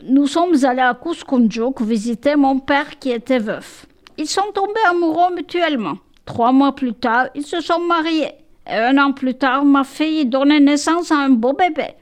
nous 0.05 0.27
sommes 0.27 0.65
allés 0.65 0.83
à 0.83 0.95
Kuskunjuk 0.95 1.81
visiter 1.81 2.37
mon 2.37 2.59
père 2.59 2.99
qui 2.99 3.11
était 3.11 3.39
veuf. 3.39 3.88
Ils 4.19 4.27
sont 4.27 4.51
tombés 4.53 4.87
amoureux 4.91 5.35
mutuellement. 5.35 5.99
Trois 6.25 6.53
mois 6.53 6.75
plus 6.75 6.93
tard, 6.93 7.29
ils 7.35 7.47
se 7.47 7.61
sont 7.61 7.81
mariés. 7.81 8.33
Et 8.67 8.75
un 8.75 8.99
an 8.99 9.13
plus 9.13 9.35
tard, 9.35 9.65
ma 9.65 9.85
fille 9.85 10.27
donnait 10.27 10.61
naissance 10.61 11.13
à 11.13 11.19
un 11.19 11.31
beau 11.31 11.55
bébé. 11.55 11.95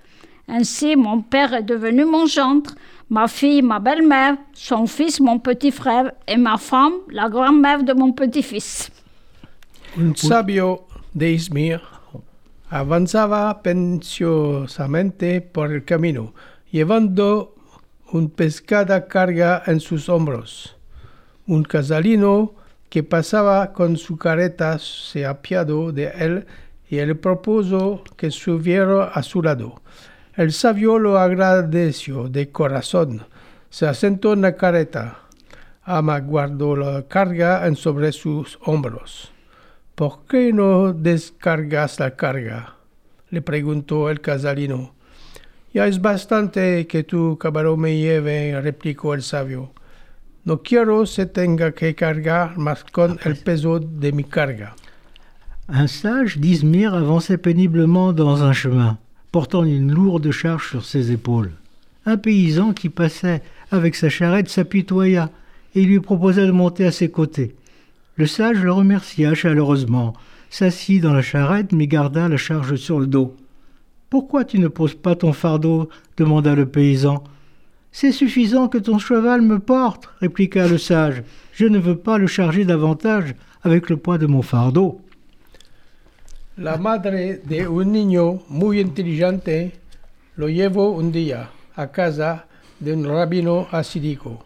Ainsi, 0.48 0.96
mon 0.96 1.20
père 1.20 1.52
est 1.52 1.62
devenu 1.62 2.04
mon 2.04 2.26
gendre, 2.26 2.70
ma 3.10 3.28
fille 3.28 3.62
ma 3.62 3.78
belle-mère, 3.78 4.36
son 4.52 4.86
fils 4.86 5.20
mon 5.20 5.38
petit 5.38 5.70
frère 5.70 6.12
et 6.26 6.36
ma 6.36 6.56
femme 6.56 6.94
la 7.10 7.28
grand-mère 7.28 7.82
de 7.82 7.92
mon 7.92 8.12
petit-fils. 8.12 8.90
Un 9.98 10.14
sabio 10.14 10.86
de 11.14 11.26
Izmir 11.26 11.80
avanzaba 12.70 13.62
pensiosamente 13.62 15.40
por 15.40 15.72
el 15.72 15.84
camino, 15.84 16.32
llevando 16.70 17.54
un 18.12 18.28
pescada 18.28 19.06
carga 19.06 19.62
en 19.66 19.80
sus 19.80 20.08
hombros. 20.08 20.75
Un 21.46 21.62
casalino 21.62 22.54
que 22.88 23.04
pasaba 23.04 23.72
con 23.72 23.96
su 23.96 24.16
careta 24.16 24.78
se 24.80 25.24
apiadó 25.24 25.92
de 25.92 26.06
él 26.06 26.46
y 26.88 26.96
le 26.96 27.14
propuso 27.14 28.02
que 28.16 28.30
subiera 28.32 29.04
a 29.04 29.22
su 29.22 29.42
lado. 29.42 29.80
El 30.34 30.52
sabio 30.52 30.98
lo 30.98 31.18
agradeció 31.18 32.28
de 32.28 32.50
corazón. 32.50 33.26
Se 33.70 33.86
asentó 33.86 34.32
en 34.32 34.42
la 34.42 34.56
careta. 34.56 35.20
Ama 35.82 36.18
guardó 36.18 36.74
la 36.74 37.02
carga 37.06 37.66
en 37.66 37.76
sobre 37.76 38.10
sus 38.10 38.58
hombros. 38.64 39.32
¿Por 39.94 40.26
qué 40.26 40.52
no 40.52 40.92
descargas 40.92 42.00
la 42.00 42.16
carga? 42.16 42.74
le 43.30 43.40
preguntó 43.40 44.10
el 44.10 44.20
casalino. 44.20 44.94
Ya 45.72 45.86
es 45.86 46.00
bastante 46.00 46.86
que 46.86 47.04
tu 47.04 47.38
caballo 47.38 47.76
me 47.76 47.96
lleve, 47.96 48.60
replicó 48.60 49.14
el 49.14 49.22
sabio. 49.22 49.72
No 50.46 50.62
quiero 50.62 51.06
se 51.06 51.26
tenga 51.26 51.72
que 51.72 51.96
cargar 51.96 52.56
más 52.56 52.84
con 52.84 53.18
el 53.24 53.34
peso 53.34 53.80
de 53.80 54.12
mi 54.12 54.22
carga. 54.22 54.76
Un 55.66 55.88
sage 55.88 56.38
d'Izmir 56.38 56.94
avançait 56.94 57.36
péniblement 57.36 58.12
dans 58.12 58.44
un 58.44 58.52
chemin, 58.52 58.96
portant 59.32 59.64
une 59.64 59.92
lourde 59.92 60.30
charge 60.30 60.68
sur 60.70 60.84
ses 60.84 61.10
épaules. 61.10 61.50
Un 62.04 62.16
paysan 62.16 62.74
qui 62.74 62.90
passait 62.90 63.42
avec 63.72 63.96
sa 63.96 64.08
charrette 64.08 64.48
s'apitoya 64.48 65.30
et 65.74 65.82
lui 65.82 65.98
proposa 65.98 66.46
de 66.46 66.52
monter 66.52 66.86
à 66.86 66.92
ses 66.92 67.10
côtés. 67.10 67.56
Le 68.14 68.28
sage 68.28 68.62
le 68.62 68.70
remercia 68.70 69.34
chaleureusement, 69.34 70.14
s'assit 70.48 71.02
dans 71.02 71.12
la 71.12 71.22
charrette 71.22 71.72
mais 71.72 71.88
garda 71.88 72.28
la 72.28 72.36
charge 72.36 72.76
sur 72.76 73.00
le 73.00 73.08
dos. 73.08 73.34
Pourquoi 74.10 74.44
tu 74.44 74.60
ne 74.60 74.68
poses 74.68 74.94
pas 74.94 75.16
ton 75.16 75.32
fardeau? 75.32 75.88
demanda 76.16 76.54
le 76.54 76.66
paysan. 76.66 77.24
C'est 77.98 78.12
suffisant 78.12 78.68
que 78.68 78.76
ton 78.76 78.98
cheval 78.98 79.40
me 79.40 79.58
porte, 79.58 80.10
répliqua 80.20 80.68
le 80.68 80.76
sage. 80.76 81.22
Je 81.54 81.64
ne 81.64 81.78
veux 81.78 81.96
pas 81.96 82.18
le 82.18 82.26
charger 82.26 82.66
davantage 82.66 83.34
avec 83.62 83.88
le 83.88 83.96
poids 83.96 84.18
de 84.18 84.26
mon 84.26 84.42
fardeau. 84.42 85.00
La 86.58 86.76
madre 86.76 87.40
de 87.42 87.66
un 87.66 87.86
niño 87.86 88.42
muy 88.50 88.80
inteligente 88.80 89.80
lo 90.36 90.50
llevó 90.50 90.90
un 90.90 91.10
día 91.10 91.48
a 91.74 91.86
casa 91.86 92.44
de 92.80 92.92
un 92.92 93.06
rabino 93.06 93.66
asídico. 93.72 94.44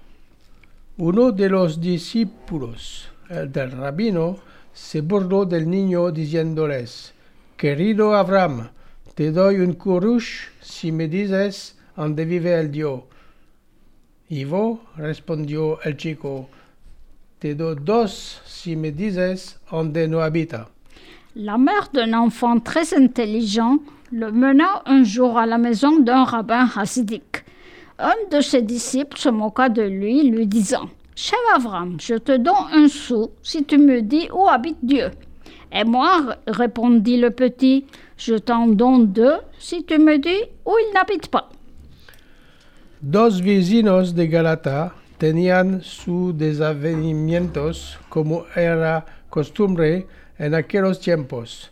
Uno 0.98 1.32
de 1.32 1.48
los 1.48 1.80
discípulos 1.80 3.10
el 3.28 3.50
del 3.50 3.72
rabino 3.72 4.38
se 4.72 5.00
burló 5.00 5.44
del 5.44 5.68
niño 5.68 6.12
diciéndoles, 6.12 7.14
Querido 7.56 8.14
Abraham, 8.14 8.68
te 9.16 9.32
doy 9.32 9.58
un 9.58 9.72
curush 9.72 10.50
si 10.60 10.92
me 10.92 11.08
dices 11.08 11.76
dónde 11.96 12.24
vive 12.24 12.54
el 12.54 12.70
Dios. 12.70 13.09
Y 14.32 14.44
vos, 14.44 14.78
respondió 14.96 15.80
el 15.82 15.96
chico, 15.96 16.48
te 17.40 17.56
doy 17.56 17.74
dos 17.82 18.40
si 18.46 18.76
me 18.76 18.92
dices 18.92 19.58
dónde 19.68 20.06
no 20.06 20.20
habita. 20.20 20.68
La 21.34 21.58
mère 21.58 21.88
d'un 21.92 22.12
enfant 22.12 22.60
très 22.60 22.94
intelligent 22.94 23.78
le 24.12 24.30
mena 24.30 24.82
un 24.86 25.02
jour 25.02 25.36
à 25.36 25.46
la 25.46 25.58
maison 25.58 25.98
d'un 25.98 26.22
rabbin 26.22 26.70
hassidique. 26.76 27.42
Un 27.98 28.14
de 28.30 28.40
ses 28.40 28.62
disciples 28.62 29.18
se 29.18 29.30
moqua 29.30 29.68
de 29.68 29.82
lui, 29.82 30.22
lui 30.22 30.46
disant 30.46 30.88
Cher 31.16 31.40
Avram, 31.56 31.96
je 32.00 32.14
te 32.14 32.36
donne 32.36 32.70
un 32.72 32.86
sou 32.86 33.32
si 33.42 33.64
tu 33.64 33.78
me 33.78 34.00
dis 34.00 34.28
où 34.32 34.46
habite 34.46 34.78
Dieu. 34.80 35.10
Et 35.72 35.82
moi, 35.82 36.36
répondit 36.46 37.16
le 37.16 37.30
petit, 37.30 37.84
je 38.16 38.36
t'en 38.36 38.68
donne 38.68 39.08
deux 39.12 39.38
si 39.58 39.82
tu 39.84 39.98
me 39.98 40.18
dis 40.18 40.44
où 40.64 40.72
il 40.78 40.94
n'habite 40.94 41.26
pas. 41.26 41.48
Dos 43.02 43.40
vecinos 43.40 44.14
de 44.14 44.28
Galata 44.28 44.92
tenían 45.16 45.80
sus 45.80 46.36
desavenimientos 46.36 47.98
como 48.10 48.44
era 48.54 49.06
costumbre 49.30 50.06
en 50.38 50.54
aquellos 50.54 51.00
tiempos. 51.00 51.70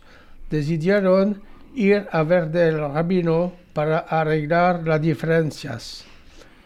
Decidieron 0.49 1.39
ir 1.75 2.07
a 2.11 2.23
ver 2.23 2.49
del 2.49 2.79
rabino 2.79 3.53
para 3.73 3.99
arreglar 3.99 4.87
las 4.87 4.99
diferencias. 5.01 6.03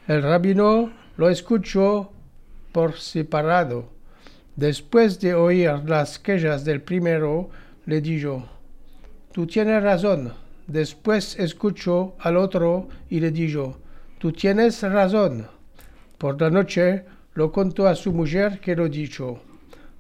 El 0.08 0.24
rabino 0.24 0.94
lo 1.18 1.30
escuchó 1.30 2.14
por 2.72 2.94
separado. 2.94 3.90
Después 4.56 5.20
de 5.20 5.34
oír 5.34 5.74
las 5.86 6.20
quejas 6.20 6.64
del 6.64 6.82
primero, 6.82 7.50
le 7.86 8.00
dijo, 8.00 8.48
Tú 9.34 9.46
tienes 9.46 9.84
razón. 9.84 10.32
Después 10.68 11.38
escuchó 11.38 12.16
al 12.20 12.38
otro 12.38 12.88
y 13.10 13.20
le 13.20 13.32
dijo, 13.32 13.83
Tú 14.24 14.32
tienes 14.32 14.82
razón. 14.82 15.46
Por 16.18 16.40
la 16.40 16.50
noche 16.50 17.04
lo 17.34 17.52
contó 17.52 17.88
a 17.88 17.94
su 17.94 18.14
mujer 18.14 18.62
que 18.62 18.74
lo 18.74 18.88
dicho. 18.88 19.42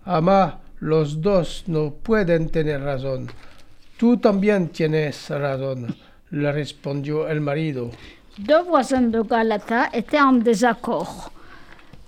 Ama, 0.05 0.61
los 0.79 1.21
dos 1.21 1.65
no 1.67 1.91
pueden 1.91 2.47
tener 2.49 2.79
razón. 2.79 3.27
Tú 3.97 4.15
también 4.15 4.69
tienes 4.69 5.29
razón, 5.29 5.93
le 6.31 6.53
respondió 6.53 7.27
el 7.27 7.41
marido. 7.41 7.89
Deux 8.37 8.65
voisins 8.65 9.11
de 9.11 9.23
Galata 9.23 9.89
étaient 9.91 10.21
en 10.21 10.39
désaccord. 10.41 11.29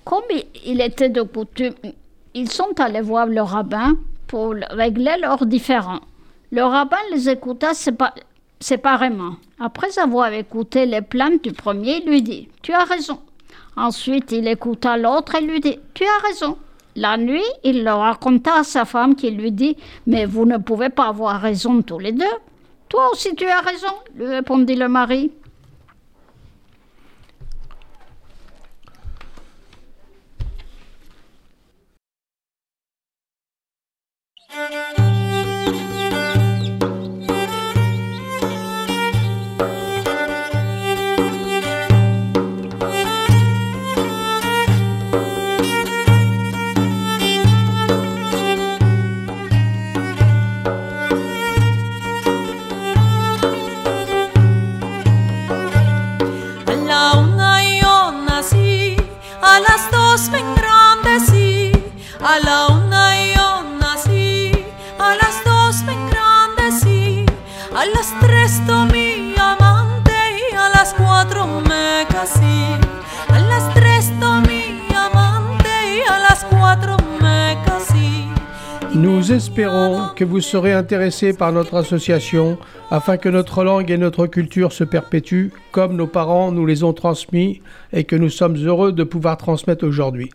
Comme 0.05 0.39
il 0.63 0.79
était 0.79 1.09
de 1.09 1.21
coutume, 1.23 1.75
ils 2.33 2.49
sont 2.49 2.79
allés 2.79 3.01
voir 3.01 3.25
le 3.25 3.41
rabbin 3.41 3.97
pour 4.27 4.55
régler 4.69 5.17
leurs 5.19 5.45
différends. 5.45 5.99
Le 6.49 6.63
rabbin 6.63 7.03
les 7.11 7.27
écouta 7.27 7.73
séparément. 8.59 9.35
Après 9.59 9.97
avoir 9.99 10.31
écouté 10.33 10.85
les 10.85 11.01
plaintes 11.01 11.43
du 11.43 11.51
premier, 11.51 12.01
il 12.03 12.09
lui 12.09 12.21
dit 12.21 12.49
Tu 12.61 12.73
as 12.73 12.83
raison. 12.83 13.19
Ensuite, 13.75 14.31
il 14.31 14.47
écouta 14.47 14.97
l'autre 14.97 15.35
et 15.35 15.41
lui 15.41 15.59
dit 15.59 15.79
Tu 15.93 16.03
as 16.03 16.27
raison. 16.27 16.57
La 16.95 17.17
nuit, 17.17 17.43
il 17.63 17.83
le 17.83 17.91
raconta 17.91 18.59
à 18.59 18.63
sa 18.63 18.85
femme 18.85 19.15
qui 19.15 19.29
lui 19.31 19.51
dit 19.51 19.75
Mais 20.07 20.25
vous 20.25 20.45
ne 20.45 20.57
pouvez 20.57 20.89
pas 20.89 21.07
avoir 21.07 21.41
raison 21.41 21.81
tous 21.81 21.99
les 21.99 22.13
deux. 22.13 22.25
Toi 22.87 23.09
aussi, 23.11 23.35
tu 23.35 23.45
as 23.45 23.59
raison, 23.59 23.93
lui 24.15 24.27
répondit 24.27 24.75
le 24.75 24.87
mari. 24.87 25.31
Nous 78.95 79.33
espérons 79.33 80.07
que 80.15 80.23
vous 80.23 80.39
serez 80.39 80.71
intéressés 80.71 81.33
par 81.33 81.51
notre 81.51 81.75
association 81.75 82.57
afin 82.89 83.17
que 83.17 83.27
notre 83.27 83.65
langue 83.65 83.91
et 83.91 83.97
notre 83.97 84.25
culture 84.25 84.71
se 84.71 84.85
perpétuent 84.85 85.51
comme 85.73 85.97
nos 85.97 86.07
parents 86.07 86.53
nous 86.53 86.65
les 86.65 86.85
ont 86.85 86.93
transmis 86.93 87.61
et 87.91 88.05
que 88.05 88.15
nous 88.15 88.29
sommes 88.29 88.55
heureux 88.55 88.93
de 88.93 89.03
pouvoir 89.03 89.35
transmettre 89.35 89.85
aujourd'hui. 89.85 90.29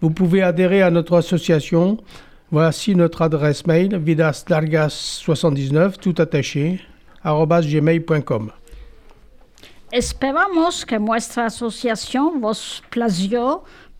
Vous 0.00 0.08
pouvez 0.08 0.40
adhérer 0.42 0.80
à 0.80 0.90
notre 0.90 1.14
association. 1.14 1.98
Voici 2.50 2.94
notre 2.94 3.20
adresse 3.20 3.66
mail 3.66 3.90
vidasdargas79 4.02 5.98
tout 6.00 6.14
attaché 6.16 6.80
gmail.com. 7.22 8.50
Que 9.90 10.98
nuestra 10.98 11.44
asociación 11.46 12.40
vos 12.40 12.82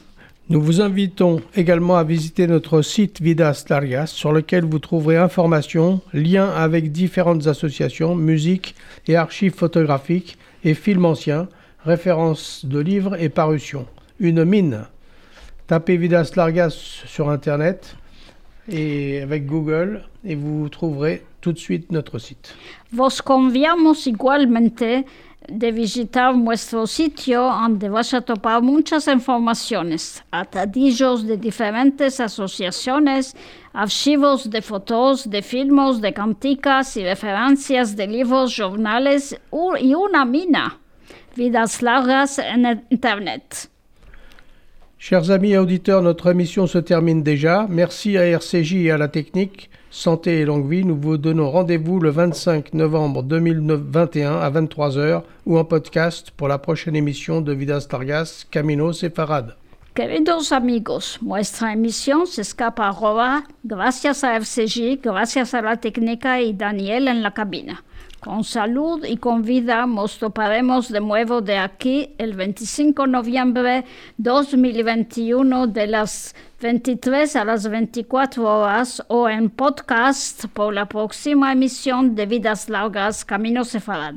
Nous 0.52 0.60
vous 0.60 0.82
invitons 0.82 1.44
également 1.56 1.96
à 1.96 2.04
visiter 2.04 2.48
notre 2.48 2.82
site 2.82 3.22
Vidas 3.22 3.66
Largas 3.70 4.08
sur 4.08 4.32
lequel 4.32 4.66
vous 4.66 4.80
trouverez 4.80 5.16
informations, 5.16 6.02
liens 6.12 6.50
avec 6.50 6.92
différentes 6.92 7.46
associations, 7.46 8.16
musique 8.16 8.74
et 9.08 9.16
archives 9.16 9.54
photographiques 9.54 10.40
et 10.64 10.74
films 10.74 11.06
anciens, 11.06 11.48
références 11.86 12.66
de 12.66 12.80
livres 12.80 13.16
et 13.22 13.30
parutions. 13.30 13.86
Une 14.20 14.44
mine. 14.44 14.86
Tapez 15.68 15.98
Vidas 15.98 16.32
Largas 16.36 16.72
sur 17.06 17.30
Internet 17.30 17.96
et 18.68 19.22
avec 19.22 19.46
Google 19.46 20.02
et 20.26 20.34
vous 20.34 20.68
trouverez 20.70 21.26
tout 21.42 21.54
de 21.54 21.60
suite 21.60 21.92
notre 21.92 22.18
site. 22.18 22.56
De 25.52 25.72
visitar 25.72 26.36
nuestro 26.36 26.86
sitio 26.88 27.42
donde 27.44 27.90
vas 27.90 28.14
a 28.14 28.22
topar 28.22 28.62
muchas 28.62 29.08
informaciones, 29.08 30.24
atadillos 30.32 31.26
de 31.26 31.38
diferentes 31.38 32.20
asociaciones, 32.20 33.36
archivos 33.74 34.50
de 34.50 34.62
fotos, 34.62 35.30
de 35.30 35.42
filmes, 35.42 36.02
de 36.02 36.14
canticas 36.14 36.98
y 36.98 37.04
referencias 37.04 37.96
de 37.96 38.08
libros, 38.08 38.56
jornales 38.56 39.36
y 39.82 39.94
una 39.94 40.26
mina. 40.26 40.80
Vidas 41.36 41.82
largas 41.82 42.40
en 42.40 42.84
Internet. 42.90 43.70
Chers 44.98 45.30
amis 45.32 45.56
auditeurs, 45.56 46.02
notre 46.02 46.32
émission 46.32 46.68
se 46.68 46.78
termine 46.78 47.24
déjà. 47.24 47.68
Merci 47.70 48.18
à 48.18 48.26
RCJ 48.26 48.88
et 48.88 48.92
à 48.92 48.98
la 48.98 49.08
technique. 49.08 49.70
Santé 49.92 50.42
et 50.42 50.46
longue 50.46 50.70
vie, 50.70 50.86
nous 50.86 50.96
vous 50.96 51.18
donnons 51.18 51.50
rendez-vous 51.50 52.00
le 52.00 52.12
25 52.12 52.76
novembre 52.76 53.24
2021 53.24 54.38
à 54.38 54.52
23h 54.52 55.24
ou 55.48 55.58
en 55.58 55.66
podcast 55.66 56.30
pour 56.38 56.48
la 56.48 56.60
prochaine 56.60 56.96
émission 56.96 57.42
de 57.42 57.54
Vidas 57.54 57.88
Largas, 57.92 58.46
Camino 58.52 58.94
Sefarad. 58.94 59.56
Queridos 60.00 60.54
amigos, 60.54 61.20
nuestra 61.22 61.74
emisión 61.74 62.26
se 62.26 62.42
escapa 62.42 62.88
ahora 62.88 63.46
gracias 63.64 64.24
a 64.24 64.40
FCG, 64.40 65.02
gracias 65.02 65.54
a 65.54 65.62
la 65.62 65.76
técnica 65.76 66.40
y 66.40 66.54
Daniel 66.54 67.10
en 67.10 67.22
la 67.22 67.34
cabina. 67.34 67.84
Con 68.22 68.46
salud 68.46 69.04
y 69.04 69.18
con 69.18 69.42
vida 69.42 69.86
nos 69.86 70.18
toparemos 70.18 70.88
de 70.88 71.02
nuevo 71.02 71.42
de 71.42 71.58
aquí 71.58 72.16
el 72.18 72.34
25 72.34 73.02
de 73.02 73.10
noviembre 73.10 73.86
2021 74.16 75.68
de 75.68 75.88
las 75.88 76.34
23 76.62 77.36
a 77.36 77.44
las 77.44 77.68
24 77.68 78.42
horas 78.42 79.04
o 79.10 79.28
en 79.28 79.50
podcast 79.50 80.46
por 80.54 80.74
la 80.74 80.86
próxima 80.86 81.52
emisión 81.52 82.16
de 82.16 82.26
Vidas 82.26 82.70
Largas 82.70 83.26
Camino 83.26 83.66
Sefarad. 83.66 84.16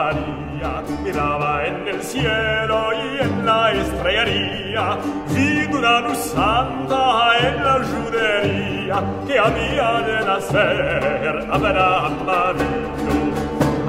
Salía, 0.00 0.72
miraba 1.04 1.66
en 1.66 1.88
el 1.88 2.02
cielo 2.02 2.78
y 3.02 3.22
en 3.24 3.46
la 3.46 3.72
estrellaría, 3.72 4.84
vi 5.32 5.76
una 5.76 6.00
luz 6.00 6.18
santa 6.36 7.02
en 7.46 7.64
la 7.66 7.76
judería 7.90 8.96
que 9.26 9.38
había 9.38 9.90
de 10.08 10.16
nacer 10.30 11.46
Abraham 11.50 12.16
Avinu. 12.28 13.18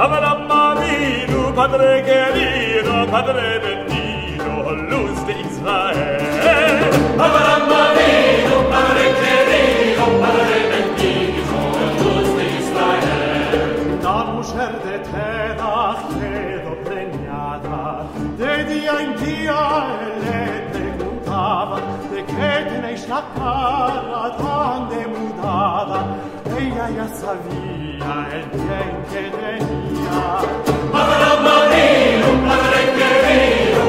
Abraham 0.06 0.52
Avinu, 0.52 1.42
Padre 1.56 2.04
querido, 2.10 2.94
Padre 3.16 3.48
bendito, 3.66 4.72
luz 4.92 5.18
de 5.28 5.34
Israel. 5.50 6.80
Abraham 7.28 7.70
Avinu, 7.86 8.58
Padre 8.76 9.11
dia 18.92 19.02
in 19.02 19.16
dia 19.16 19.62
e 20.02 20.20
le 20.26 20.44
preguntava 20.72 21.80
de 22.10 22.24
che 22.26 22.66
te 22.68 22.78
ne 22.82 23.08
la 23.08 23.24
cara 23.36 24.30
tante 24.38 25.08
mudava 25.08 26.00
ella 26.58 26.90
ya 26.98 27.08
sabía 27.08 28.12
el 28.36 28.46
bien 28.52 28.94
que 29.10 29.24
tenía 29.38 30.22
Padre 30.92 31.32
Marino, 31.46 32.30
Padre 32.48 32.82
querido 32.98 33.81